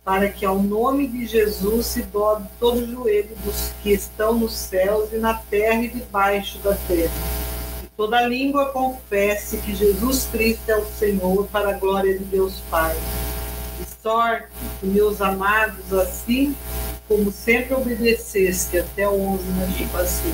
para 0.05 0.29
que 0.29 0.45
ao 0.45 0.61
nome 0.61 1.07
de 1.07 1.25
Jesus 1.25 1.87
se 1.87 2.03
dobre 2.03 2.47
todo 2.59 2.77
o 2.77 2.87
joelho 2.87 3.35
dos 3.43 3.71
que 3.81 3.91
estão 3.91 4.37
nos 4.37 4.53
céus 4.53 5.11
e 5.11 5.17
na 5.17 5.33
terra 5.33 5.81
e 5.81 5.87
debaixo 5.87 6.59
da 6.59 6.75
terra. 6.87 7.11
E 7.83 7.87
toda 7.97 8.21
língua 8.21 8.67
confesse 8.67 9.57
que 9.57 9.73
Jesus 9.73 10.29
Cristo 10.31 10.69
é 10.69 10.77
o 10.77 10.85
Senhor, 10.85 11.47
para 11.47 11.71
a 11.71 11.73
glória 11.73 12.15
de 12.17 12.23
Deus 12.23 12.61
Pai. 12.69 12.95
E 13.81 14.03
sorte, 14.03 14.47
meus 14.83 15.19
amados, 15.21 15.91
assim 15.91 16.55
como 17.07 17.31
sempre 17.31 17.73
obedeceste 17.73 18.77
até 18.77 19.07
o 19.07 19.19
11 19.19 19.43
na 19.53 19.67
tipo 19.67 19.97
assim. 19.97 20.33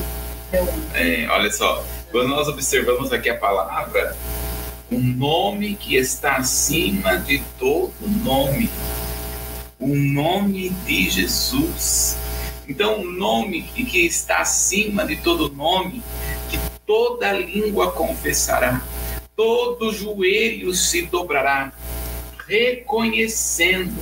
É, 0.93 1.27
olha 1.29 1.49
só, 1.49 1.81
quando 2.11 2.27
nós 2.27 2.47
observamos 2.49 3.13
aqui 3.13 3.29
a 3.29 3.37
palavra, 3.37 4.17
um 4.91 4.99
nome 4.99 5.75
que 5.75 5.95
está 5.95 6.35
acima 6.35 7.17
de 7.19 7.41
todo 7.57 7.93
nome, 8.21 8.69
o 9.81 9.95
nome 9.95 10.69
de 10.85 11.09
Jesus. 11.09 12.15
Então, 12.67 13.01
um 13.01 13.11
nome 13.11 13.63
que 13.63 14.05
está 14.05 14.37
acima 14.37 15.05
de 15.05 15.17
todo 15.17 15.53
nome, 15.53 16.01
que 16.49 16.57
toda 16.85 17.33
língua 17.33 17.91
confessará, 17.91 18.81
todo 19.35 19.91
joelho 19.91 20.73
se 20.73 21.01
dobrará, 21.01 21.73
reconhecendo 22.47 24.01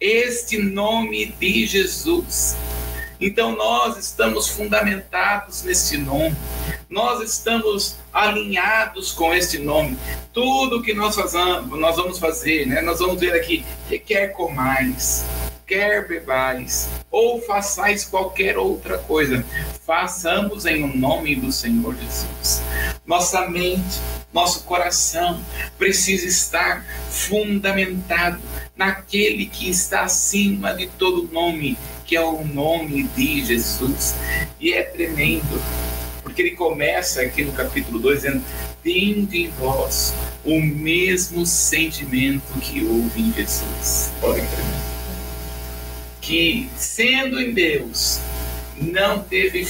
este 0.00 0.56
nome 0.56 1.26
de 1.26 1.66
Jesus 1.66 2.56
então 3.20 3.56
nós 3.56 3.96
estamos 3.96 4.48
fundamentados 4.48 5.62
nesse 5.62 5.96
nome, 5.96 6.36
nós 6.88 7.22
estamos 7.22 7.96
alinhados 8.16 9.12
com 9.12 9.34
este 9.34 9.58
nome. 9.58 9.98
Tudo 10.32 10.82
que 10.82 10.94
nós, 10.94 11.14
fazamos, 11.14 11.78
nós 11.78 11.96
vamos 11.96 12.18
fazer, 12.18 12.66
né? 12.66 12.80
nós 12.80 12.98
vamos 12.98 13.20
ver 13.20 13.34
aqui, 13.34 13.62
que 13.86 13.98
quer 13.98 14.28
comais, 14.28 15.22
quer 15.66 16.08
bebais, 16.08 16.88
ou 17.10 17.42
façais 17.42 18.06
qualquer 18.06 18.56
outra 18.56 18.96
coisa, 18.96 19.44
façamos 19.84 20.64
em 20.64 20.82
o 20.82 20.96
nome 20.96 21.36
do 21.36 21.52
Senhor 21.52 21.94
Jesus. 21.94 22.62
Nossa 23.04 23.50
mente, 23.50 24.00
nosso 24.32 24.64
coração 24.64 25.38
precisa 25.76 26.26
estar 26.26 26.86
fundamentado 27.10 28.40
naquele 28.74 29.44
que 29.44 29.68
está 29.68 30.04
acima 30.04 30.72
de 30.72 30.86
todo 30.86 31.30
nome, 31.30 31.76
que 32.06 32.16
é 32.16 32.24
o 32.24 32.42
nome 32.44 33.02
de 33.02 33.44
Jesus. 33.44 34.14
E 34.58 34.72
é 34.72 34.82
tremendo, 34.82 35.60
porque 36.36 36.42
ele 36.42 36.50
começa 36.50 37.22
aqui 37.22 37.42
no 37.42 37.52
capítulo 37.52 37.98
2 37.98 38.20
dizendo: 38.20 38.44
Tende 38.82 39.44
em 39.44 39.48
vós 39.48 40.12
o 40.44 40.60
mesmo 40.60 41.46
sentimento 41.46 42.60
que 42.60 42.84
houve 42.84 43.22
em 43.22 43.32
Jesus. 43.32 44.12
Olha 44.22 44.42
que 44.42 44.46
tremendo. 44.46 44.86
Que 46.20 46.68
sendo 46.76 47.40
em 47.40 47.54
Deus, 47.54 48.20
não 48.76 49.22
teve 49.22 49.66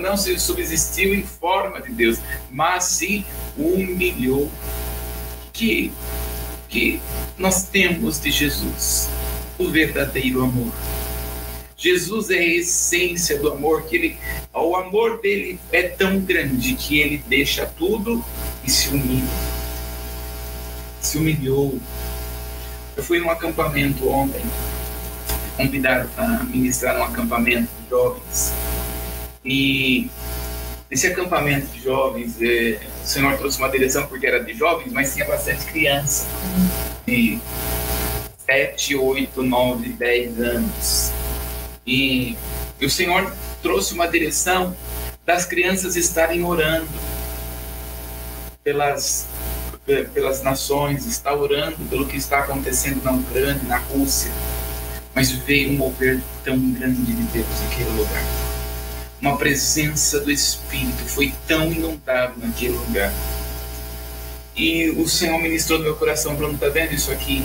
não 0.00 0.16
se 0.16 0.38
subsistiu 0.38 1.12
em 1.12 1.24
forma 1.24 1.82
de 1.82 1.90
Deus, 1.90 2.20
mas 2.48 2.84
se 2.84 3.26
humilhou. 3.58 4.48
Que 5.52 5.90
que 6.68 7.00
nós 7.36 7.64
temos 7.64 8.20
de 8.20 8.30
Jesus, 8.30 9.08
o 9.58 9.68
verdadeiro 9.68 10.42
amor 10.42 10.72
Jesus 11.84 12.30
é 12.30 12.38
a 12.38 12.42
essência 12.42 13.38
do 13.38 13.52
amor, 13.52 13.82
que 13.82 13.94
ele, 13.94 14.18
o 14.54 14.74
amor 14.74 15.20
dele 15.20 15.60
é 15.70 15.82
tão 15.82 16.18
grande 16.18 16.72
que 16.76 16.98
ele 16.98 17.22
deixa 17.28 17.66
tudo 17.66 18.24
e 18.64 18.70
se 18.70 18.88
humilha. 18.88 19.28
Se 21.02 21.18
humilhou. 21.18 21.78
Eu 22.96 23.02
fui 23.02 23.18
num 23.18 23.28
acampamento 23.28 24.08
ontem, 24.08 24.40
convidado 25.58 26.08
para 26.16 26.42
ministrar 26.44 26.96
num 26.96 27.04
acampamento 27.04 27.68
de 27.82 27.90
jovens. 27.90 28.54
E 29.44 30.10
nesse 30.90 31.06
acampamento 31.08 31.66
de 31.66 31.82
jovens, 31.82 32.40
é, 32.40 32.80
o 33.04 33.06
Senhor 33.06 33.36
trouxe 33.36 33.58
uma 33.58 33.68
direção 33.68 34.06
porque 34.06 34.26
era 34.26 34.42
de 34.42 34.54
jovens, 34.54 34.90
mas 34.90 35.12
tinha 35.12 35.26
bastante 35.26 35.66
criança. 35.66 36.26
De 37.06 37.38
7, 38.46 38.96
8, 38.96 39.42
9, 39.42 39.88
10 39.90 40.40
anos. 40.40 41.03
E, 41.86 42.36
e 42.80 42.86
o 42.86 42.90
Senhor 42.90 43.30
trouxe 43.62 43.94
uma 43.94 44.06
direção 44.08 44.74
das 45.24 45.44
crianças 45.44 45.96
estarem 45.96 46.44
orando 46.44 46.88
pelas, 48.62 49.26
pelas 50.12 50.42
nações, 50.42 51.06
está 51.06 51.34
orando 51.34 51.76
pelo 51.90 52.06
que 52.06 52.16
está 52.16 52.40
acontecendo 52.40 53.02
na 53.02 53.12
Ucrânia, 53.12 53.62
na 53.64 53.76
Rússia. 53.76 54.30
Mas 55.14 55.30
veio 55.30 55.70
um 55.70 55.76
mover 55.76 56.20
tão 56.42 56.58
grande 56.72 57.02
de 57.02 57.22
Deus 57.24 57.46
naquele 57.62 57.90
lugar. 57.90 58.24
Uma 59.20 59.36
presença 59.36 60.20
do 60.20 60.30
Espírito 60.30 61.04
foi 61.06 61.32
tão 61.46 61.70
inundado 61.70 62.34
naquele 62.38 62.76
lugar. 62.76 63.12
E 64.56 64.90
o 64.90 65.08
Senhor 65.08 65.38
ministrou 65.40 65.78
no 65.78 65.84
meu 65.84 65.96
coração, 65.96 66.36
falando: 66.36 66.54
está 66.54 66.68
vendo 66.68 66.92
isso 66.92 67.10
aqui? 67.10 67.44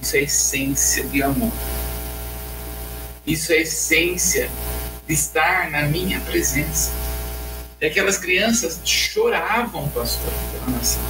Isso 0.00 0.16
é 0.16 0.22
essência 0.22 1.04
de 1.04 1.22
amor 1.22 1.52
isso 3.26 3.52
é 3.52 3.56
a 3.56 3.60
essência 3.62 4.48
de 5.06 5.14
estar 5.14 5.70
na 5.70 5.82
minha 5.82 6.20
presença. 6.20 6.92
E 7.80 7.86
aquelas 7.86 8.18
crianças 8.18 8.80
choravam, 8.84 9.88
pastor, 9.88 10.32
pela 10.52 10.76
nação. 10.76 11.02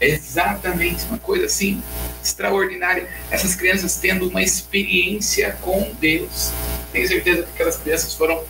Exatamente, 0.00 1.04
uma 1.06 1.18
coisa 1.18 1.46
assim 1.46 1.82
extraordinária. 2.22 3.08
Essas 3.30 3.54
crianças 3.54 3.96
tendo 3.96 4.28
uma 4.28 4.42
experiência 4.42 5.52
com 5.60 5.92
Deus. 6.00 6.50
Tenho 6.90 7.06
certeza 7.06 7.42
que 7.42 7.50
aquelas 7.52 7.76
crianças 7.76 8.14
foram 8.14 8.42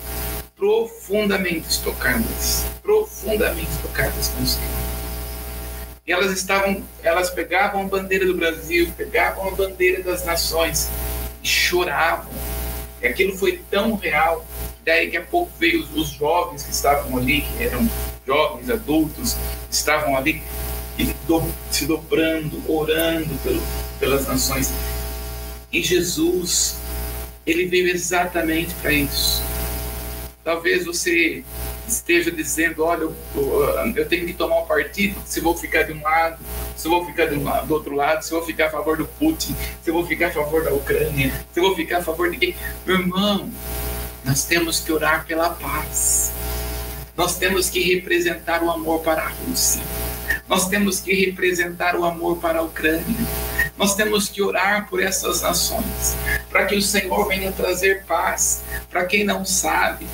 profundamente 0.55 1.81
tocadas, 1.83 2.65
profundamente 2.81 3.71
tocadas 3.81 4.29
com 4.29 4.43
o 4.43 4.47
Senhor. 4.47 4.87
E 6.05 6.11
elas 6.11 6.31
estavam, 6.31 6.81
elas 7.03 7.29
pegavam 7.29 7.81
a 7.81 7.83
bandeira 7.83 8.25
do 8.25 8.33
Brasil, 8.33 8.91
pegavam 8.95 9.49
a 9.49 9.51
bandeira 9.51 10.01
das 10.01 10.25
nações 10.25 10.89
choravam. 11.47 12.31
E 13.01 13.07
aquilo 13.07 13.37
foi 13.37 13.61
tão 13.69 13.95
real. 13.95 14.45
Daí 14.83 15.05
daqui 15.05 15.17
a 15.17 15.23
pouco 15.23 15.51
veio 15.59 15.81
os, 15.81 15.93
os 15.95 16.09
jovens 16.09 16.63
que 16.63 16.71
estavam 16.71 17.17
ali, 17.17 17.41
que 17.41 17.63
eram 17.63 17.89
jovens, 18.25 18.69
adultos, 18.69 19.35
estavam 19.69 20.15
ali 20.15 20.41
e 20.97 21.05
do, 21.27 21.43
se 21.69 21.85
dobrando, 21.85 22.61
orando 22.71 23.33
pelo, 23.43 23.61
pelas 23.99 24.27
nações. 24.27 24.71
E 25.71 25.83
Jesus, 25.83 26.77
ele 27.45 27.65
veio 27.67 27.87
exatamente 27.87 28.73
para 28.75 28.91
isso. 28.91 29.43
Talvez 30.43 30.85
você 30.85 31.43
esteja 31.87 32.29
dizendo, 32.31 32.83
olha, 32.83 33.03
eu, 33.03 33.15
eu, 33.95 34.07
tenho 34.07 34.25
que 34.25 34.33
tomar 34.33 34.59
um 34.61 34.65
partido, 34.65 35.19
se 35.25 35.39
vou 35.39 35.55
ficar 35.55 35.83
de 35.83 35.93
um 35.93 36.01
lado, 36.01 36.37
se 36.75 36.87
vou 36.87 37.05
ficar 37.05 37.27
do, 37.27 37.39
do 37.65 37.73
outro 37.73 37.95
lado, 37.95 38.23
se 38.23 38.31
vou 38.31 38.43
ficar 38.43 38.67
a 38.67 38.69
favor 38.69 38.97
do 38.97 39.05
Putin, 39.05 39.55
se 39.83 39.91
vou 39.91 40.05
ficar 40.05 40.27
a 40.27 40.31
favor 40.31 40.63
da 40.63 40.73
Ucrânia, 40.73 41.33
se 41.53 41.59
vou 41.59 41.75
ficar 41.75 41.99
a 41.99 42.03
favor 42.03 42.29
de 42.29 42.37
quem. 42.37 42.55
Meu 42.85 42.99
irmão, 42.99 43.49
nós 44.25 44.43
temos 44.43 44.79
que 44.79 44.91
orar 44.91 45.25
pela 45.25 45.51
paz. 45.51 46.33
Nós 47.15 47.37
temos 47.37 47.69
que 47.69 47.81
representar 47.81 48.61
o 48.61 48.69
amor 48.69 49.01
para 49.01 49.23
a 49.23 49.29
Rússia. 49.29 49.81
Nós 50.47 50.67
temos 50.67 50.99
que 50.99 51.13
representar 51.13 51.95
o 51.95 52.05
amor 52.05 52.37
para 52.37 52.59
a 52.59 52.61
Ucrânia. 52.61 53.27
Nós 53.77 53.95
temos 53.95 54.29
que 54.29 54.41
orar 54.41 54.87
por 54.89 55.01
essas 55.01 55.41
nações, 55.41 56.15
para 56.49 56.65
que 56.65 56.75
o 56.75 56.81
Senhor 56.81 57.27
venha 57.27 57.51
trazer 57.51 58.03
paz. 58.05 58.63
Para 58.89 59.05
quem 59.05 59.23
não 59.23 59.45
sabe, 59.45 60.07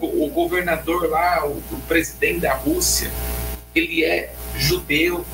o, 0.00 0.30
governador 0.30 1.08
lá, 1.08 1.46
o, 1.46 1.52
o 1.70 1.80
presidente 1.86 2.40
da 2.40 2.54
Rússia, 2.54 3.10
ele 3.74 4.04
é 4.04 4.32
judeu, 4.56 5.24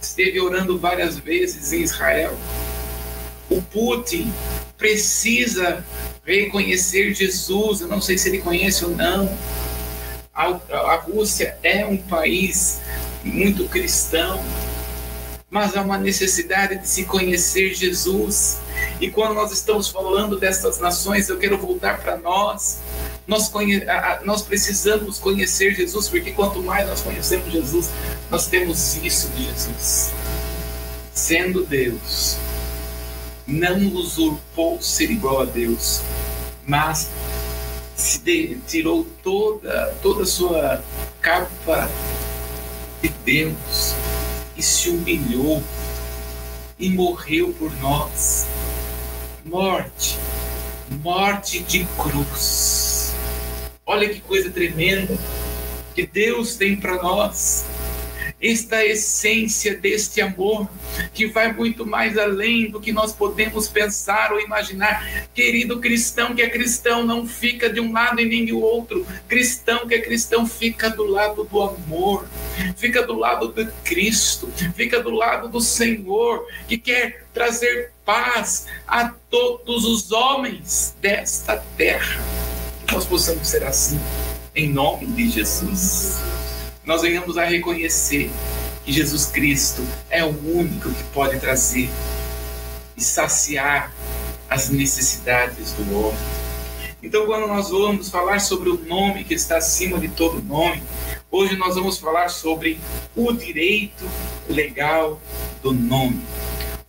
esteve 0.00 0.40
orando 0.40 0.78
várias 0.78 1.18
vezes 1.18 1.72
em 1.72 1.82
Israel. 1.82 2.36
O 3.50 3.60
Putin 3.62 4.32
precisa 4.78 5.84
reconhecer 6.24 7.14
Jesus, 7.14 7.80
eu 7.80 7.88
não 7.88 8.00
sei 8.00 8.16
se 8.16 8.28
ele 8.28 8.38
conhece 8.38 8.84
ou 8.84 8.92
não. 8.92 9.28
A, 10.32 10.58
a 10.72 10.96
Rússia 10.96 11.58
é 11.62 11.84
um 11.84 11.96
país 11.96 12.80
muito 13.22 13.68
cristão, 13.68 14.42
mas 15.50 15.76
há 15.76 15.82
uma 15.82 15.98
necessidade 15.98 16.78
de 16.78 16.88
se 16.88 17.04
conhecer 17.04 17.74
Jesus. 17.74 18.60
E 19.00 19.10
quando 19.10 19.34
nós 19.34 19.52
estamos 19.52 19.88
falando 19.88 20.38
dessas 20.38 20.78
nações, 20.78 21.28
eu 21.28 21.38
quero 21.38 21.58
voltar 21.58 22.00
para 22.00 22.16
nós. 22.16 22.78
Nós, 23.30 23.48
conhe... 23.48 23.80
nós 24.24 24.42
precisamos 24.42 25.20
conhecer 25.20 25.72
Jesus, 25.72 26.08
porque 26.08 26.32
quanto 26.32 26.60
mais 26.60 26.88
nós 26.88 27.00
conhecemos 27.00 27.52
Jesus, 27.52 27.88
nós 28.28 28.48
temos 28.48 28.96
isso 28.96 29.28
de 29.28 29.44
Jesus. 29.44 30.10
Sendo 31.14 31.64
Deus, 31.64 32.36
não 33.46 33.78
usurpou 33.94 34.82
ser 34.82 35.12
igual 35.12 35.42
a 35.42 35.44
Deus, 35.44 36.00
mas 36.66 37.08
se 37.94 38.18
de... 38.18 38.58
tirou 38.66 39.06
toda, 39.22 39.94
toda 40.02 40.24
a 40.24 40.26
sua 40.26 40.82
capa 41.22 41.88
de 43.00 43.10
Deus 43.24 43.94
e 44.56 44.62
se 44.62 44.90
humilhou 44.90 45.62
e 46.76 46.90
morreu 46.90 47.54
por 47.56 47.72
nós. 47.80 48.48
Morte, 49.44 50.18
morte 51.00 51.60
de 51.60 51.86
cruz. 51.96 52.89
Olha 53.90 54.08
que 54.08 54.20
coisa 54.20 54.48
tremenda 54.48 55.18
que 55.96 56.06
Deus 56.06 56.54
tem 56.54 56.76
para 56.76 57.02
nós 57.02 57.66
esta 58.40 58.86
essência 58.86 59.76
deste 59.76 60.20
amor 60.20 60.70
que 61.12 61.26
vai 61.26 61.52
muito 61.52 61.84
mais 61.84 62.16
além 62.16 62.70
do 62.70 62.80
que 62.80 62.92
nós 62.92 63.12
podemos 63.12 63.66
pensar 63.66 64.32
ou 64.32 64.40
imaginar. 64.40 65.26
Querido 65.34 65.80
cristão 65.80 66.36
que 66.36 66.40
é 66.40 66.48
cristão 66.48 67.04
não 67.04 67.26
fica 67.26 67.68
de 67.68 67.80
um 67.80 67.92
lado 67.92 68.20
e 68.20 68.26
nem 68.26 68.46
do 68.46 68.60
outro. 68.60 69.04
Cristão 69.26 69.88
que 69.88 69.96
é 69.96 70.00
cristão 70.00 70.46
fica 70.46 70.88
do 70.88 71.06
lado 71.06 71.42
do 71.42 71.60
amor, 71.60 72.28
fica 72.76 73.04
do 73.04 73.14
lado 73.14 73.48
de 73.48 73.66
Cristo, 73.82 74.48
fica 74.76 75.02
do 75.02 75.10
lado 75.10 75.48
do 75.48 75.60
Senhor 75.60 76.46
que 76.68 76.78
quer 76.78 77.26
trazer 77.34 77.90
paz 78.04 78.68
a 78.86 79.08
todos 79.28 79.84
os 79.84 80.12
homens 80.12 80.94
desta 81.00 81.56
terra. 81.76 82.49
Nós 82.92 83.04
possamos 83.04 83.46
ser 83.46 83.64
assim, 83.64 84.00
em 84.54 84.68
nome 84.68 85.06
de 85.06 85.30
Jesus 85.30 86.18
nós 86.90 87.02
venhamos 87.02 87.38
a 87.38 87.44
reconhecer 87.44 88.30
que 88.84 88.92
Jesus 88.92 89.26
Cristo 89.26 89.86
é 90.10 90.24
o 90.24 90.28
único 90.28 90.90
que 90.90 91.04
pode 91.14 91.38
trazer 91.38 91.88
e 92.96 93.00
saciar 93.00 93.94
as 94.48 94.70
necessidades 94.70 95.72
do 95.74 95.82
homem. 95.96 96.18
Então, 97.00 97.26
quando 97.26 97.46
nós 97.46 97.70
vamos 97.70 98.10
falar 98.10 98.40
sobre 98.40 98.70
o 98.70 98.84
nome 98.86 99.22
que 99.22 99.34
está 99.34 99.58
acima 99.58 100.00
de 100.00 100.08
todo 100.08 100.42
nome, 100.42 100.82
hoje 101.30 101.54
nós 101.56 101.76
vamos 101.76 101.98
falar 101.98 102.28
sobre 102.28 102.80
o 103.14 103.32
direito 103.32 104.04
legal 104.48 105.20
do 105.62 105.72
nome. 105.72 106.20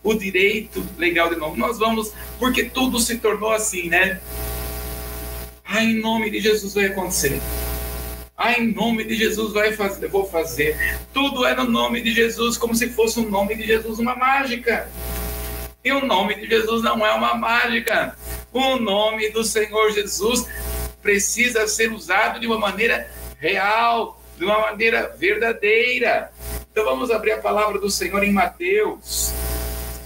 O 0.02 0.14
direito 0.14 0.84
legal 0.98 1.30
do 1.30 1.36
nome. 1.36 1.58
Nós 1.58 1.78
vamos, 1.78 2.12
porque 2.40 2.64
tudo 2.64 2.98
se 2.98 3.18
tornou 3.18 3.52
assim, 3.52 3.88
né? 3.88 4.20
Ah, 5.74 5.82
em 5.82 5.94
nome 5.94 6.28
de 6.28 6.38
Jesus 6.38 6.74
vai 6.74 6.84
acontecer. 6.84 7.40
Ah, 8.36 8.52
em 8.52 8.74
nome 8.74 9.04
de 9.04 9.14
Jesus 9.14 9.54
vai 9.54 9.72
fazer, 9.72 10.06
vou 10.06 10.26
fazer. 10.28 10.76
Tudo 11.14 11.46
é 11.46 11.54
no 11.54 11.64
nome 11.64 12.02
de 12.02 12.12
Jesus, 12.12 12.58
como 12.58 12.74
se 12.74 12.90
fosse 12.90 13.18
o 13.18 13.30
nome 13.30 13.54
de 13.54 13.66
Jesus 13.66 13.98
uma 13.98 14.14
mágica. 14.14 14.86
E 15.82 15.90
o 15.90 16.04
nome 16.04 16.34
de 16.34 16.46
Jesus 16.46 16.82
não 16.82 17.06
é 17.06 17.14
uma 17.14 17.34
mágica. 17.36 18.14
O 18.52 18.76
nome 18.76 19.30
do 19.30 19.42
Senhor 19.42 19.90
Jesus 19.92 20.46
precisa 21.00 21.66
ser 21.66 21.90
usado 21.90 22.38
de 22.38 22.46
uma 22.46 22.58
maneira 22.58 23.10
real, 23.38 24.20
de 24.36 24.44
uma 24.44 24.58
maneira 24.58 25.16
verdadeira. 25.18 26.30
Então 26.70 26.84
vamos 26.84 27.10
abrir 27.10 27.32
a 27.32 27.38
palavra 27.38 27.78
do 27.78 27.90
Senhor 27.90 28.22
em 28.22 28.30
Mateus, 28.30 29.32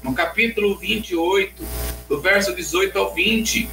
no 0.00 0.14
capítulo 0.14 0.76
28, 0.76 1.60
do 2.08 2.20
verso 2.20 2.54
18 2.54 2.96
ao 2.96 3.12
20. 3.12 3.68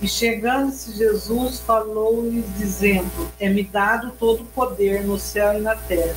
E 0.00 0.06
chegando-se 0.06 0.96
Jesus, 0.96 1.60
falou-lhes, 1.60 2.44
dizendo: 2.56 3.30
É-me 3.40 3.64
dado 3.64 4.12
todo 4.18 4.42
o 4.42 4.46
poder 4.46 5.04
no 5.04 5.18
céu 5.18 5.58
e 5.58 5.60
na 5.60 5.74
terra. 5.74 6.14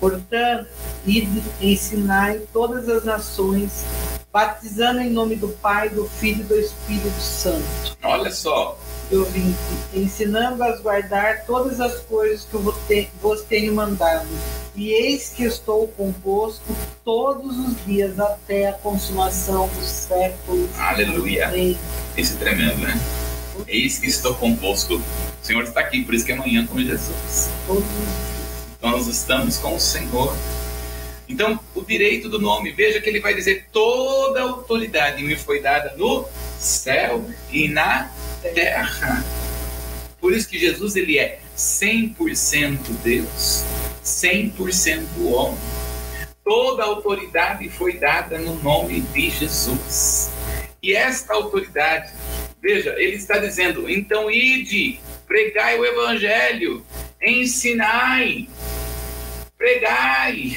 Portanto, 0.00 0.66
ide, 1.06 1.42
ensinai 1.60 2.40
todas 2.52 2.88
as 2.88 3.04
nações, 3.04 3.84
batizando 4.32 5.00
em 5.00 5.10
nome 5.10 5.36
do 5.36 5.48
Pai, 5.48 5.90
do 5.90 6.08
Filho 6.08 6.40
e 6.40 6.44
do 6.44 6.58
Espírito 6.58 7.20
Santo. 7.20 7.96
Olha 8.02 8.30
só. 8.32 8.78
Vim 9.12 9.54
ensinando-as 9.92 10.80
guardar 10.80 11.44
todas 11.44 11.80
as 11.80 12.00
coisas 12.00 12.46
que 12.46 12.54
eu 12.54 12.60
vos 13.20 13.42
tenho 13.42 13.74
mandado. 13.74 14.26
E 14.74 14.90
eis 14.90 15.34
que 15.36 15.44
estou 15.44 15.86
convosco 15.88 16.74
todos 17.04 17.58
os 17.58 17.84
dias 17.84 18.18
até 18.18 18.68
a 18.68 18.72
consumação 18.72 19.68
dos 19.68 19.86
séculos. 19.86 20.70
Aleluia. 20.78 21.48
Amém. 21.48 21.76
Isso 22.16 22.34
é 22.34 22.36
tremendo, 22.38 22.78
né? 22.78 22.98
Eis 23.68 23.98
que 23.98 24.06
estou 24.06 24.34
convosco. 24.34 24.94
O 24.94 25.02
Senhor 25.42 25.62
está 25.64 25.80
aqui, 25.80 26.02
por 26.02 26.14
isso 26.14 26.24
que 26.24 26.32
amanhã 26.32 26.66
com 26.66 26.78
Jesus. 26.78 27.50
Então 28.78 28.90
nós 28.92 29.06
estamos 29.06 29.58
com 29.58 29.76
o 29.76 29.80
Senhor. 29.80 30.34
Então, 31.28 31.60
o 31.74 31.82
direito 31.82 32.28
do 32.28 32.38
nome, 32.38 32.72
veja 32.72 33.00
que 33.00 33.08
ele 33.10 33.20
vai 33.20 33.34
dizer: 33.34 33.66
toda 33.70 34.40
a 34.40 34.44
autoridade 34.44 35.22
me 35.22 35.36
foi 35.36 35.60
dada 35.60 35.94
no 35.96 36.26
céu 36.58 37.24
e 37.50 37.68
na 37.68 38.04
terra. 38.04 38.31
Por 40.20 40.32
isso 40.32 40.48
que 40.48 40.58
Jesus 40.58 40.96
ele 40.96 41.18
é 41.18 41.40
100% 41.56 42.78
Deus, 43.02 43.64
100% 44.04 45.02
homem. 45.24 45.58
Toda 46.44 46.84
autoridade 46.84 47.68
foi 47.68 47.98
dada 47.98 48.38
no 48.38 48.54
nome 48.62 49.00
de 49.00 49.30
Jesus. 49.30 50.30
E 50.82 50.94
esta 50.94 51.34
autoridade, 51.34 52.12
veja, 52.60 52.94
ele 52.98 53.16
está 53.16 53.38
dizendo: 53.38 53.88
então 53.88 54.30
ide, 54.30 54.98
pregai 55.26 55.78
o 55.78 55.84
evangelho, 55.84 56.84
ensinai, 57.20 58.48
pregai. 59.56 60.56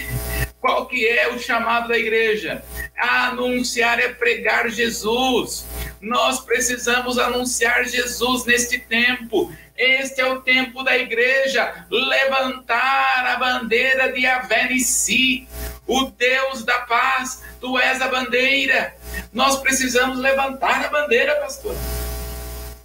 Qual 0.65 0.87
que 0.87 1.07
é 1.07 1.27
o 1.31 1.37
chamado 1.37 1.89
da 1.89 1.95
igreja? 1.95 2.65
Anunciar 2.97 3.99
é 3.99 4.07
pregar 4.09 4.67
Jesus. 4.67 5.63
Nós 6.01 6.39
precisamos 6.39 7.19
anunciar 7.19 7.85
Jesus 7.85 8.45
neste 8.45 8.79
tempo. 8.79 9.53
Este 9.77 10.21
é 10.21 10.25
o 10.25 10.41
tempo 10.41 10.81
da 10.81 10.97
igreja 10.97 11.85
levantar 11.91 13.27
a 13.27 13.35
bandeira 13.37 14.11
de 14.11 14.25
Avenici, 14.25 15.47
o 15.85 16.05
Deus 16.05 16.63
da 16.63 16.79
paz. 16.79 17.43
Tu 17.61 17.77
és 17.77 18.01
a 18.01 18.07
bandeira. 18.07 18.95
Nós 19.31 19.57
precisamos 19.57 20.17
levantar 20.17 20.83
a 20.83 20.89
bandeira, 20.89 21.35
pastor. 21.41 21.75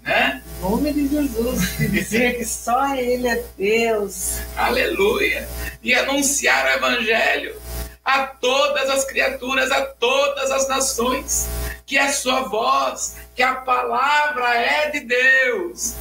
Né? 0.03 0.43
Em 0.59 0.61
nome 0.61 0.93
de 0.93 1.09
Jesus, 1.09 1.79
dizer 1.79 2.37
que 2.37 2.45
só 2.45 2.95
Ele 2.95 3.27
é 3.27 3.43
Deus. 3.57 4.39
Aleluia. 4.55 5.49
E 5.83 5.95
anunciar 5.95 6.67
o 6.67 6.69
Evangelho 6.77 7.70
a 8.15 8.27
todas 8.27 8.91
as 8.91 9.05
criaturas, 9.05 9.71
a 9.71 9.83
todas 9.87 10.51
as 10.51 10.69
nações, 10.69 11.49
que 11.87 11.99
a 11.99 12.13
sua 12.13 12.43
voz, 12.43 13.17
que 13.35 13.43
a 13.43 13.57
palavra 13.57 14.55
é 14.55 14.91
de 14.91 15.01
Deus 15.01 15.95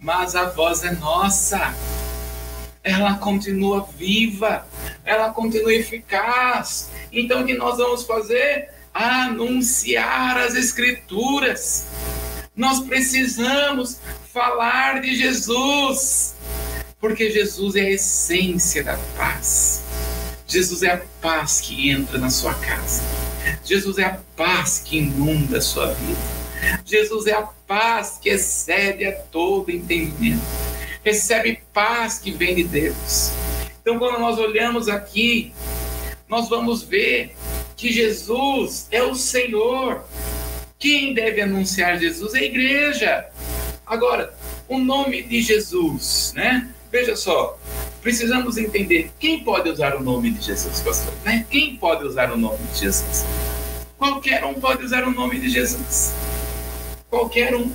mas 0.00 0.34
a 0.34 0.48
voz 0.48 0.82
é 0.82 0.92
nossa. 0.92 1.74
Ela 2.82 3.14
continua 3.14 3.86
viva. 3.96 4.66
ela 5.04 5.30
continua 5.30 5.74
eficaz. 5.74 6.90
Então, 7.12 7.42
o 7.42 7.46
que 7.46 7.54
nós 7.54 7.76
vamos 7.76 8.04
fazer? 8.04 8.70
Anunciar 8.94 10.38
as 10.38 10.54
Escrituras. 10.54 11.86
Nós 12.56 12.80
precisamos 12.80 14.00
falar 14.32 15.00
de 15.00 15.14
Jesus, 15.14 16.34
porque 17.00 17.30
Jesus 17.30 17.76
é 17.76 17.80
a 17.80 17.90
essência 17.90 18.82
da 18.82 18.98
paz. 19.16 19.82
Jesus 20.50 20.82
é 20.82 20.90
a 20.90 21.00
paz 21.22 21.60
que 21.60 21.90
entra 21.90 22.18
na 22.18 22.28
sua 22.28 22.52
casa. 22.54 23.04
Jesus 23.64 23.98
é 23.98 24.04
a 24.04 24.18
paz 24.36 24.82
que 24.84 24.98
inunda 24.98 25.58
a 25.58 25.60
sua 25.60 25.92
vida. 25.94 26.18
Jesus 26.84 27.28
é 27.28 27.34
a 27.34 27.42
paz 27.42 28.18
que 28.20 28.30
excede 28.30 29.04
a 29.04 29.12
todo 29.12 29.70
entendimento. 29.70 30.42
Recebe 31.04 31.62
paz 31.72 32.18
que 32.18 32.32
vem 32.32 32.56
de 32.56 32.64
Deus. 32.64 33.30
Então, 33.80 33.96
quando 33.96 34.18
nós 34.18 34.40
olhamos 34.40 34.88
aqui, 34.88 35.52
nós 36.28 36.48
vamos 36.48 36.82
ver 36.82 37.36
que 37.76 37.92
Jesus 37.92 38.88
é 38.90 39.04
o 39.04 39.14
Senhor. 39.14 40.04
Quem 40.80 41.14
deve 41.14 41.42
anunciar 41.42 41.96
Jesus 41.96 42.34
é 42.34 42.40
a 42.40 42.44
igreja. 42.44 43.28
Agora, 43.86 44.34
o 44.66 44.78
nome 44.78 45.22
de 45.22 45.42
Jesus, 45.42 46.32
né? 46.34 46.68
Veja 46.90 47.14
só, 47.14 47.56
precisamos 48.02 48.56
entender 48.56 49.10
quem 49.18 49.40
pode 49.44 49.68
usar 49.68 49.96
o 49.96 50.02
nome 50.02 50.30
de 50.30 50.44
Jesus, 50.44 50.80
pastor. 50.80 51.12
Né? 51.24 51.46
Quem 51.50 51.76
pode 51.76 52.04
usar 52.04 52.30
o 52.32 52.36
nome 52.36 52.58
de 52.72 52.80
Jesus? 52.80 53.24
Qualquer 53.98 54.44
um 54.44 54.54
pode 54.54 54.84
usar 54.84 55.04
o 55.04 55.10
nome 55.10 55.38
de 55.38 55.50
Jesus. 55.50 56.14
Qualquer 57.08 57.54
um. 57.54 57.70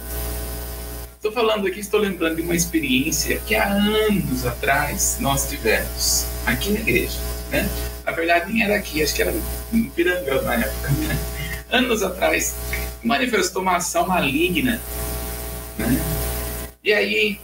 Estou 1.15 1.31
falando 1.31 1.67
aqui, 1.67 1.79
estou 1.79 1.99
lembrando 1.99 2.37
de 2.37 2.41
uma 2.41 2.55
experiência 2.55 3.39
que 3.45 3.55
há 3.55 3.67
anos 3.67 4.45
atrás 4.45 5.17
nós 5.19 5.49
tivemos 5.49 6.25
aqui 6.45 6.71
na 6.71 6.79
igreja. 6.79 7.19
Né? 7.51 7.69
Na 8.05 8.11
verdade, 8.11 8.51
nem 8.51 8.63
era 8.63 8.75
aqui, 8.75 9.01
acho 9.03 9.13
que 9.13 9.21
era 9.21 9.33
em 9.73 9.83
Pirangão 9.89 10.41
na 10.43 10.55
época. 10.55 10.91
Né? 10.91 11.17
Anos 11.71 12.03
atrás, 12.03 12.55
manifestou 13.03 13.61
uma 13.61 13.77
ação 13.77 14.07
maligna. 14.07 14.79
Né? 15.77 15.99
E 16.83 16.93
aí, 16.93 17.39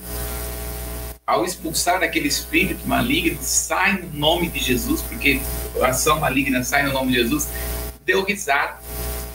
ao 1.25 1.45
expulsar 1.45 2.03
aquele 2.03 2.27
espírito 2.27 2.87
maligno, 2.87 3.37
sai 3.41 4.01
no 4.01 4.17
nome 4.17 4.49
de 4.49 4.59
Jesus, 4.59 5.01
porque 5.01 5.41
a 5.81 5.87
ação 5.87 6.19
maligna 6.19 6.63
sai 6.63 6.83
no 6.83 6.93
nome 6.93 7.11
de 7.11 7.19
Jesus, 7.19 7.47
deu 8.05 8.23
risada 8.23 8.79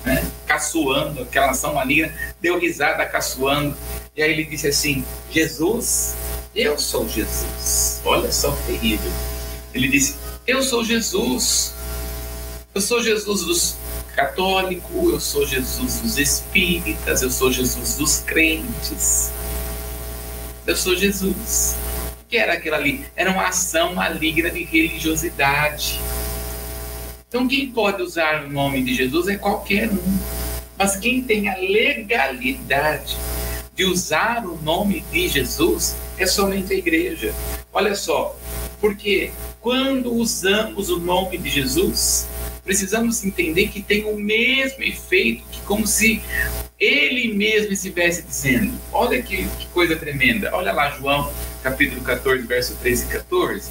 né, 0.05 0.25
caçoando, 0.47 1.23
aquela 1.23 1.51
ação 1.51 1.75
maligna, 1.75 2.13
deu 2.41 2.59
risada 2.59 3.05
caçoando. 3.07 3.77
E 4.17 4.23
aí 4.23 4.31
ele 4.31 4.45
disse 4.45 4.69
assim: 4.69 5.05
Jesus, 5.31 6.15
eu 6.55 6.79
sou 6.79 7.09
Jesus. 7.09 8.01
Olha 8.05 8.31
só 8.33 8.51
terrível. 8.67 9.11
Ele 9.75 9.89
disse: 9.89 10.17
Eu 10.47 10.63
sou 10.63 10.85
Jesus. 10.85 11.75
Eu 12.75 12.81
sou 12.81 13.03
Jesus 13.03 13.43
dos 13.43 13.77
católicos, 14.15 15.13
eu 15.13 15.21
sou 15.21 15.47
Jesus 15.47 16.01
dos 16.01 16.19
espíritas, 16.19 17.23
eu 17.23 17.31
sou 17.31 17.51
Jesus 17.51 17.97
dos 17.97 18.19
crentes. 18.21 19.31
Eu 20.67 20.77
sou 20.77 20.97
Jesus. 20.97 21.77
O 22.23 22.29
que 22.29 22.37
era 22.37 22.55
aquilo 22.55 22.75
ali? 22.75 23.07
Era 23.15 23.31
uma 23.31 23.49
ação 23.49 23.95
maligna 23.95 24.51
de 24.51 24.65
religiosidade 24.65 26.01
então, 27.29 27.49
quem 27.49 27.71
pode 27.71 28.01
usar 28.03 28.45
o 28.45 28.51
nome 28.51 28.83
de 28.83 28.95
Jesus 28.95 29.27
é 29.27 29.37
qualquer 29.37 29.91
um. 29.91 30.19
Mas 30.79 30.97
quem 30.97 31.23
tem 31.23 31.49
a 31.49 31.57
legalidade 31.57 33.17
de 33.75 33.85
usar 33.85 34.47
o 34.47 34.57
nome 34.63 35.05
de 35.13 35.29
Jesus 35.29 35.97
é 36.17 36.25
somente 36.25 36.73
a 36.73 36.77
igreja. 36.77 37.35
Olha 37.73 37.95
só, 37.95 38.35
porque 38.81 39.33
quando 39.61 40.15
usamos 40.15 40.89
o 40.89 40.99
nome 40.99 41.37
de 41.37 41.51
Jesus, 41.51 42.29
precisamos 42.67 43.25
entender 43.25 43.69
que 43.69 43.81
tem 43.81 44.05
o 44.05 44.19
mesmo 44.19 44.83
efeito 44.83 45.45
que 45.51 45.61
como 45.63 45.87
se 45.87 46.21
ele 46.79 47.33
mesmo 47.33 47.73
estivesse 47.73 48.23
dizendo. 48.23 48.79
Olha 48.93 49.23
que, 49.23 49.47
que 49.47 49.67
coisa 49.69 49.97
tremenda. 49.97 50.51
Olha 50.53 50.73
lá, 50.73 50.91
João 50.91 51.33
capítulo 51.63 52.01
14, 52.03 52.43
verso 52.43 52.77
13 52.77 53.05
e 53.05 53.09
14, 53.09 53.71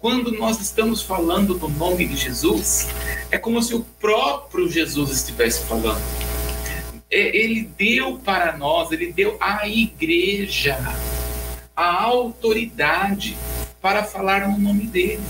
quando 0.00 0.32
nós 0.32 0.60
estamos 0.60 1.00
falando 1.00 1.54
do 1.54 1.68
nome 1.68 2.04
de 2.04 2.16
Jesus, 2.16 2.88
é 3.30 3.38
como 3.38 3.62
se 3.62 3.72
o 3.72 3.80
próprio 4.00 4.68
Jesus 4.68 5.10
estivesse 5.10 5.64
falando. 5.64 6.02
É, 7.08 7.36
ele 7.36 7.70
deu 7.78 8.18
para 8.18 8.56
nós, 8.56 8.90
ele 8.90 9.12
deu 9.12 9.36
à 9.40 9.68
igreja 9.68 10.76
a 11.76 12.02
autoridade 12.02 13.36
para 13.80 14.02
falar 14.02 14.48
no 14.48 14.58
nome 14.58 14.86
dele. 14.86 15.22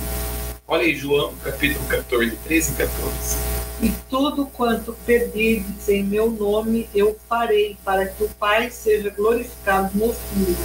Olha 0.68 0.82
aí, 0.82 0.96
João, 0.96 1.32
capítulo 1.44 1.86
14, 1.86 2.36
13 2.42 2.72
e 2.72 2.74
14. 2.74 3.36
E 3.82 3.92
tudo 4.10 4.46
quanto 4.46 4.96
pedirdes 5.06 5.88
em 5.88 6.02
meu 6.02 6.28
nome 6.28 6.88
eu 6.92 7.16
farei, 7.28 7.76
para 7.84 8.06
que 8.06 8.24
o 8.24 8.28
Pai 8.30 8.68
seja 8.68 9.08
glorificado 9.10 9.96
no 9.96 10.12
Filho. 10.12 10.56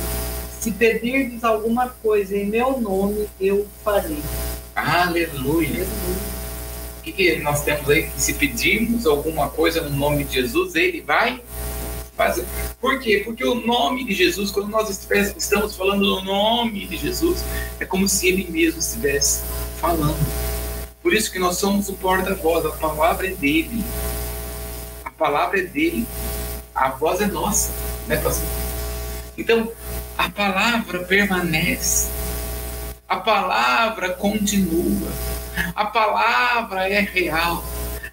Se 0.60 0.72
pedirdes 0.72 1.44
alguma 1.44 1.90
coisa 1.90 2.36
em 2.36 2.48
meu 2.48 2.82
nome, 2.82 3.30
eu 3.40 3.68
farei. 3.84 4.18
Aleluia. 4.76 5.68
Aleluia. 5.68 5.86
O 6.98 7.04
que, 7.04 7.12
que 7.12 7.36
nós 7.38 7.64
temos 7.64 7.88
aí? 7.88 8.08
Que 8.08 8.20
se 8.20 8.34
pedirmos 8.34 9.06
alguma 9.06 9.50
coisa 9.50 9.82
no 9.82 9.96
nome 9.96 10.24
de 10.24 10.34
Jesus, 10.34 10.74
ele 10.74 11.02
vai 11.02 11.44
fazer. 12.18 12.46
Por 12.80 13.00
quê? 13.00 13.22
Porque 13.24 13.44
o 13.44 13.54
nome 13.54 14.04
de 14.04 14.16
Jesus, 14.16 14.50
quando 14.50 14.70
nós 14.70 14.90
estamos 14.90 15.76
falando 15.76 16.04
do 16.04 16.22
nome 16.24 16.88
de 16.88 16.98
Jesus, 16.98 17.44
é 17.80 17.86
como 17.86 18.08
se 18.08 18.28
ele 18.30 18.50
mesmo 18.50 18.80
estivesse 18.80 19.44
falando. 19.82 20.16
Por 21.02 21.12
isso 21.12 21.32
que 21.32 21.40
nós 21.40 21.58
somos 21.58 21.90
o 21.90 21.94
porta-voz, 21.94 22.64
a 22.66 22.72
palavra 22.72 23.28
é 23.28 23.32
dele. 23.32 23.84
A 25.04 25.10
palavra 25.10 25.60
é 25.60 25.64
dele. 25.64 26.08
A 26.74 26.90
voz 26.90 27.20
é 27.20 27.26
nossa, 27.26 27.72
né, 28.08 28.16
pastor? 28.18 28.48
Então, 29.36 29.72
a 30.18 30.30
palavra 30.30 31.00
permanece, 31.00 32.10
a 33.10 33.18
palavra 33.18 34.12
continua, 34.14 35.12
a 35.76 35.86
palavra 35.86 36.88
é 36.88 37.00
real, 37.00 37.64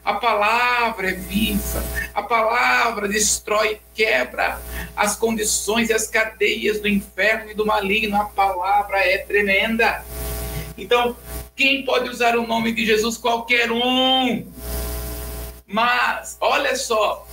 a 0.04 0.14
palavra 0.14 1.10
é 1.10 1.14
viva, 1.14 1.84
a 2.14 2.22
palavra 2.22 3.06
destrói, 3.06 3.78
quebra 3.94 4.58
as 4.96 5.14
condições 5.16 5.90
e 5.90 5.92
as 5.92 6.06
cadeias 6.06 6.80
do 6.80 6.88
inferno 6.88 7.50
e 7.50 7.54
do 7.54 7.66
maligno, 7.66 8.16
a 8.16 8.24
palavra 8.24 8.98
é 8.98 9.18
tremenda. 9.18 10.02
Então, 10.76 11.16
quem 11.58 11.84
pode 11.84 12.08
usar 12.08 12.36
o 12.36 12.46
nome 12.46 12.72
de 12.72 12.86
Jesus? 12.86 13.16
Qualquer 13.16 13.72
um. 13.72 14.46
Mas, 15.66 16.38
olha 16.40 16.76
só, 16.76 17.26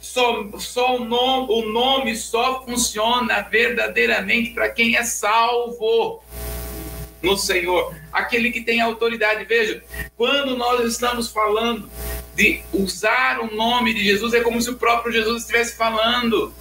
só, 0.00 0.48
só 0.58 0.96
o, 0.96 1.04
nome, 1.04 1.52
o 1.52 1.72
nome 1.72 2.14
só 2.14 2.64
funciona 2.64 3.42
verdadeiramente 3.42 4.52
para 4.52 4.70
quem 4.70 4.96
é 4.96 5.02
salvo 5.02 6.22
no 7.20 7.36
Senhor, 7.36 7.94
aquele 8.12 8.52
que 8.52 8.60
tem 8.60 8.80
autoridade. 8.80 9.44
Veja, 9.44 9.82
quando 10.16 10.56
nós 10.56 10.84
estamos 10.86 11.28
falando 11.28 11.90
de 12.36 12.62
usar 12.72 13.40
o 13.40 13.54
nome 13.54 13.92
de 13.92 14.04
Jesus, 14.04 14.32
é 14.34 14.40
como 14.40 14.62
se 14.62 14.70
o 14.70 14.76
próprio 14.76 15.12
Jesus 15.12 15.42
estivesse 15.42 15.76
falando. 15.76 16.54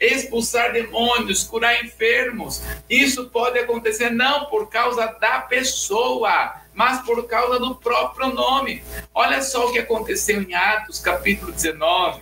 Expulsar 0.00 0.72
demônios, 0.72 1.44
curar 1.44 1.84
enfermos, 1.84 2.62
isso 2.90 3.30
pode 3.30 3.58
acontecer 3.58 4.10
não 4.10 4.46
por 4.46 4.68
causa 4.68 5.06
da 5.06 5.40
pessoa, 5.40 6.56
mas 6.74 7.00
por 7.02 7.26
causa 7.26 7.58
do 7.58 7.76
próprio 7.76 8.34
nome. 8.34 8.82
Olha 9.14 9.40
só 9.42 9.68
o 9.68 9.72
que 9.72 9.78
aconteceu 9.78 10.42
em 10.42 10.54
Atos, 10.54 10.98
capítulo 10.98 11.52
19 11.52 12.20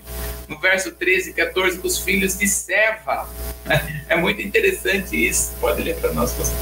no 0.52 0.58
verso 0.58 0.92
13 0.92 1.30
e 1.30 1.32
14, 1.32 1.78
com 1.78 1.86
os 1.86 1.98
filhos 1.98 2.38
de 2.38 2.46
Seva. 2.46 3.26
É 4.08 4.16
muito 4.16 4.42
interessante 4.42 5.16
isso. 5.16 5.52
Pode 5.58 5.82
ler 5.82 5.96
para 5.96 6.12
nós, 6.12 6.32
pastor. 6.32 6.58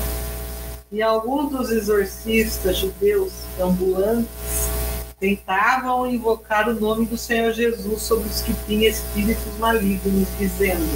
E 0.92 1.02
alguns 1.02 1.50
dos 1.50 1.70
exorcistas 1.70 2.76
judeus 2.76 3.32
ambulantes 3.58 4.68
tentavam 5.20 6.10
invocar 6.10 6.68
o 6.68 6.80
nome 6.80 7.04
do 7.04 7.18
Senhor 7.18 7.52
Jesus 7.52 8.02
sobre 8.02 8.28
os 8.28 8.40
que 8.40 8.54
tinham 8.66 8.90
espíritos 8.90 9.58
malignos, 9.58 10.26
dizendo: 10.38 10.88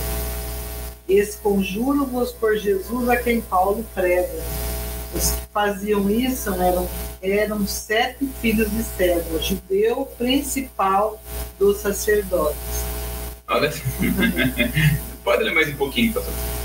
Esconjuro-vos 1.06 2.32
por 2.32 2.56
Jesus 2.56 3.08
a 3.10 3.16
quem 3.18 3.42
Paulo 3.42 3.84
prega. 3.94 4.42
Os 5.14 5.30
que 5.30 5.46
faziam 5.52 6.10
isso 6.10 6.50
eram, 6.54 6.88
eram 7.22 7.66
sete 7.66 8.26
filhos 8.40 8.68
de 8.70 8.82
César, 8.82 9.38
judeu 9.40 10.06
principal 10.18 11.22
dos 11.58 11.76
sacerdotes. 11.78 12.58
Olha, 13.46 13.70
pode 15.22 15.44
ler 15.44 15.54
mais 15.54 15.68
um 15.68 15.76
pouquinho, 15.76 16.14
pastor. 16.14 16.63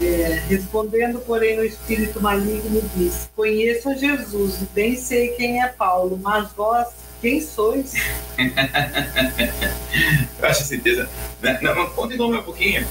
É, 0.00 0.42
respondendo, 0.48 1.20
porém, 1.20 1.56
no 1.56 1.64
espírito 1.64 2.20
maligno, 2.20 2.82
disse: 2.94 3.28
Conheço 3.34 3.96
Jesus, 3.96 4.58
bem 4.74 4.96
sei 4.96 5.28
quem 5.28 5.62
é 5.62 5.68
Paulo, 5.68 6.18
mas 6.22 6.52
vós 6.52 6.88
quem 7.20 7.40
sois? 7.40 7.94
Eu 10.38 10.48
acho 10.48 10.64
certeza. 10.64 11.08
Né? 11.40 11.58
Não, 11.62 11.88
continua 11.90 12.38
um 12.38 12.42
pouquinho. 12.42 12.86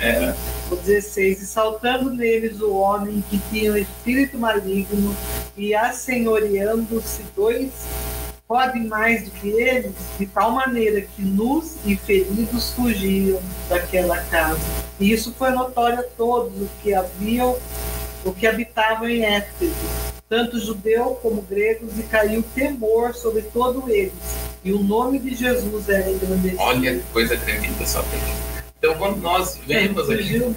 É. 0.00 0.34
O 0.70 0.76
16. 0.76 1.42
E 1.42 1.46
saltando 1.46 2.10
neles 2.10 2.60
o 2.60 2.74
homem 2.74 3.22
que 3.30 3.38
tinha 3.50 3.72
o 3.72 3.78
espírito 3.78 4.36
maligno, 4.36 5.16
e 5.56 5.74
assenhoreando-se 5.74 7.22
dois 7.34 7.70
podem 8.48 8.86
mais 8.86 9.24
do 9.24 9.30
que 9.32 9.48
eles, 9.48 9.92
de 10.18 10.24
tal 10.26 10.52
maneira 10.52 11.02
que 11.02 11.20
nus 11.20 11.76
e 11.84 11.94
feridos 11.94 12.72
fugiam 12.72 13.38
daquela 13.68 14.16
casa. 14.24 14.58
E 14.98 15.12
isso 15.12 15.34
foi 15.38 15.50
notório 15.50 16.00
a 16.00 16.02
todos 16.02 16.58
os 16.58 16.70
que 16.82 16.94
haviam, 16.94 17.58
o 18.24 18.32
que 18.32 18.46
habitavam 18.46 19.06
em 19.06 19.22
Éfeso, 19.22 19.74
tanto 20.28 20.58
judeu 20.58 21.18
como 21.22 21.42
gregos, 21.42 21.98
e 21.98 22.02
caiu 22.04 22.42
temor 22.54 23.14
sobre 23.14 23.42
todos 23.42 23.86
eles. 23.88 24.14
E 24.64 24.72
o 24.72 24.82
nome 24.82 25.18
de 25.18 25.34
Jesus 25.34 25.88
era 25.88 26.10
engrandecido. 26.10 26.60
Olha 26.62 26.94
que 26.96 27.02
coisa 27.12 27.36
tremenda 27.36 27.86
só 27.86 28.02
tem. 28.04 28.20
Então, 28.78 28.94
quando 28.96 29.18
nós 29.18 29.58
vemos 29.66 30.08
aqui. 30.08 30.40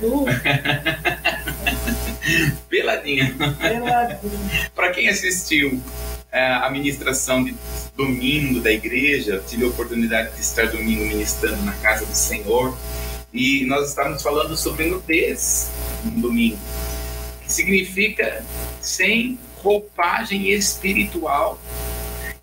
Peladinha. 2.70 3.36
Peladinha. 3.60 4.70
Para 4.76 4.92
quem 4.92 5.10
assistiu 5.10 5.80
é, 5.80 6.11
a 6.32 6.70
ministração 6.70 7.44
de 7.44 7.54
domingo 7.96 8.62
da 8.62 8.72
igreja, 8.72 9.44
tive 9.46 9.66
a 9.66 9.68
oportunidade 9.68 10.34
de 10.34 10.42
estar 10.42 10.68
domingo 10.68 11.06
ministrando 11.06 11.62
na 11.64 11.74
casa 11.74 12.06
do 12.06 12.16
Senhor 12.16 12.76
e 13.34 13.66
nós 13.66 13.90
estávamos 13.90 14.22
falando 14.22 14.56
sobre 14.56 14.88
nudez 14.88 15.72
no 16.04 16.22
domingo, 16.22 16.60
que 17.44 17.52
significa 17.52 18.46
sem 18.82 19.38
roupagem 19.62 20.50
espiritual. 20.50 21.60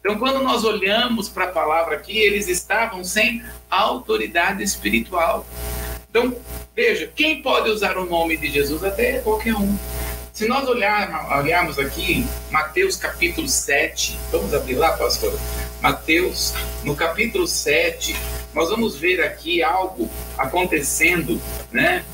Então, 0.01 0.19
quando 0.19 0.43
nós 0.43 0.65
olhamos 0.65 1.29
para 1.29 1.45
a 1.45 1.49
palavra 1.49 1.97
aqui, 1.97 2.17
eles 2.17 2.49
estavam 2.49 3.03
sem 3.03 3.43
autoridade 3.71 4.63
espiritual. 4.63 5.47
Então, 6.09 6.35
veja, 6.75 7.11
quem 7.15 7.43
pode 7.43 7.69
usar 7.69 7.99
o 7.99 8.07
nome 8.07 8.37
de 8.37 8.49
Jesus? 8.49 8.85
Até 8.85 9.19
qualquer 9.19 9.55
um. 9.55 9.77
Se 10.39 10.47
nós 10.47 10.69
olharmos, 10.69 11.33
olharmos 11.33 11.79
aqui, 11.81 12.25
Mateus 12.49 12.95
capítulo 12.95 13.49
7, 13.49 14.17
vamos 14.31 14.55
abrir 14.55 14.77
lá, 14.77 14.93
pastor? 14.93 15.37
Mateus, 15.81 16.55
no 16.85 16.95
capítulo 16.95 17.45
7, 17.45 18.15
nós 18.55 18.71
vamos 18.71 18.95
ver 18.95 19.21
aqui 19.21 19.65
algo 19.65 20.09
acontecendo, 20.39 21.43
né? 21.73 22.05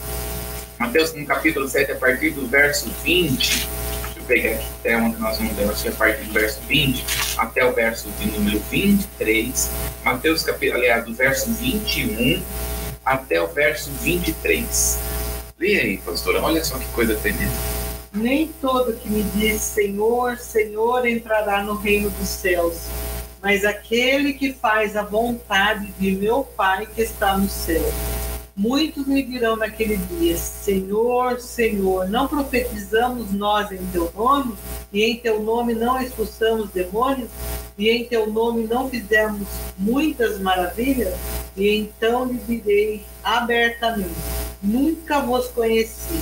Mateus, 0.78 1.12
no 1.12 1.26
capítulo 1.26 1.68
7, 1.68 1.92
a 1.92 1.96
partir 1.96 2.30
do 2.30 2.46
verso 2.46 2.88
20, 3.04 3.36
deixa 3.36 3.68
eu 4.16 4.24
pegar 4.24 4.50
aqui 4.52 4.66
até 4.80 4.96
onde 4.96 5.18
nós 5.18 5.36
vamos 5.36 5.54
ler, 5.58 5.68
a 5.68 5.92
partir 5.92 6.24
do 6.24 6.32
verso 6.32 6.60
20 6.62 7.04
até 7.36 7.62
o 7.62 7.74
verso 7.74 8.08
de 8.18 8.26
número 8.28 8.58
23. 8.70 9.70
Mateus, 10.02 10.42
capítulo, 10.42 10.78
aliás, 10.78 11.04
do 11.04 11.12
verso 11.12 11.52
21 11.52 12.42
até 13.04 13.42
o 13.42 13.48
verso 13.48 13.90
23. 14.00 14.98
Leia 15.58 15.82
aí, 15.82 15.98
pastora, 15.98 16.40
olha 16.40 16.64
só 16.64 16.78
que 16.78 16.86
coisa 16.86 17.14
tremenda. 17.16 17.83
Nem 18.14 18.46
todo 18.60 18.92
que 18.92 19.10
me 19.10 19.24
diz 19.34 19.60
Senhor, 19.60 20.38
Senhor 20.38 21.04
entrará 21.04 21.64
no 21.64 21.74
reino 21.74 22.08
dos 22.10 22.28
céus, 22.28 22.86
mas 23.42 23.64
aquele 23.64 24.34
que 24.34 24.52
faz 24.52 24.96
a 24.96 25.02
vontade 25.02 25.92
de 25.98 26.12
meu 26.12 26.44
Pai 26.44 26.86
que 26.86 27.02
está 27.02 27.36
no 27.36 27.48
céu. 27.48 27.82
Muitos 28.56 29.04
me 29.08 29.20
dirão 29.20 29.56
naquele 29.56 29.96
dia: 29.96 30.36
Senhor, 30.36 31.40
Senhor, 31.40 32.08
não 32.08 32.28
profetizamos 32.28 33.32
nós 33.32 33.72
em 33.72 33.84
teu 33.86 34.08
nome? 34.14 34.54
E 34.92 35.02
em 35.02 35.16
teu 35.16 35.42
nome 35.42 35.74
não 35.74 36.00
expulsamos 36.00 36.70
demônios? 36.70 37.30
E 37.76 37.90
em 37.90 38.04
teu 38.04 38.30
nome 38.30 38.64
não 38.68 38.88
fizemos 38.88 39.48
muitas 39.76 40.38
maravilhas? 40.38 41.14
E 41.56 41.68
então 41.68 42.26
lhe 42.26 42.38
direi 42.46 43.04
abertamente: 43.24 44.14
Nunca 44.62 45.20
vos 45.20 45.48
conheci 45.48 46.20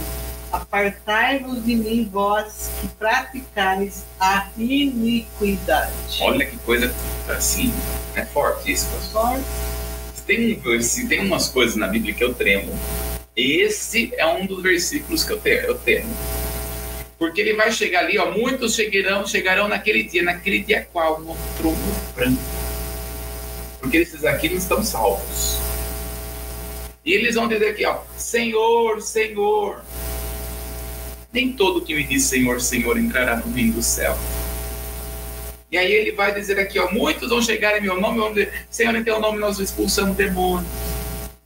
Apartai-vos 0.52 1.64
de 1.64 1.74
mim, 1.74 2.06
vós 2.12 2.70
que 2.78 2.88
praticais 2.88 4.04
a 4.20 4.50
iniquidade. 4.58 5.92
Olha 6.20 6.44
que 6.44 6.58
coisa 6.58 6.94
assim, 7.26 7.72
é 8.14 8.26
forte 8.26 8.70
isso, 8.70 8.86
pastor. 8.88 9.40
Tem, 10.26 10.60
tem 11.08 11.20
umas 11.20 11.48
coisas 11.48 11.74
na 11.74 11.88
Bíblia 11.88 12.12
que 12.12 12.22
eu 12.22 12.34
tremo. 12.34 12.70
Esse 13.34 14.12
é 14.16 14.26
um 14.26 14.46
dos 14.46 14.62
versículos 14.62 15.24
que 15.24 15.32
eu 15.32 15.40
tenho. 15.40 15.62
Eu 15.62 15.78
temo. 15.78 16.14
Porque 17.18 17.40
ele 17.40 17.54
vai 17.54 17.72
chegar 17.72 18.00
ali, 18.00 18.18
ó, 18.18 18.30
muitos 18.30 18.74
chegarão, 18.74 19.26
chegarão 19.26 19.68
naquele 19.68 20.02
dia. 20.02 20.22
Naquele 20.22 20.60
dia 20.60 20.86
qual? 20.92 21.18
No 21.20 21.34
trono 21.56 21.76
branco. 22.14 22.42
Porque 23.80 23.96
esses 23.96 24.24
aqui 24.24 24.50
não 24.50 24.58
estão 24.58 24.82
salvos. 24.82 25.58
E 27.04 27.12
eles 27.12 27.36
vão 27.36 27.48
dizer 27.48 27.70
aqui, 27.70 27.84
ó, 27.86 28.00
Senhor, 28.16 29.00
Senhor, 29.00 29.82
nem 31.32 31.52
todo 31.52 31.80
que 31.80 31.94
me 31.94 32.04
diz 32.04 32.24
Senhor, 32.24 32.60
Senhor 32.60 32.98
entrará 32.98 33.36
no 33.36 33.52
reino 33.52 33.74
do 33.74 33.82
céu. 33.82 34.16
E 35.70 35.78
aí 35.78 35.90
ele 35.90 36.12
vai 36.12 36.34
dizer 36.34 36.58
aqui, 36.60 36.78
ó, 36.78 36.90
muitos 36.90 37.30
vão 37.30 37.40
chegar 37.40 37.78
em 37.78 37.80
meu 37.80 37.98
nome, 37.98 38.46
Senhor, 38.70 38.94
em 38.94 39.02
teu 39.02 39.18
nome 39.18 39.38
nós 39.38 39.58
expulsamos 39.58 40.14
demônios. 40.14 40.70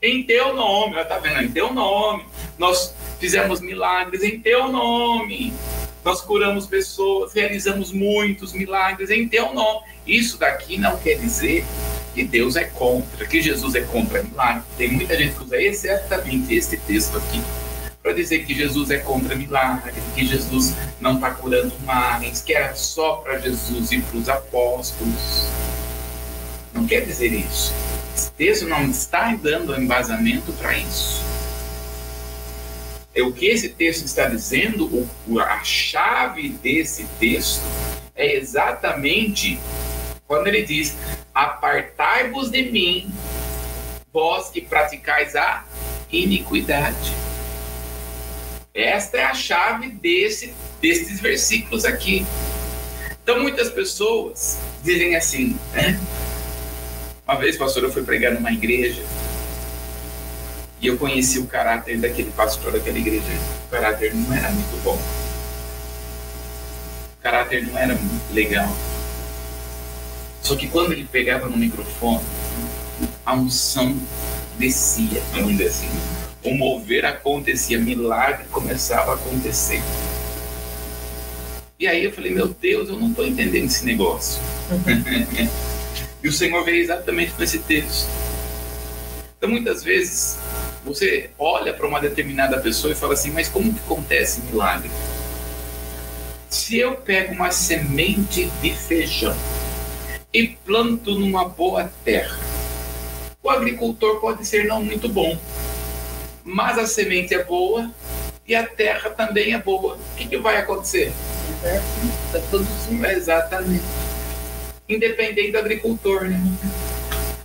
Em 0.01 0.21
teu 0.23 0.53
nome, 0.53 0.97
ó, 0.97 1.05
tá 1.05 1.17
vendo? 1.17 1.41
Em 1.41 1.49
teu 1.49 1.73
nome, 1.73 2.25
nós 2.57 2.93
fizemos 3.19 3.61
milagres 3.61 4.21
em 4.23 4.39
teu 4.39 4.67
nome. 4.67 5.53
Nós 6.03 6.21
curamos 6.21 6.67
pessoas, 6.67 7.33
realizamos 7.33 7.91
muitos 7.91 8.51
milagres 8.51 9.09
em 9.09 9.27
teu 9.27 9.53
nome. 9.53 9.85
Isso 10.05 10.37
daqui 10.37 10.77
não 10.77 10.97
quer 10.97 11.15
dizer 11.15 11.65
que 12.13 12.23
Deus 12.23 12.57
é 12.57 12.65
contra, 12.65 13.25
que 13.25 13.41
Jesus 13.41 13.75
é 13.75 13.81
contra 13.81 14.23
milagre. 14.23 14.63
Tem 14.77 14.91
muita 14.91 15.17
gente 15.17 15.35
que 15.35 15.43
usa 15.43 15.61
exatamente 15.61 16.53
esse 16.53 16.77
texto 16.77 17.17
aqui 17.17 17.41
para 18.07 18.13
dizer 18.13 18.45
que 18.45 18.53
Jesus 18.53 18.89
é 18.89 18.99
contra 18.99 19.35
milagre, 19.35 19.91
que 20.15 20.25
Jesus 20.25 20.73
não 20.97 21.15
está 21.15 21.31
curando 21.31 21.77
mais, 21.81 22.41
que 22.41 22.53
era 22.53 22.73
só 22.73 23.17
para 23.17 23.37
Jesus 23.37 23.91
e 23.91 23.99
para 23.99 24.17
os 24.17 24.29
apóstolos. 24.29 25.49
Não 26.71 26.87
quer 26.87 27.01
dizer 27.01 27.33
isso. 27.33 27.73
Esse 28.15 28.31
texto 28.31 28.65
não 28.65 28.85
está 28.85 29.35
dando 29.35 29.77
embasamento 29.77 30.53
para 30.53 30.77
isso. 30.77 31.21
É 33.13 33.21
o 33.21 33.33
que 33.33 33.47
esse 33.47 33.67
texto 33.67 34.05
está 34.05 34.29
dizendo, 34.29 35.05
a 35.41 35.61
chave 35.65 36.47
desse 36.63 37.03
texto 37.19 37.61
é 38.15 38.37
exatamente 38.37 39.59
quando 40.25 40.47
ele 40.47 40.63
diz: 40.63 40.95
Apartai-vos 41.35 42.49
de 42.49 42.71
mim, 42.71 43.11
vós 44.13 44.49
que 44.49 44.61
praticais 44.61 45.35
a 45.35 45.65
iniquidade. 46.09 47.27
Esta 48.77 49.17
é 49.17 49.23
a 49.23 49.33
chave 49.33 49.89
desse, 49.89 50.53
desses 50.79 51.19
versículos 51.19 51.83
aqui. 51.83 52.23
Então, 53.23 53.39
muitas 53.39 53.71
pessoas 53.71 54.59
dizem 54.83 55.15
assim, 55.15 55.57
né? 55.73 55.99
Uma 57.27 57.37
vez, 57.37 57.57
pastor, 57.57 57.83
eu 57.83 57.91
fui 57.91 58.03
pregar 58.03 58.33
numa 58.33 58.51
igreja 58.51 59.01
e 60.79 60.85
eu 60.85 60.95
conheci 60.95 61.39
o 61.39 61.47
caráter 61.47 61.97
daquele 61.97 62.29
pastor 62.29 62.71
daquela 62.71 62.99
igreja. 62.99 63.25
O 63.65 63.71
caráter 63.71 64.13
não 64.13 64.31
era 64.31 64.51
muito 64.51 64.83
bom. 64.83 65.01
O 67.17 67.23
caráter 67.23 67.65
não 67.65 67.75
era 67.79 67.95
muito 67.95 68.31
legal. 68.31 68.71
Só 70.43 70.55
que 70.55 70.67
quando 70.67 70.91
ele 70.91 71.05
pegava 71.11 71.49
no 71.49 71.57
microfone, 71.57 72.23
a 73.25 73.33
unção 73.33 73.99
descia, 74.59 75.19
vamos 75.33 75.53
dizer 75.53 75.69
assim 75.69 76.16
o 76.47 76.55
mover 76.55 77.05
acontecia, 77.05 77.77
milagre 77.77 78.45
começava 78.51 79.11
a 79.11 79.15
acontecer. 79.15 79.81
E 81.79 81.87
aí 81.87 82.05
eu 82.05 82.11
falei, 82.11 82.33
meu 82.33 82.47
Deus, 82.47 82.89
eu 82.89 82.97
não 82.97 83.09
estou 83.09 83.27
entendendo 83.27 83.65
esse 83.65 83.85
negócio. 83.85 84.41
e 86.23 86.27
o 86.27 86.31
Senhor 86.31 86.63
veio 86.63 86.81
exatamente 86.81 87.33
com 87.33 87.43
esse 87.43 87.59
texto. 87.59 88.09
Então 89.37 89.49
muitas 89.49 89.83
vezes 89.83 90.39
você 90.83 91.29
olha 91.37 91.73
para 91.73 91.85
uma 91.85 91.99
determinada 91.99 92.59
pessoa 92.59 92.93
e 92.93 92.95
fala 92.95 93.13
assim, 93.13 93.31
mas 93.31 93.49
como 93.49 93.73
que 93.73 93.79
acontece 93.81 94.41
milagre? 94.41 94.89
Se 96.49 96.77
eu 96.77 96.95
pego 96.95 97.33
uma 97.33 97.51
semente 97.51 98.45
de 98.61 98.73
feijão 98.73 99.35
e 100.33 100.47
planto 100.47 101.13
numa 101.19 101.47
boa 101.47 101.91
terra, 102.03 102.39
o 103.43 103.49
agricultor 103.49 104.19
pode 104.19 104.47
ser 104.47 104.65
não 104.65 104.81
muito 104.83 105.07
bom 105.09 105.37
mas 106.47 106.79
a 106.79 106.87
semente 106.87 107.33
é 107.33 107.43
boa 107.43 107.91
e 108.47 108.55
a 108.55 108.65
terra 108.65 109.09
também 109.09 109.53
é 109.53 109.59
boa. 109.59 109.95
O 109.95 110.15
que, 110.15 110.25
que 110.25 110.37
vai 110.37 110.55
acontecer? 110.55 111.11
Está 112.25 112.39
produzindo. 112.49 113.05
Exatamente. 113.05 113.83
Independente 114.87 115.51
do 115.51 115.57
agricultor, 115.57 116.23
né? 116.23 116.41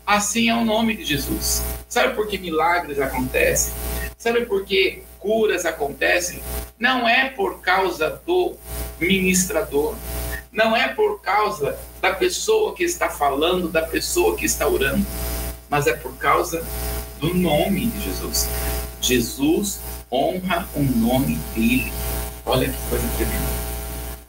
Assim 0.07 0.49
é 0.49 0.55
o 0.55 0.65
nome 0.65 0.97
de 0.97 1.05
Jesus. 1.05 1.65
Sabe 1.89 2.15
por 2.15 2.29
que 2.29 2.39
milagres 2.39 3.01
acontecem? 3.01 3.75
Sabe 4.17 4.47
por 4.47 4.65
que 4.65 5.03
curas 5.19 5.67
acontecem? 5.67 6.41
Não 6.79 7.09
é 7.09 7.29
por 7.29 7.61
causa 7.61 8.23
do 8.25 8.55
ministrador. 9.01 9.97
Não 10.53 10.77
é 10.77 10.95
por 10.95 11.21
causa 11.21 11.77
da 12.01 12.13
pessoa 12.13 12.73
que 12.73 12.85
está 12.85 13.09
falando, 13.09 13.69
da 13.69 13.83
pessoa 13.83 14.37
que 14.37 14.45
está 14.45 14.69
orando, 14.69 15.05
mas 15.69 15.89
é 15.89 15.95
por 15.95 16.17
causa 16.19 16.65
do 17.19 17.35
nome 17.35 17.87
de 17.87 18.05
Jesus. 18.05 18.49
Jesus 19.03 19.81
honra 20.11 20.69
o 20.77 20.83
nome 20.83 21.35
dele. 21.55 21.93
Olha 22.47 22.69
que 22.69 22.79
coisa 22.89 23.07
tremenda. 23.17 23.63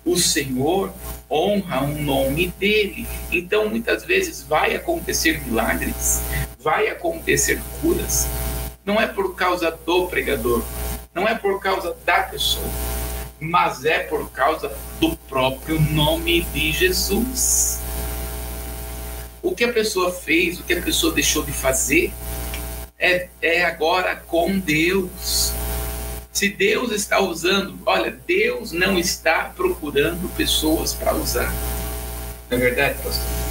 o 0.03 0.17
Senhor 0.17 0.91
honra 1.29 1.83
o 1.83 2.01
nome 2.01 2.47
dele. 2.59 3.07
Então, 3.31 3.69
muitas 3.69 4.03
vezes 4.03 4.41
vai 4.41 4.75
acontecer 4.75 5.41
milagres, 5.45 6.21
vai 6.59 6.87
acontecer 6.87 7.61
curas. 7.81 8.27
Não 8.83 8.99
é 8.99 9.07
por 9.07 9.35
causa 9.35 9.71
do 9.85 10.07
pregador, 10.07 10.63
não 11.13 11.27
é 11.27 11.35
por 11.35 11.59
causa 11.61 11.95
da 12.03 12.23
pessoa, 12.23 12.67
mas 13.39 13.85
é 13.85 13.99
por 13.99 14.29
causa 14.31 14.75
do 14.99 15.15
próprio 15.29 15.79
nome 15.79 16.41
de 16.53 16.71
Jesus. 16.71 17.79
O 19.41 19.55
que 19.55 19.63
a 19.65 19.71
pessoa 19.71 20.11
fez, 20.11 20.59
o 20.59 20.63
que 20.63 20.73
a 20.73 20.81
pessoa 20.81 21.13
deixou 21.13 21.43
de 21.43 21.51
fazer, 21.51 22.11
é, 22.97 23.27
é 23.41 23.65
agora 23.65 24.15
com 24.15 24.59
Deus. 24.59 25.51
Se 26.31 26.49
Deus 26.49 26.91
está 26.91 27.19
usando, 27.19 27.77
olha, 27.85 28.11
Deus 28.25 28.71
não 28.71 28.97
está 28.97 29.51
procurando 29.55 30.27
pessoas 30.35 30.93
para 30.93 31.13
usar. 31.13 31.53
Não 32.49 32.57
é 32.57 32.61
verdade, 32.61 32.95
pastor? 33.03 33.43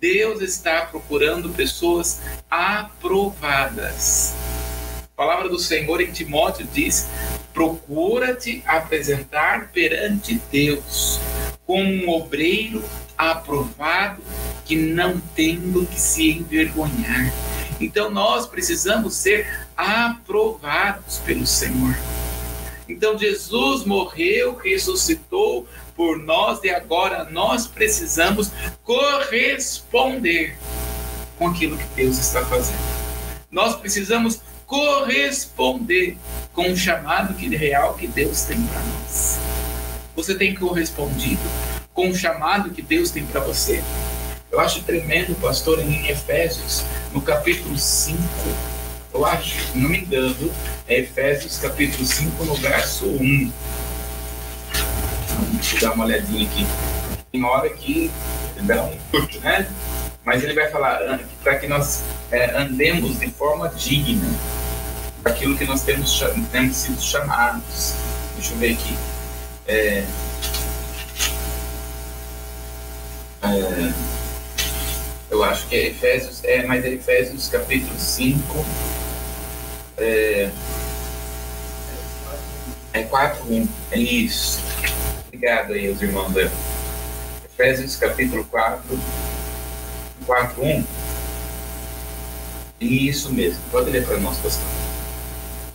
Deus 0.00 0.42
está 0.42 0.82
procurando 0.82 1.48
pessoas 1.48 2.20
aprovadas. 2.50 4.34
A 5.02 5.16
palavra 5.16 5.48
do 5.48 5.58
Senhor 5.58 6.00
em 6.00 6.12
Timóteo 6.12 6.68
diz: 6.72 7.08
procura-te 7.54 8.62
apresentar 8.66 9.70
perante 9.72 10.40
Deus 10.52 11.18
como 11.66 11.88
um 11.88 12.10
obreiro 12.10 12.84
aprovado 13.16 14.20
que 14.64 14.76
não 14.76 15.18
tem 15.34 15.58
do 15.58 15.86
que 15.86 16.00
se 16.00 16.30
envergonhar. 16.30 17.32
Então 17.80 18.10
nós 18.10 18.46
precisamos 18.46 19.14
ser 19.14 19.66
aprovados 19.76 21.18
pelo 21.18 21.46
Senhor. 21.46 21.94
Então 22.88 23.18
Jesus 23.18 23.84
morreu, 23.84 24.56
ressuscitou 24.56 25.66
por 25.96 26.18
nós 26.18 26.62
e 26.62 26.70
agora 26.70 27.24
nós 27.30 27.66
precisamos 27.66 28.50
corresponder 28.82 30.56
com 31.38 31.48
aquilo 31.48 31.76
que 31.76 31.86
Deus 31.96 32.18
está 32.18 32.44
fazendo. 32.44 32.78
Nós 33.50 33.76
precisamos 33.76 34.40
corresponder 34.66 36.16
com 36.52 36.70
o 36.70 36.76
chamado 36.76 37.34
que 37.34 37.48
real 37.54 37.94
que 37.94 38.06
Deus 38.06 38.42
tem 38.42 38.60
para 38.66 38.80
nós. 38.80 39.38
Você 40.16 40.34
tem 40.34 40.54
correspondido 40.54 41.42
com 41.92 42.10
o 42.10 42.14
chamado 42.14 42.70
que 42.70 42.82
Deus 42.82 43.10
tem 43.10 43.24
para 43.26 43.40
você? 43.40 43.82
Eu 44.54 44.60
acho 44.60 44.84
tremendo, 44.84 45.34
pastor, 45.40 45.80
em 45.80 46.06
Efésios, 46.06 46.84
no 47.12 47.20
capítulo 47.20 47.76
5, 47.76 48.16
eu 49.12 49.26
acho, 49.26 49.56
não 49.74 49.88
me 49.88 49.98
engano, 49.98 50.48
é 50.86 51.00
Efésios 51.00 51.58
capítulo 51.58 52.06
5, 52.06 52.44
no 52.44 52.54
verso 52.54 53.04
1. 53.04 53.52
Deixa 55.54 55.76
eu 55.76 55.80
dar 55.80 55.92
uma 55.94 56.04
olhadinha 56.04 56.46
aqui. 56.46 56.64
Tem 57.32 57.42
hora 57.42 57.68
que 57.68 58.08
dá 58.60 58.84
um 58.84 58.96
curto, 59.10 59.40
né? 59.40 59.68
Mas 60.24 60.44
ele 60.44 60.54
vai 60.54 60.70
falar 60.70 61.02
ah, 61.02 61.18
para 61.42 61.58
que 61.58 61.66
nós 61.66 62.04
é, 62.30 62.56
andemos 62.56 63.18
de 63.18 63.28
forma 63.32 63.68
digna 63.70 64.32
daquilo 65.24 65.58
que 65.58 65.64
nós 65.64 65.82
temos, 65.82 66.22
temos 66.52 66.76
sido 66.76 67.02
chamados. 67.02 67.94
Deixa 68.36 68.52
eu 68.52 68.58
ver 68.58 68.74
aqui. 68.74 68.96
É, 69.66 70.04
é, 73.42 74.14
eu 75.30 75.42
acho 75.42 75.66
que 75.68 75.76
é 75.76 75.86
Efésios, 75.88 76.42
é, 76.44 76.64
mas 76.64 76.84
é 76.84 76.88
Efésios 76.90 77.48
capítulo 77.48 77.98
5, 77.98 78.64
é, 79.96 80.50
é 82.92 83.02
4, 83.02 83.44
1, 83.52 83.68
é 83.90 83.98
isso. 83.98 84.60
Obrigado 85.26 85.72
aí, 85.72 85.88
os 85.90 86.00
irmãos. 86.00 86.36
É. 86.36 86.50
Efésios 87.44 87.96
capítulo 87.96 88.44
4, 88.44 88.82
4, 90.26 90.62
1. 90.62 90.84
Isso 92.80 93.32
mesmo, 93.32 93.60
pode 93.70 93.90
ler 93.90 94.04
para 94.06 94.18
nós, 94.18 94.36
pastor. 94.38 94.64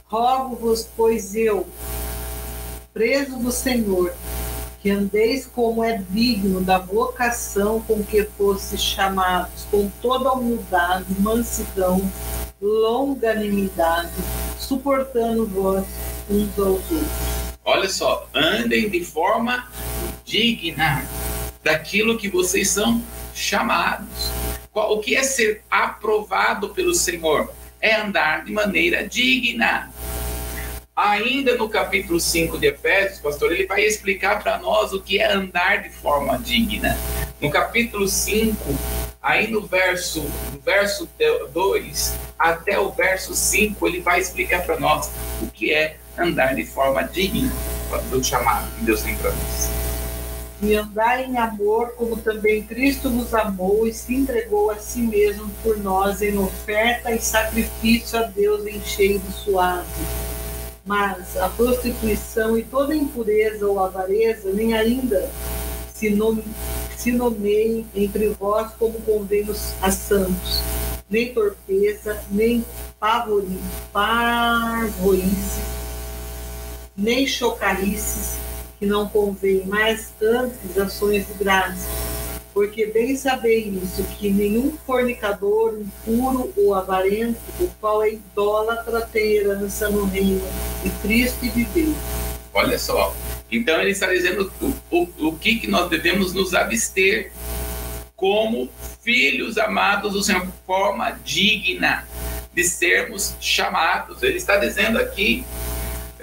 Rogo-vos, 0.06 0.88
pois 0.96 1.36
eu, 1.36 1.68
preso 2.94 3.38
do 3.38 3.52
Senhor, 3.52 4.14
que 4.82 4.90
andeis 4.90 5.46
como 5.46 5.84
é 5.84 5.98
digno 6.10 6.62
da 6.62 6.78
vocação 6.78 7.82
com 7.82 8.04
que 8.04 8.24
fostes 8.24 8.82
chamados, 8.82 9.66
com 9.70 9.90
toda 10.02 10.32
humildade, 10.32 11.06
mansidão, 11.20 12.02
longanimidade, 12.62 14.12
suportando 14.58 15.46
vós 15.48 15.86
uns 16.30 16.58
aos 16.58 16.68
outros. 16.68 17.08
Olha 17.66 17.90
só, 17.90 18.28
andem 18.34 18.90
de 18.90 19.04
forma 19.04 19.68
digna 20.26 21.06
daquilo 21.64 22.18
que 22.18 22.30
vocês 22.30 22.70
são 22.70 23.02
chamados. 23.34 24.32
O 24.74 25.00
que 25.00 25.16
é 25.16 25.24
ser 25.24 25.62
aprovado 25.70 26.70
pelo 26.70 26.94
Senhor? 26.94 27.52
É 27.82 27.96
andar 27.96 28.46
de 28.46 28.52
maneira 28.52 29.08
digna. 29.08 29.92
Ainda 31.02 31.56
no 31.56 31.70
capítulo 31.70 32.20
5 32.20 32.58
de 32.58 32.68
Efésios, 32.68 33.22
pastor, 33.22 33.54
ele 33.54 33.66
vai 33.66 33.86
explicar 33.86 34.44
para 34.44 34.58
nós 34.58 34.92
o 34.92 35.00
que 35.00 35.18
é 35.18 35.32
andar 35.32 35.82
de 35.82 35.90
forma 35.90 36.38
digna. 36.38 36.98
No 37.40 37.50
capítulo 37.50 38.06
5, 38.06 38.58
aí 39.22 39.48
no 39.48 39.66
verso, 39.66 40.30
verso 40.62 41.08
2 41.54 42.16
até 42.38 42.78
o 42.78 42.92
verso 42.92 43.34
5, 43.34 43.88
ele 43.88 44.02
vai 44.02 44.20
explicar 44.20 44.66
para 44.66 44.78
nós 44.78 45.10
o 45.42 45.48
que 45.48 45.74
é 45.74 45.96
andar 46.18 46.54
de 46.54 46.66
forma 46.66 47.02
digna 47.04 47.50
do 48.12 48.22
chamado 48.22 48.70
que 48.76 48.84
Deus 48.84 49.02
tem 49.02 49.16
para 49.16 49.32
nós. 49.32 49.70
E 50.62 50.76
andar 50.76 51.24
em 51.24 51.38
amor, 51.38 51.94
como 51.96 52.18
também 52.18 52.62
Cristo 52.64 53.10
nos 53.10 53.34
amou 53.34 53.88
e 53.88 53.94
se 53.94 54.14
entregou 54.14 54.70
a 54.70 54.76
si 54.76 55.00
mesmo 55.00 55.50
por 55.64 55.78
nós 55.78 56.22
em 56.22 56.38
oferta 56.38 57.10
e 57.10 57.22
sacrifício 57.22 58.20
a 58.20 58.24
Deus 58.24 58.68
em 58.68 58.82
cheio 58.82 59.18
de 59.18 59.32
suave 59.32 59.88
mas 60.90 61.38
a 61.38 61.48
prostituição 61.50 62.58
e 62.58 62.64
toda 62.64 62.96
impureza 62.96 63.68
ou 63.68 63.80
avareza 63.80 64.52
nem 64.52 64.74
ainda 64.74 65.30
se, 65.94 66.10
nome, 66.10 66.44
se 66.98 67.12
nomeiem 67.12 67.86
entre 67.94 68.30
vós 68.30 68.72
como 68.80 69.00
convém 69.02 69.46
a 69.84 69.92
santos, 69.92 70.64
nem 71.08 71.32
torpeza, 71.32 72.20
nem 72.32 72.66
pavori, 73.00 73.60
nem 76.98 77.28
chocarices, 77.28 78.40
que 78.80 78.88
não 78.88 79.08
convém, 79.08 79.68
mas 79.68 80.12
antes 80.20 80.76
ações 80.76 81.28
de 81.28 81.34
graça 81.36 81.88
porque 82.60 82.88
bem 82.88 83.16
sabeis 83.16 83.74
que 84.18 84.30
nenhum 84.30 84.78
fornicador, 84.86 85.80
impuro 85.80 86.52
ou 86.58 86.76
avarento, 86.76 87.40
o 87.58 87.70
qual 87.80 88.04
é 88.04 88.10
idólatra, 88.10 89.00
tem 89.00 89.38
herança 89.38 89.90
no 89.90 90.04
reino 90.04 90.46
Cristo 91.02 91.46
e 91.46 91.50
de 91.52 91.64
Deus. 91.64 91.96
Olha 92.54 92.78
só, 92.78 93.16
então 93.50 93.80
ele 93.80 93.92
está 93.92 94.08
dizendo 94.08 94.52
o, 94.60 94.74
o, 94.92 95.28
o 95.30 95.38
que, 95.38 95.56
que 95.56 95.68
nós 95.68 95.90
devemos 95.90 96.34
nos 96.34 96.54
abster 96.54 97.32
como 98.14 98.68
filhos 99.02 99.58
amados 99.58 100.12
do 100.12 100.22
Senhor, 100.22 100.46
forma 100.68 101.12
digna 101.24 102.06
de 102.54 102.66
sermos 102.66 103.36
chamados. 103.40 104.22
Ele 104.22 104.36
está 104.36 104.58
dizendo 104.58 105.00
aqui, 105.00 105.46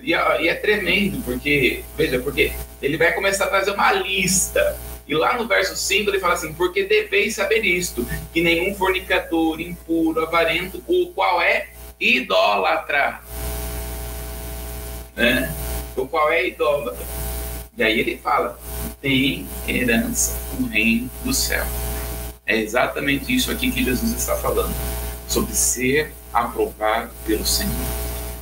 e 0.03 0.13
é 0.13 0.55
tremendo, 0.55 1.23
porque, 1.25 1.83
veja, 1.97 2.19
porque 2.19 2.53
ele 2.83 2.99
vai 2.99 3.15
começar 3.15 3.47
a 3.47 3.49
trazer 3.49 3.71
uma 3.71 3.91
lista 3.91 4.79
e 5.09 5.15
lá 5.15 5.37
no 5.37 5.47
verso 5.47 5.77
5 5.77 6.11
ele 6.11 6.19
fala 6.19 6.35
assim: 6.35 6.53
Porque 6.53 6.85
deveis 6.85 7.35
saber 7.35 7.65
isto, 7.65 8.07
que 8.33 8.43
nenhum 8.43 8.75
fornicador, 8.75 9.61
impuro, 9.61 10.21
avarento, 10.21 10.83
o 10.87 11.13
qual 11.13 11.41
é 11.41 11.69
idólatra, 12.01 13.21
né? 15.15 15.55
o 15.97 16.07
qual 16.07 16.31
é 16.31 16.49
idólatra. 16.49 17.07
E 17.77 17.83
aí 17.83 18.01
ele 18.01 18.17
fala: 18.17 18.59
tem 19.01 19.47
herança 19.69 20.37
no 20.59 20.67
reino 20.67 21.11
do 21.25 21.33
céu. 21.33 21.65
É 22.45 22.57
exatamente 22.57 23.35
isso 23.35 23.51
aqui 23.51 23.71
que 23.71 23.85
Jesus 23.85 24.13
está 24.13 24.37
falando, 24.37 24.75
sobre 25.29 25.55
ser 25.55 26.13
aprovado 26.33 27.11
pelo 27.25 27.47
Senhor. 27.47 27.73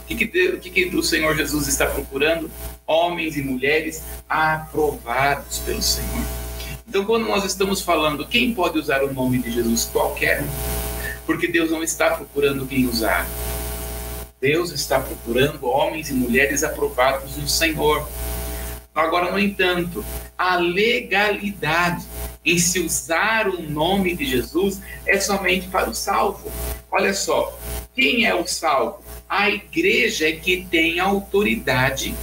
O 0.02 0.06
que, 0.06 0.26
que, 0.26 0.48
o 0.48 0.60
que, 0.60 0.70
que 0.70 0.96
o 0.96 1.02
Senhor 1.02 1.34
Jesus 1.34 1.66
está 1.66 1.86
procurando? 1.86 2.50
Homens 2.86 3.36
e 3.36 3.42
mulheres 3.42 4.02
aprovados 4.28 5.58
pelo 5.60 5.80
Senhor. 5.80 6.43
Então, 6.94 7.04
quando 7.04 7.26
nós 7.26 7.44
estamos 7.44 7.80
falando 7.80 8.24
quem 8.24 8.54
pode 8.54 8.78
usar 8.78 9.02
o 9.02 9.12
nome 9.12 9.38
de 9.38 9.50
Jesus, 9.50 9.90
qualquer 9.92 10.44
porque 11.26 11.48
Deus 11.48 11.68
não 11.68 11.82
está 11.82 12.10
procurando 12.10 12.68
quem 12.68 12.86
usar. 12.86 13.26
Deus 14.40 14.70
está 14.70 15.00
procurando 15.00 15.66
homens 15.66 16.08
e 16.10 16.14
mulheres 16.14 16.62
aprovados 16.62 17.36
no 17.36 17.48
Senhor. 17.48 18.08
Agora, 18.94 19.32
no 19.32 19.40
entanto, 19.40 20.04
a 20.38 20.54
legalidade 20.54 22.06
em 22.44 22.60
se 22.60 22.78
usar 22.78 23.48
o 23.48 23.60
nome 23.60 24.14
de 24.14 24.24
Jesus 24.24 24.80
é 25.04 25.18
somente 25.18 25.66
para 25.66 25.90
o 25.90 25.94
salvo. 25.96 26.48
Olha 26.92 27.12
só, 27.12 27.58
quem 27.92 28.24
é 28.24 28.36
o 28.36 28.46
salvo? 28.46 29.02
A 29.28 29.50
igreja 29.50 30.28
é 30.28 30.32
que 30.32 30.64
tem 30.70 31.00
autoridade 31.00 32.14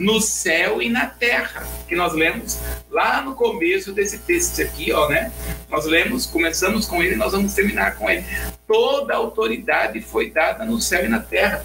no 0.00 0.18
céu 0.18 0.80
e 0.80 0.88
na 0.88 1.04
terra, 1.04 1.68
que 1.86 1.94
nós 1.94 2.14
lemos 2.14 2.58
lá 2.90 3.20
no 3.20 3.34
começo 3.34 3.92
desse 3.92 4.20
texto 4.20 4.62
aqui, 4.62 4.90
ó, 4.92 5.06
né? 5.10 5.30
Nós 5.68 5.84
lemos, 5.84 6.24
começamos 6.24 6.86
com 6.86 7.02
ele, 7.02 7.16
nós 7.16 7.32
vamos 7.32 7.52
terminar 7.52 7.96
com 7.96 8.08
ele. 8.08 8.24
Toda 8.66 9.14
autoridade 9.14 10.00
foi 10.00 10.30
dada 10.30 10.64
no 10.64 10.80
céu 10.80 11.04
e 11.04 11.08
na 11.08 11.20
terra 11.20 11.62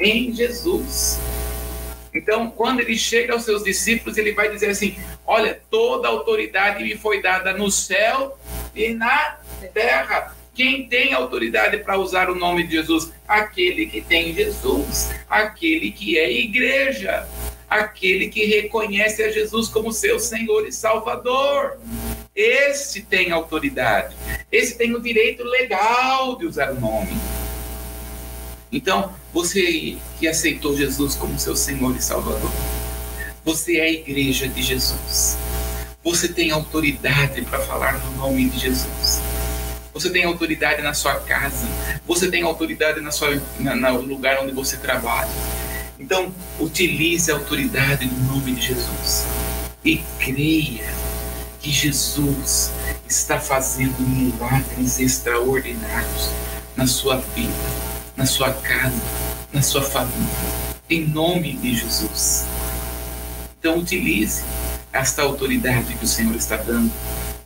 em 0.00 0.34
Jesus. 0.34 1.20
Então, 2.12 2.50
quando 2.50 2.80
ele 2.80 2.98
chega 2.98 3.34
aos 3.34 3.44
seus 3.44 3.62
discípulos, 3.62 4.18
ele 4.18 4.32
vai 4.32 4.50
dizer 4.50 4.70
assim: 4.70 4.96
Olha, 5.24 5.60
toda 5.70 6.08
autoridade 6.08 6.82
me 6.82 6.96
foi 6.96 7.22
dada 7.22 7.52
no 7.52 7.70
céu 7.70 8.36
e 8.74 8.92
na 8.94 9.38
terra. 9.72 10.34
Quem 10.52 10.88
tem 10.88 11.12
autoridade 11.12 11.76
para 11.76 11.98
usar 11.98 12.30
o 12.30 12.34
nome 12.34 12.66
de 12.66 12.72
Jesus? 12.72 13.12
Aquele 13.28 13.86
que 13.86 14.00
tem 14.00 14.34
Jesus, 14.34 15.12
aquele 15.28 15.92
que 15.92 16.18
é 16.18 16.32
igreja, 16.32 17.28
aquele 17.68 18.28
que 18.28 18.44
reconhece 18.44 19.22
a 19.22 19.30
Jesus 19.30 19.68
como 19.68 19.92
seu 19.92 20.18
Senhor 20.18 20.66
e 20.66 20.72
Salvador. 20.72 21.78
Esse 22.34 23.02
tem 23.02 23.32
autoridade, 23.32 24.14
esse 24.52 24.76
tem 24.76 24.94
o 24.94 25.00
direito 25.00 25.42
legal 25.42 26.36
de 26.36 26.46
usar 26.46 26.70
o 26.72 26.80
nome. 26.80 27.16
Então, 28.70 29.14
você 29.32 29.96
que 30.18 30.28
aceitou 30.28 30.76
Jesus 30.76 31.14
como 31.14 31.38
seu 31.38 31.56
Senhor 31.56 31.96
e 31.96 32.02
Salvador, 32.02 32.50
você 33.44 33.78
é 33.78 33.84
a 33.84 33.90
igreja 33.90 34.48
de 34.48 34.62
Jesus. 34.62 35.38
Você 36.02 36.28
tem 36.28 36.50
autoridade 36.50 37.42
para 37.42 37.60
falar 37.60 37.98
no 37.98 38.10
nome 38.16 38.50
de 38.50 38.58
Jesus. 38.58 39.20
Você 39.94 40.10
tem 40.10 40.24
autoridade 40.24 40.82
na 40.82 40.92
sua 40.92 41.14
casa. 41.20 41.66
Você 42.06 42.30
tem 42.30 42.42
autoridade 42.42 43.00
na 43.00 43.10
sua, 43.10 43.40
na, 43.58 43.74
no 43.74 44.02
lugar 44.02 44.42
onde 44.42 44.52
você 44.52 44.76
trabalha. 44.76 45.30
Então, 45.98 46.30
utilize 46.60 47.30
a 47.30 47.34
autoridade 47.34 48.06
no 48.06 48.34
nome 48.34 48.52
de 48.52 48.66
Jesus. 48.68 49.24
E 49.82 49.98
creia 50.18 50.84
que 51.60 51.70
Jesus 51.70 52.70
está 53.08 53.40
fazendo 53.40 53.98
milagres 54.00 55.00
extraordinários 55.00 56.30
na 56.76 56.86
sua 56.86 57.16
vida, 57.16 57.52
na 58.14 58.26
sua 58.26 58.52
casa, 58.52 59.00
na 59.52 59.62
sua 59.62 59.82
família. 59.82 60.26
Em 60.90 61.06
nome 61.06 61.54
de 61.56 61.74
Jesus. 61.74 62.44
Então, 63.58 63.78
utilize 63.78 64.44
esta 64.92 65.22
autoridade 65.22 65.94
que 65.94 66.04
o 66.04 66.08
Senhor 66.08 66.34
está 66.36 66.56
dando, 66.56 66.92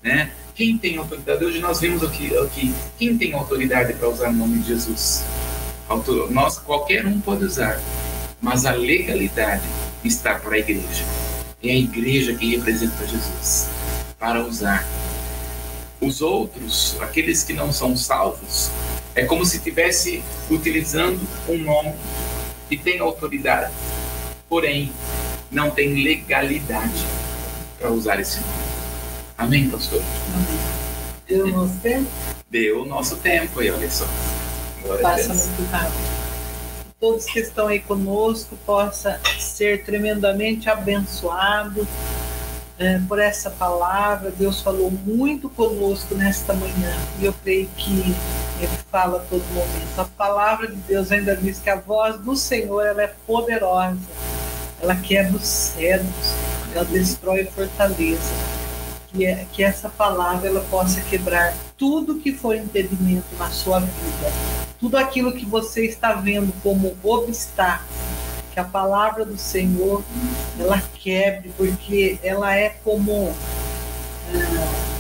né? 0.03 0.30
Quem 0.55 0.76
tem 0.76 0.98
autoridade? 0.98 1.44
Hoje 1.44 1.59
nós 1.61 1.80
vimos 1.80 2.03
aqui, 2.03 2.36
aqui 2.36 2.74
quem 2.98 3.16
tem 3.16 3.32
autoridade 3.32 3.94
para 3.94 4.09
usar 4.09 4.28
o 4.28 4.32
nome 4.32 4.59
de 4.59 4.68
Jesus? 4.68 5.24
Autor, 5.88 6.30
nós, 6.30 6.59
qualquer 6.59 7.07
um 7.07 7.18
pode 7.20 7.44
usar, 7.44 7.80
mas 8.41 8.64
a 8.64 8.72
legalidade 8.72 9.64
está 10.05 10.34
para 10.34 10.55
a 10.55 10.59
igreja. 10.59 11.05
É 11.62 11.70
a 11.70 11.76
igreja 11.76 12.34
que 12.34 12.57
representa 12.57 13.07
Jesus 13.07 13.68
para 14.18 14.45
usar. 14.45 14.86
Os 16.01 16.22
outros, 16.22 16.97
aqueles 17.01 17.45
que 17.45 17.53
não 17.53 17.70
são 17.72 17.95
salvos, 17.95 18.70
é 19.14 19.24
como 19.24 19.45
se 19.45 19.59
estivesse 19.59 20.22
utilizando 20.51 21.20
um 21.47 21.59
nome 21.59 21.95
que 22.68 22.76
tem 22.76 23.01
autoridade, 23.01 23.70
porém 24.49 24.91
não 25.51 25.70
tem 25.70 26.03
legalidade 26.03 27.05
para 27.78 27.91
usar 27.91 28.18
esse 28.18 28.41
nome. 28.41 28.53
Amém, 29.36 29.68
pastor? 29.68 30.03
Amém. 30.34 30.61
Deu 31.26 31.47
o 31.47 31.51
nosso 31.51 31.74
tempo? 31.82 32.11
Deu 32.51 32.82
o 32.82 32.86
nosso 32.86 33.16
tempo 33.16 33.61
aí, 33.61 33.70
olha 33.70 33.91
só. 33.91 34.07
Glória 34.82 35.03
Passa 35.03 35.34
muito 35.34 35.70
rápido. 35.70 36.20
Todos 37.01 37.24
que 37.24 37.40
estão 37.40 37.66
aí 37.66 37.80
conosco 37.80 38.59
possa 38.66 39.18
ser 39.38 39.84
tremendamente 39.84 40.68
abençoado 40.68 41.88
é, 42.78 43.01
por 43.09 43.18
essa 43.18 43.51
palavra. 43.51 44.30
Deus 44.30 44.61
falou 44.61 44.90
muito 44.90 45.48
conosco 45.48 46.14
nesta 46.14 46.53
manhã 46.53 46.94
e 47.18 47.24
eu 47.24 47.32
creio 47.42 47.66
que 47.74 48.14
Ele 48.61 48.78
fala 48.92 49.16
a 49.16 49.20
todo 49.20 49.42
momento. 49.55 49.98
A 49.98 50.05
palavra 50.05 50.66
de 50.66 50.76
Deus 50.76 51.11
ainda 51.11 51.34
diz 51.34 51.59
que 51.59 51.70
a 51.70 51.76
voz 51.76 52.20
do 52.20 52.36
Senhor 52.36 52.84
ela 52.84 53.03
é 53.03 53.14
poderosa, 53.26 53.96
ela 54.82 54.94
quebra 54.94 55.38
os 55.38 55.46
cedros, 55.48 56.34
ela 56.74 56.84
destrói 56.84 57.46
fortaleza 57.46 58.59
que, 59.12 59.26
é, 59.26 59.46
que 59.52 59.62
essa 59.62 59.88
palavra 59.88 60.48
ela 60.48 60.61
possa 60.70 61.00
quebrar 61.00 61.54
tudo 61.76 62.18
que 62.18 62.32
for 62.32 62.54
impedimento 62.54 63.26
na 63.38 63.50
sua 63.50 63.80
vida, 63.80 64.32
tudo 64.78 64.96
aquilo 64.96 65.32
que 65.32 65.44
você 65.44 65.86
está 65.86 66.14
vendo 66.14 66.52
como 66.62 66.96
obstáculo, 67.02 67.88
que 68.52 68.61
a 68.61 68.64
palavra 68.64 69.24
do 69.24 69.36
Senhor 69.36 70.02
ela 70.58 70.82
quebre, 70.94 71.52
porque 71.56 72.18
ela 72.22 72.54
é 72.54 72.70
como 72.84 73.34
ah, 74.34 74.90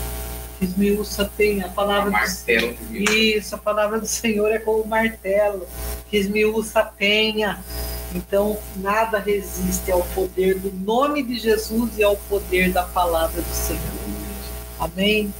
esmiuça 0.60 1.30
tem 1.36 1.62
a 1.62 1.68
palavra 1.68 2.10
martelo, 2.10 2.74
do 2.74 2.94
Isso, 2.94 3.54
a 3.54 3.58
palavra 3.58 4.00
do 4.00 4.06
Senhor 4.06 4.50
é 4.50 4.58
como 4.58 4.84
martelo, 4.86 5.66
que 6.08 6.16
esmiuça 6.16 6.82
tenha. 6.82 7.62
Então, 8.14 8.58
nada 8.76 9.18
resiste 9.18 9.90
ao 9.92 10.02
poder 10.14 10.58
do 10.58 10.72
nome 10.72 11.22
de 11.22 11.38
Jesus 11.38 11.96
e 11.96 12.02
ao 12.02 12.16
poder 12.16 12.72
da 12.72 12.82
palavra 12.82 13.40
do 13.40 13.54
Senhor. 13.54 13.80
Amém? 14.80 15.32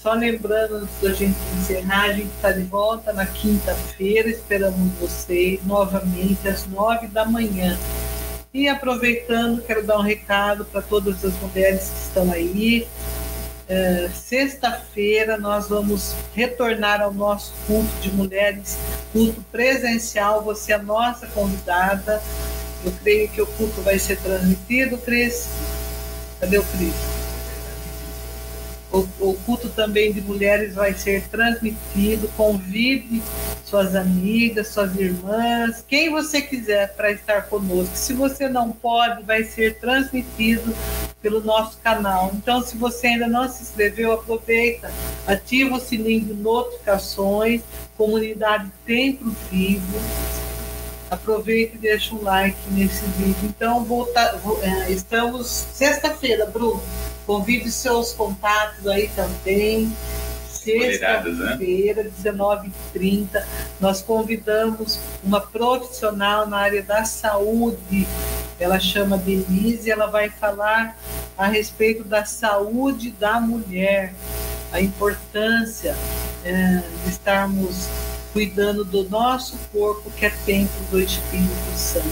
Só 0.00 0.12
lembrando, 0.12 0.76
antes 0.76 1.00
da 1.00 1.12
gente 1.14 1.36
encerrar, 1.58 2.02
a 2.02 2.12
gente 2.12 2.30
está 2.36 2.52
de 2.52 2.62
volta 2.62 3.12
na 3.12 3.24
quinta-feira. 3.24 4.28
Esperamos 4.28 4.92
vocês 5.00 5.58
novamente 5.64 6.46
às 6.46 6.66
nove 6.66 7.06
da 7.06 7.24
manhã. 7.24 7.78
E 8.52 8.68
aproveitando, 8.68 9.62
quero 9.62 9.86
dar 9.86 9.98
um 9.98 10.02
recado 10.02 10.64
para 10.66 10.82
todas 10.82 11.24
as 11.24 11.32
mulheres 11.40 11.88
que 11.88 11.98
estão 12.00 12.30
aí. 12.30 12.86
É, 13.72 14.10
sexta-feira 14.12 15.38
nós 15.38 15.68
vamos 15.68 16.16
retornar 16.34 17.00
ao 17.00 17.14
nosso 17.14 17.52
culto 17.68 17.88
de 18.00 18.10
mulheres, 18.10 18.76
culto 19.12 19.40
presencial. 19.52 20.42
Você 20.42 20.72
é 20.72 20.78
nossa 20.78 21.28
convidada. 21.28 22.20
Eu 22.84 22.90
creio 23.00 23.28
que 23.28 23.40
o 23.40 23.46
culto 23.46 23.80
vai 23.82 23.96
ser 23.96 24.18
transmitido, 24.18 24.98
Cris. 24.98 25.48
Cadê 26.40 26.58
o 26.58 26.64
Cris? 26.64 26.94
O, 28.90 29.06
o, 29.20 29.34
culto 29.46 29.68
também 29.68 30.12
de 30.12 30.20
mulheres 30.20 30.74
vai 30.74 30.92
ser 30.92 31.28
transmitido. 31.28 32.26
Convide 32.36 33.22
suas 33.70 33.94
amigas, 33.94 34.68
suas 34.68 34.96
irmãs, 34.96 35.84
quem 35.86 36.10
você 36.10 36.42
quiser 36.42 36.92
para 36.96 37.12
estar 37.12 37.42
conosco. 37.42 37.94
Se 37.94 38.12
você 38.12 38.48
não 38.48 38.72
pode, 38.72 39.22
vai 39.22 39.44
ser 39.44 39.78
transmitido 39.78 40.74
pelo 41.22 41.40
nosso 41.40 41.78
canal. 41.78 42.32
Então, 42.34 42.60
se 42.60 42.76
você 42.76 43.06
ainda 43.06 43.28
não 43.28 43.48
se 43.48 43.62
inscreveu, 43.62 44.12
aproveita, 44.12 44.90
ativa 45.24 45.76
o 45.76 45.80
sininho 45.80 46.24
de 46.24 46.34
notificações, 46.34 47.62
comunidade 47.96 48.68
Templo 48.84 49.32
Vivo. 49.50 50.00
Aproveita 51.08 51.76
e 51.76 51.78
deixa 51.78 52.14
um 52.14 52.22
like 52.22 52.58
nesse 52.72 53.04
vídeo. 53.18 53.44
Então, 53.44 53.84
volta, 53.84 54.40
é, 54.62 54.90
estamos 54.90 55.46
sexta-feira, 55.46 56.44
Bruno. 56.46 56.82
Convide 57.24 57.70
seus 57.70 58.12
contatos 58.12 58.86
aí 58.88 59.08
também. 59.14 59.92
Sexta-feira, 60.62 62.10
19h30, 62.22 63.42
nós 63.80 64.02
convidamos 64.02 65.00
uma 65.24 65.40
profissional 65.40 66.46
na 66.46 66.58
área 66.58 66.82
da 66.82 67.04
saúde. 67.04 68.06
Ela 68.58 68.78
chama 68.78 69.16
Denise, 69.16 69.90
ela 69.90 70.06
vai 70.06 70.28
falar 70.28 70.98
a 71.36 71.46
respeito 71.46 72.04
da 72.04 72.26
saúde 72.26 73.10
da 73.12 73.40
mulher, 73.40 74.12
a 74.70 74.80
importância 74.80 75.96
é, 76.44 76.82
de 77.04 77.10
estarmos 77.10 77.88
cuidando 78.32 78.84
do 78.84 79.08
nosso 79.08 79.56
corpo, 79.72 80.10
que 80.10 80.26
é 80.26 80.30
templo 80.44 80.84
do 80.90 81.00
Espírito 81.00 81.74
Santo. 81.74 82.06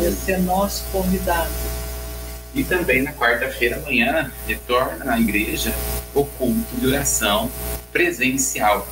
Esse 0.00 0.32
é 0.32 0.38
nosso 0.38 0.84
convidado. 0.92 1.50
E 2.54 2.64
também 2.64 3.02
na 3.02 3.12
quarta-feira 3.12 3.76
amanhã 3.76 4.32
retorna 4.46 5.04
na 5.04 5.20
igreja 5.20 5.72
o 6.14 6.24
culto 6.24 6.76
de 6.76 6.86
oração 6.86 7.50
presencial. 7.92 8.86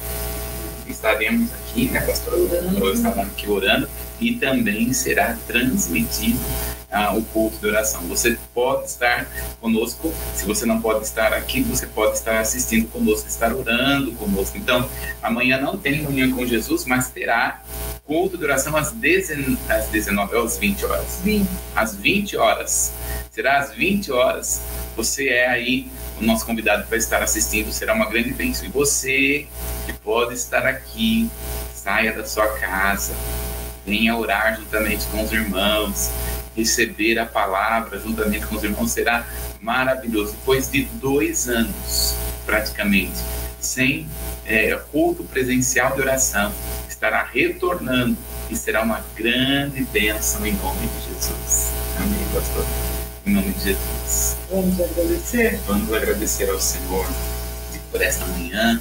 Estaremos 0.87 1.51
aqui, 1.53 1.87
né, 1.89 2.01
pastor? 2.01 2.39
Estaremos 2.39 3.19
aqui 3.19 3.49
orando 3.49 3.89
e 4.21 4.35
também 4.37 4.93
será 4.93 5.37
transmitido 5.47 6.39
ah, 6.97 7.13
o 7.13 7.23
culto 7.23 7.59
de 7.59 7.67
oração. 7.67 8.01
Você 8.09 8.39
pode 8.55 8.87
estar 8.87 9.27
conosco, 9.61 10.13
se 10.35 10.47
você 10.47 10.65
não 10.65 10.81
pode 10.81 11.05
estar 11.05 11.33
aqui, 11.35 11.61
você 11.63 11.87
pode 11.87 12.17
estar 12.17 12.41
assistindo 12.41 12.89
conosco, 12.89 13.29
estar 13.29 13.53
orando 13.53 14.13
conosco. 14.13 14.57
Então, 14.57 14.89
amanhã 15.23 15.61
não 15.61 15.77
tem 15.77 16.01
reunião 16.03 16.33
com 16.33 16.47
Jesus, 16.47 16.87
mas 16.87 17.11
terá 17.11 17.63
culto 18.07 18.39
de 18.39 18.45
oração 18.45 18.75
às, 18.77 18.93
dezen... 18.93 19.59
às 19.69 19.89
19 19.89 20.39
às 20.39 20.57
20 20.57 20.85
horas. 20.87 21.21
20. 21.23 21.49
Às 21.75 21.95
20 21.95 22.37
horas. 22.39 22.93
Será 23.31 23.59
às 23.59 23.75
20 23.75 24.13
horas. 24.13 24.63
Você 24.97 25.29
é 25.29 25.49
aí 25.49 25.91
o 26.19 26.25
nosso 26.25 26.47
convidado 26.47 26.87
para 26.87 26.97
estar 26.97 27.23
assistindo, 27.23 27.71
será 27.73 27.93
uma 27.93 28.09
grande 28.09 28.33
bênção. 28.33 28.65
E 28.65 28.71
você 28.71 29.47
que 29.85 29.93
pode 29.93 30.33
estar 30.33 30.65
aqui, 30.67 31.31
saia 31.75 32.15
da 32.15 32.25
sua 32.25 32.49
casa, 32.59 33.13
venha 33.85 34.17
orar 34.17 34.57
juntamente 34.57 35.05
com 35.07 35.23
os 35.23 35.31
irmãos, 35.31 36.11
receber 36.57 37.19
a 37.19 37.27
palavra 37.27 38.01
juntamente 38.01 38.47
com 38.47 38.57
os 38.57 38.65
irmãos 38.65 38.91
será 38.91 39.27
maravilhoso. 39.61 40.33
Depois 40.33 40.71
de 40.71 40.85
dois 40.95 41.49
anos, 41.49 42.15
praticamente, 42.47 43.17
sem 43.61 44.09
é, 44.47 44.75
culto 44.91 45.23
presencial 45.25 45.95
de 45.95 46.01
oração, 46.01 46.53
estará 46.89 47.23
retornando 47.23 48.17
e 48.49 48.57
será 48.57 48.83
uma 48.83 49.05
grande 49.15 49.85
bênção 49.85 50.47
em 50.47 50.55
nome 50.55 50.87
de 50.87 51.15
Jesus. 51.15 51.73
Amém, 51.99 52.27
pastor? 52.33 52.65
Em 53.27 53.35
nome 53.35 53.53
de 53.53 53.65
Jesus. 53.65 54.37
Vamos 54.51 54.81
agradecer? 54.81 55.61
Vamos 55.67 55.93
agradecer 55.93 56.49
ao 56.49 56.61
Senhor 56.61 57.07
por 57.91 58.01
esta 58.01 58.25
manhã. 58.27 58.81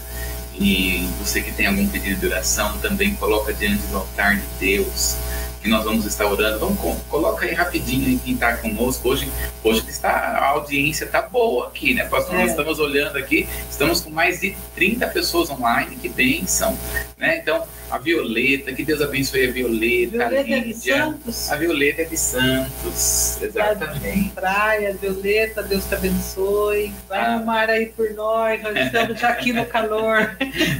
E 0.58 1.10
você 1.20 1.42
que 1.42 1.52
tem 1.52 1.66
algum 1.66 1.86
pedido 1.90 2.20
de 2.22 2.28
oração, 2.28 2.78
também 2.78 3.14
coloca 3.16 3.54
diante 3.54 3.86
do 3.88 3.98
altar 3.98 4.38
de 4.38 4.46
Deus 4.60 5.18
que 5.66 5.70
nós 5.72 5.84
vamos 5.84 6.06
estar 6.06 6.28
orando. 6.28 6.60
Vamos, 6.60 7.02
coloca 7.10 7.44
aí 7.44 7.54
rapidinho 7.56 8.06
aí 8.06 8.20
quem 8.24 8.36
está 8.36 8.56
conosco. 8.58 9.10
Hoje, 9.10 9.28
hoje 9.64 9.84
está, 9.90 10.12
a 10.12 10.50
audiência 10.50 11.06
está 11.06 11.24
boa 11.24 11.68
aqui, 11.68 11.96
né, 11.96 12.06
pastor? 12.06 12.36
É. 12.36 12.42
Nós 12.42 12.52
estamos 12.52 12.80
olhando 12.80 13.18
aqui, 13.18 13.50
estamos 13.70 14.02
com 14.02 14.12
mais 14.12 14.42
de 14.42 14.56
30 14.76 15.08
pessoas 15.08 15.50
online, 15.50 15.96
que 15.96 16.08
bênção. 16.08 16.78
Né? 17.18 17.40
Então, 17.40 17.66
a 17.90 17.98
Violeta, 17.98 18.74
que 18.74 18.84
Deus 18.84 19.02
abençoe 19.02 19.48
a 19.48 19.52
Violeta, 19.52 20.18
Violeta 20.18 20.40
a 20.40 20.44
Lídia. 20.44 20.60
É 20.60 20.62
de 20.62 20.74
Santos. 20.76 21.52
A 21.52 21.56
Violeta 21.56 22.02
é 22.02 22.06
de 22.06 22.18
Santos, 22.18 23.42
exatamente. 23.42 24.30
Praia, 24.36 24.98
Violeta, 25.02 25.64
Deus 25.64 25.86
te 25.86 25.96
abençoe. 25.96 26.94
Vai 27.10 27.22
ah. 27.22 27.38
no 27.40 27.46
mar 27.46 27.70
aí 27.70 27.88
por 27.88 28.12
nós, 28.14 28.62
nós 28.62 28.78
estamos 28.78 29.20
já 29.20 29.30
aqui 29.30 29.52
no 29.52 29.66
calor. 29.66 30.36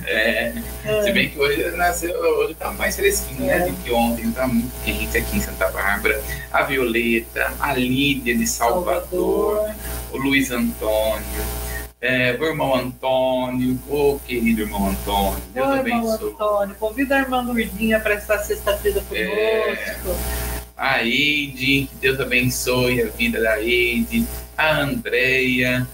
É. 0.06 0.54
é. 0.86 1.02
Se 1.04 1.12
bem 1.12 1.30
que 1.30 1.40
hoje 1.40 1.72
nasceu, 1.72 2.14
hoje 2.14 2.52
está 2.52 2.72
mais 2.72 2.96
fresquinho, 2.96 3.46
né, 3.46 3.56
é. 3.56 3.60
né? 3.60 3.66
Do 3.68 3.74
que 3.78 3.92
ontem, 3.92 4.30
está 4.30 4.48
muito 4.48 4.75
quente 4.84 5.18
aqui 5.18 5.38
em 5.38 5.42
Santa 5.42 5.70
Bárbara. 5.70 6.22
A 6.52 6.64
Violeta, 6.64 7.54
a 7.60 7.74
Lídia 7.74 8.36
de 8.38 8.48
Salvador, 8.48 9.58
Salvador. 9.58 9.76
o 10.12 10.18
Luiz 10.18 10.52
Antônio 10.52 11.66
é, 12.06 12.38
o 12.40 12.46
irmão 12.46 12.76
Antônio, 12.76 13.80
o 13.88 14.20
querido 14.20 14.62
irmão 14.62 14.90
Antônio. 14.90 15.42
Deus 15.52 15.68
Oi, 15.68 15.80
irmão 15.80 16.12
Antônio. 16.12 16.76
Convida 16.76 17.16
a 17.16 17.20
irmã 17.22 17.42
Lourdinha 17.42 18.00
para 18.00 18.14
esta 18.14 18.38
sexta-feira 18.44 19.04
é. 19.12 19.76
conosco. 19.96 20.10
É, 20.10 20.56
a 20.78 21.04
Eide, 21.04 21.88
que 21.88 21.96
Deus 22.00 22.20
abençoe 22.20 23.02
a 23.02 23.08
vida 23.08 23.42
da 23.42 23.60
Eide. 23.60 24.28
A 24.56 24.82
Andréia, 24.82 25.88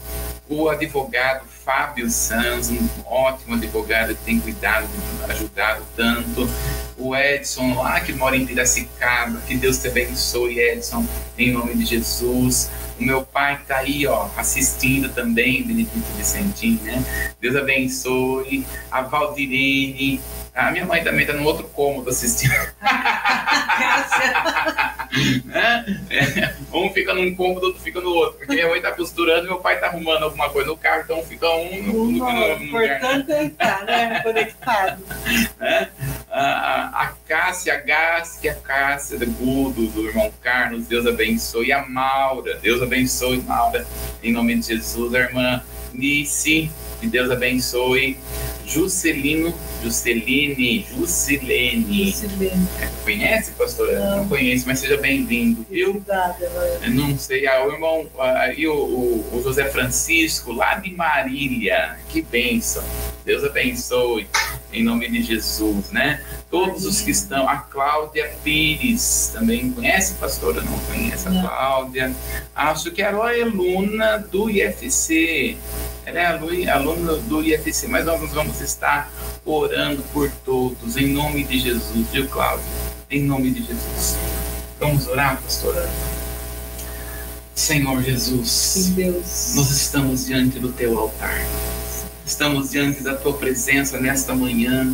o 0.49 0.67
advogado 0.67 1.45
Fábio 1.47 2.09
Sanz, 2.09 2.69
um 2.69 2.89
ótimo 3.05 3.55
advogado 3.55 4.13
que 4.13 4.23
tem 4.25 4.39
cuidado, 4.39 4.87
ajudado 5.29 5.81
tanto. 5.95 6.49
O 7.03 7.15
Edson, 7.15 7.81
lá 7.81 7.99
que 7.99 8.13
mora 8.13 8.37
em 8.37 8.45
Piracicaba, 8.45 9.41
que 9.41 9.57
Deus 9.57 9.79
te 9.79 9.87
abençoe, 9.87 10.59
Edson, 10.59 11.03
em 11.35 11.51
nome 11.51 11.73
de 11.73 11.83
Jesus. 11.83 12.69
O 12.99 13.03
meu 13.03 13.23
pai 13.23 13.55
está 13.55 13.77
aí, 13.77 14.05
ó, 14.05 14.27
assistindo 14.37 15.09
também, 15.09 15.63
Benedito 15.63 16.05
Vicentinho, 16.15 16.79
né? 16.83 17.03
Deus 17.41 17.55
abençoe. 17.55 18.63
A 18.91 19.01
Valdirene. 19.01 20.21
A 20.53 20.69
minha 20.69 20.85
mãe 20.85 21.01
também 21.01 21.21
está 21.21 21.33
no 21.33 21.45
outro 21.45 21.63
cômodo 21.69 22.09
assistindo. 22.09 22.53
é, 26.09 26.53
um 26.73 26.89
fica 26.89 27.13
num 27.13 27.33
cômodo, 27.35 27.67
outro 27.67 27.81
fica 27.81 28.01
no 28.01 28.09
outro. 28.09 28.37
Porque 28.37 28.53
minha 28.53 28.67
mãe 28.67 28.77
está 28.77 28.91
costurando 28.91 29.45
e 29.45 29.47
meu 29.47 29.59
pai 29.59 29.75
está 29.75 29.87
arrumando 29.87 30.23
alguma 30.23 30.49
coisa 30.49 30.69
no 30.69 30.75
carro, 30.75 31.03
então 31.05 31.23
fica 31.23 31.49
um 31.49 31.83
no, 31.83 31.93
no, 31.93 32.11
no, 32.11 32.57
no 32.57 32.63
importante 32.63 33.31
é 33.31 33.45
estar, 33.45 33.85
né? 33.85 34.19
Conectado. 34.21 35.01
É? 35.61 35.87
A, 36.29 37.03
a 37.03 37.07
Cássia 37.27 37.77
Gasque, 37.77 38.49
a 38.49 38.55
Cássia 38.55 39.17
do 39.17 39.27
Gudo, 39.27 39.87
do 39.87 40.07
irmão 40.07 40.31
Carlos, 40.41 40.87
Deus 40.87 41.05
abençoe. 41.05 41.71
A 41.71 41.85
Maura, 41.85 42.57
Deus 42.57 42.81
abençoe, 42.81 43.41
Maura, 43.41 43.85
em 44.23 44.31
nome 44.31 44.55
de 44.55 44.67
Jesus. 44.67 45.13
A 45.13 45.19
irmã 45.19 45.61
Nice, 45.93 46.71
que 46.99 47.07
Deus 47.07 47.29
abençoe. 47.29 48.17
Juscelino, 48.71 49.53
Jusceline, 49.83 50.85
Juscelene. 50.95 52.11
Juscelene. 52.11 52.67
É, 52.79 52.89
conhece, 53.03 53.51
pastora? 53.51 53.99
Não. 53.99 54.17
Não 54.17 54.29
conheço, 54.29 54.65
mas 54.65 54.79
seja 54.79 54.95
bem-vindo, 54.95 55.65
viu? 55.69 55.89
Obrigada, 55.89 56.49
Não 56.87 57.17
sei, 57.17 57.45
ah, 57.47 57.65
o 57.65 57.73
irmão, 57.73 58.07
aí 58.17 58.65
ah, 58.65 58.71
o, 58.71 59.25
o, 59.33 59.41
José 59.43 59.69
Francisco, 59.69 60.53
lá 60.53 60.75
de 60.75 60.93
Marília, 60.93 61.97
que 62.07 62.21
bênção. 62.21 62.83
Deus 63.25 63.43
abençoe, 63.43 64.27
em 64.71 64.83
nome 64.83 65.09
de 65.09 65.21
Jesus, 65.21 65.91
né? 65.91 66.23
Todos 66.49 66.85
os 66.85 67.01
que 67.01 67.11
estão, 67.11 67.47
a 67.49 67.57
Cláudia 67.57 68.31
Pires, 68.41 69.31
também 69.33 69.69
conhece, 69.71 70.13
pastora? 70.15 70.61
Não 70.61 70.79
conhece 70.79 71.27
a 71.27 71.31
Cláudia. 71.31 72.15
Acho 72.55 72.89
que 72.91 73.01
era 73.01 73.17
a 73.17 73.29
aluna 73.31 74.17
do 74.17 74.49
IFC. 74.49 75.57
Ela 76.11 76.19
é 76.19 76.69
aluna 76.69 77.13
do 77.13 77.41
IFC, 77.41 77.87
mas 77.87 78.05
nós 78.05 78.19
vamos 78.31 78.59
estar 78.59 79.09
orando 79.45 80.03
por 80.11 80.29
todos, 80.43 80.97
em 80.97 81.07
nome 81.07 81.45
de 81.45 81.57
Jesus, 81.57 82.05
viu, 82.11 82.27
Cláudio? 82.27 82.65
Em 83.09 83.23
nome 83.23 83.49
de 83.49 83.59
Jesus. 83.59 84.17
Vamos 84.77 85.07
orar, 85.07 85.41
pastora? 85.41 85.89
Senhor 87.55 88.03
Jesus, 88.03 88.91
Deus. 88.93 89.53
nós 89.55 89.71
estamos 89.71 90.25
diante 90.25 90.59
do 90.59 90.73
teu 90.73 90.99
altar. 90.99 91.45
Estamos 92.25 92.71
diante 92.71 93.01
da 93.01 93.15
tua 93.15 93.33
presença 93.33 93.97
nesta 93.97 94.35
manhã 94.35 94.93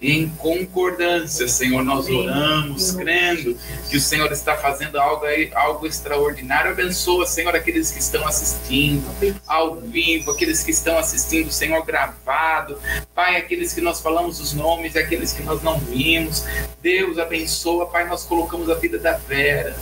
em 0.00 0.28
concordância, 0.28 1.48
Senhor, 1.48 1.82
nós 1.82 2.08
oramos, 2.08 2.92
crendo 2.92 3.56
que 3.90 3.96
o 3.96 4.00
Senhor 4.00 4.30
está 4.30 4.56
fazendo 4.56 4.98
algo, 4.98 5.24
algo 5.54 5.86
extraordinário. 5.86 6.70
Abençoa, 6.70 7.26
Senhor, 7.26 7.54
aqueles 7.54 7.90
que 7.90 7.98
estão 7.98 8.26
assistindo 8.26 9.04
ao 9.46 9.76
vivo, 9.76 10.30
aqueles 10.30 10.62
que 10.62 10.70
estão 10.70 10.96
assistindo, 10.96 11.50
Senhor, 11.50 11.84
gravado. 11.84 12.78
Pai, 13.12 13.36
aqueles 13.36 13.72
que 13.72 13.80
nós 13.80 14.00
falamos 14.00 14.38
os 14.38 14.52
nomes, 14.52 14.94
aqueles 14.94 15.32
que 15.32 15.42
nós 15.42 15.62
não 15.62 15.80
vimos. 15.80 16.44
Deus 16.80 17.18
abençoa, 17.18 17.86
Pai, 17.86 18.06
nós 18.06 18.22
colocamos 18.24 18.70
a 18.70 18.74
vida 18.74 18.98
da 18.98 19.16
Vera 19.16 19.76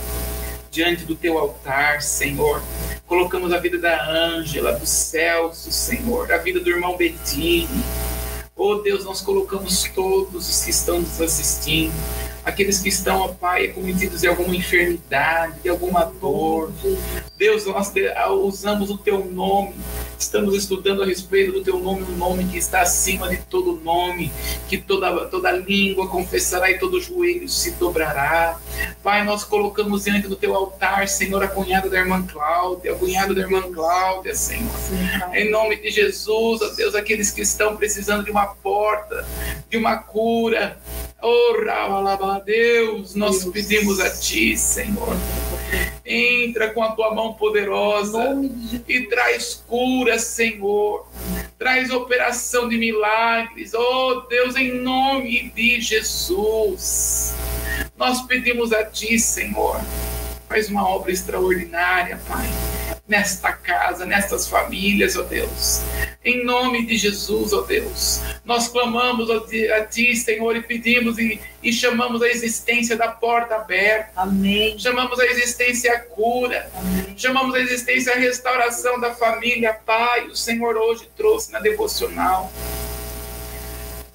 diante 0.71 1.05
do 1.05 1.15
teu 1.15 1.37
altar, 1.37 2.01
Senhor. 2.01 2.61
Colocamos 3.05 3.53
a 3.53 3.59
vida 3.59 3.77
da 3.77 4.09
Ângela, 4.09 4.73
do 4.73 4.85
Celso, 4.85 5.71
Senhor, 5.71 6.31
a 6.31 6.37
vida 6.37 6.59
do 6.59 6.69
irmão 6.69 6.97
Bettini 6.97 7.67
Oh 8.59 8.81
Deus, 8.81 9.05
nós 9.05 9.21
colocamos 9.21 9.83
todos 9.93 10.49
os 10.49 10.63
que 10.65 10.71
estão 10.71 10.99
nos 10.99 11.21
assistindo, 11.21 11.93
aqueles 12.47 12.79
que 12.79 12.87
estão, 12.87 13.19
ó 13.19 13.27
Pai, 13.27 13.67
cometidos 13.67 14.21
de 14.21 14.27
alguma 14.27 14.55
enfermidade, 14.55 15.59
de 15.61 15.69
alguma 15.69 16.05
dor. 16.05 16.71
Deus, 17.37 17.65
nós 17.65 17.91
usamos 18.41 18.89
o 18.89 18.97
Teu 18.97 19.25
nome 19.25 19.75
Estamos 20.19 20.55
estudando 20.55 21.03
a 21.03 21.05
respeito 21.05 21.51
do 21.51 21.63
teu 21.63 21.79
nome, 21.79 22.01
um 22.03 22.17
nome 22.17 22.45
que 22.45 22.57
está 22.57 22.81
acima 22.81 23.29
de 23.29 23.37
todo 23.37 23.79
nome, 23.83 24.31
que 24.67 24.77
toda, 24.77 25.27
toda 25.27 25.51
língua 25.51 26.07
confessará 26.07 26.71
e 26.71 26.79
todo 26.79 26.99
joelho 26.99 27.47
se 27.47 27.71
dobrará. 27.71 28.59
Pai, 29.03 29.23
nós 29.23 29.43
colocamos 29.43 30.05
diante 30.05 30.27
do 30.27 30.35
teu 30.35 30.55
altar, 30.55 31.07
Senhor, 31.07 31.43
a 31.43 31.47
cunhada 31.47 31.87
da 31.87 31.99
irmã 31.99 32.25
Cláudia, 32.25 32.93
a 32.93 32.95
cunhada 32.95 33.33
da 33.33 33.41
irmã 33.41 33.61
Cláudia, 33.71 34.33
Senhor. 34.33 34.71
Em 35.33 35.51
nome 35.51 35.75
de 35.75 35.91
Jesus, 35.91 36.61
ó 36.63 36.69
Deus, 36.69 36.95
aqueles 36.95 37.29
que 37.29 37.41
estão 37.41 37.77
precisando 37.77 38.25
de 38.25 38.31
uma 38.31 38.47
porta, 38.47 39.23
de 39.69 39.77
uma 39.77 39.97
cura. 39.97 40.79
Oh, 41.21 42.41
Deus, 42.45 43.15
nós 43.15 43.43
Deus. 43.43 43.53
pedimos 43.53 43.99
a 43.99 44.09
Ti, 44.09 44.55
Senhor 44.55 45.15
Entra 46.05 46.69
com 46.69 46.81
a 46.81 46.91
tua 46.91 47.13
mão 47.13 47.33
poderosa 47.33 48.39
e 48.87 49.01
traz 49.07 49.61
cura, 49.67 50.17
Senhor. 50.17 51.05
Traz 51.59 51.91
operação 51.91 52.69
de 52.69 52.77
milagres. 52.77 53.73
Oh 53.73 54.21
Deus, 54.29 54.55
em 54.55 54.71
nome 54.79 55.51
de 55.53 55.81
Jesus. 55.81 57.35
Nós 57.97 58.21
pedimos 58.21 58.71
a 58.71 58.85
Ti, 58.85 59.19
Senhor. 59.19 59.81
Faz 60.47 60.69
uma 60.69 60.87
obra 60.87 61.11
extraordinária, 61.11 62.17
Pai 62.25 62.47
nesta 63.07 63.53
casa, 63.53 64.05
nestas 64.05 64.47
famílias, 64.47 65.15
ó 65.15 65.23
Deus. 65.23 65.81
Em 66.23 66.43
nome 66.43 66.85
de 66.85 66.97
Jesus, 66.97 67.53
ó 67.53 67.61
Deus, 67.61 68.21
nós 68.43 68.67
clamamos 68.67 69.29
a 69.31 69.85
Ti, 69.85 70.15
Senhor, 70.15 70.55
e 70.57 70.61
pedimos 70.61 71.17
e, 71.17 71.39
e 71.63 71.71
chamamos 71.71 72.21
a 72.21 72.27
existência 72.27 72.97
da 72.97 73.07
porta 73.07 73.55
aberta. 73.55 74.11
Amém. 74.15 74.77
Chamamos 74.77 75.17
a 75.19 75.25
existência 75.25 75.93
a 75.93 75.99
cura. 75.99 76.69
Amém. 76.75 77.17
Chamamos 77.17 77.55
a 77.55 77.59
existência 77.59 78.13
a 78.13 78.17
restauração 78.17 78.99
da 78.99 79.13
família, 79.15 79.73
Pai. 79.73 80.27
O 80.27 80.35
Senhor 80.35 80.75
hoje 80.75 81.07
trouxe 81.15 81.51
na 81.51 81.59
devocional 81.59 82.51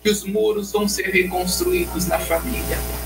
que 0.02 0.10
os 0.10 0.24
muros 0.24 0.72
vão 0.72 0.86
ser 0.86 1.08
reconstruídos 1.10 2.06
na 2.06 2.18
família, 2.18 2.76
Pai. 2.76 3.01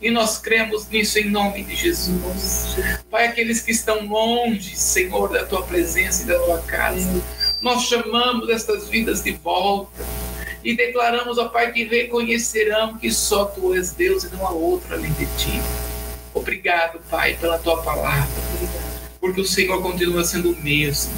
E 0.00 0.10
nós 0.10 0.38
cremos 0.38 0.88
nisso 0.88 1.18
em 1.18 1.30
nome 1.30 1.64
de 1.64 1.74
Jesus. 1.74 2.76
Pai, 3.10 3.26
aqueles 3.26 3.60
que 3.60 3.72
estão 3.72 4.06
longe, 4.06 4.76
Senhor, 4.76 5.28
da 5.30 5.44
tua 5.44 5.62
presença 5.62 6.22
e 6.22 6.26
da 6.26 6.38
tua 6.38 6.58
casa, 6.62 7.22
nós 7.60 7.84
chamamos 7.84 8.48
estas 8.48 8.88
vidas 8.88 9.22
de 9.22 9.32
volta 9.32 10.04
e 10.62 10.76
declaramos, 10.76 11.38
ó 11.38 11.48
Pai, 11.48 11.72
que 11.72 11.84
reconhecerão 11.84 12.96
que 12.98 13.10
só 13.10 13.46
tu 13.46 13.74
és 13.74 13.92
Deus 13.92 14.24
e 14.24 14.28
não 14.34 14.46
há 14.46 14.50
outro 14.50 14.94
além 14.94 15.12
de 15.12 15.26
ti. 15.36 15.60
Obrigado, 16.34 17.00
Pai, 17.10 17.36
pela 17.40 17.58
tua 17.58 17.82
palavra. 17.82 18.28
Porque 19.20 19.40
o 19.40 19.46
Senhor 19.46 19.82
continua 19.82 20.24
sendo 20.24 20.52
o 20.52 20.56
mesmo. 20.62 21.12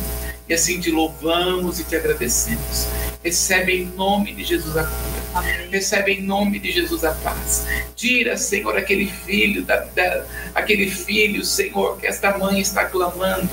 E 0.48 0.54
assim 0.54 0.80
te 0.80 0.90
louvamos 0.90 1.78
e 1.78 1.84
te 1.84 1.94
agradecemos. 1.94 2.86
Recebe 3.22 3.82
em 3.82 3.84
nome 3.84 4.32
de 4.34 4.44
Jesus 4.44 4.76
a 4.76 4.84
cura. 4.84 5.68
Recebe 5.70 6.12
em 6.12 6.22
nome 6.22 6.58
de 6.58 6.72
Jesus 6.72 7.04
a 7.04 7.12
paz. 7.12 7.66
Tira, 7.94 8.36
Senhor, 8.36 8.76
aquele 8.76 9.06
filho, 9.06 9.62
da, 9.62 9.76
da, 9.76 10.24
aquele 10.54 10.90
filho, 10.90 11.44
Senhor, 11.44 11.98
que 11.98 12.06
esta 12.06 12.38
mãe 12.38 12.60
está 12.60 12.86
clamando 12.86 13.48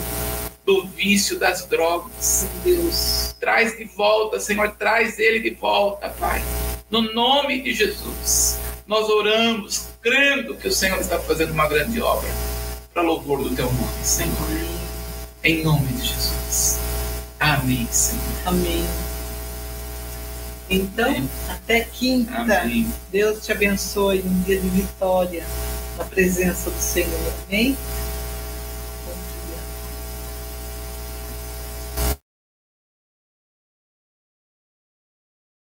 do 0.66 0.88
vício 0.88 1.38
das 1.38 1.66
drogas. 1.66 2.48
Deus, 2.64 3.36
traz 3.40 3.78
de 3.78 3.84
volta, 3.86 4.40
Senhor, 4.40 4.72
traz 4.72 5.20
ele 5.20 5.40
de 5.40 5.56
volta, 5.56 6.10
Pai. 6.10 6.42
No 6.90 7.14
nome 7.14 7.62
de 7.62 7.74
Jesus, 7.74 8.58
nós 8.88 9.10
oramos, 9.10 9.88
crendo 10.02 10.56
que 10.56 10.68
o 10.68 10.72
Senhor 10.72 11.00
está 11.00 11.20
fazendo 11.20 11.52
uma 11.52 11.68
grande 11.68 12.02
obra 12.02 12.30
para 12.94 13.04
louvor 13.04 13.44
do 13.44 13.54
teu 13.54 13.66
nome, 13.66 14.04
Senhor. 14.04 14.65
Em 15.46 15.64
nome 15.64 15.86
de 15.94 16.08
Jesus. 16.08 16.80
Amém, 17.40 17.88
Senhor. 17.92 18.24
Amém. 18.48 18.84
Então, 20.68 21.10
Amém. 21.10 21.30
até 21.48 21.82
quinta. 21.82 22.34
Amém. 22.36 22.92
Deus 23.12 23.46
te 23.46 23.52
abençoe 23.52 24.24
um 24.26 24.42
dia 24.42 24.60
de 24.60 24.68
vitória 24.70 25.46
na 26.00 26.04
presença 26.04 26.72
do 26.72 26.82
Senhor. 26.82 27.32
Amém? 27.48 27.78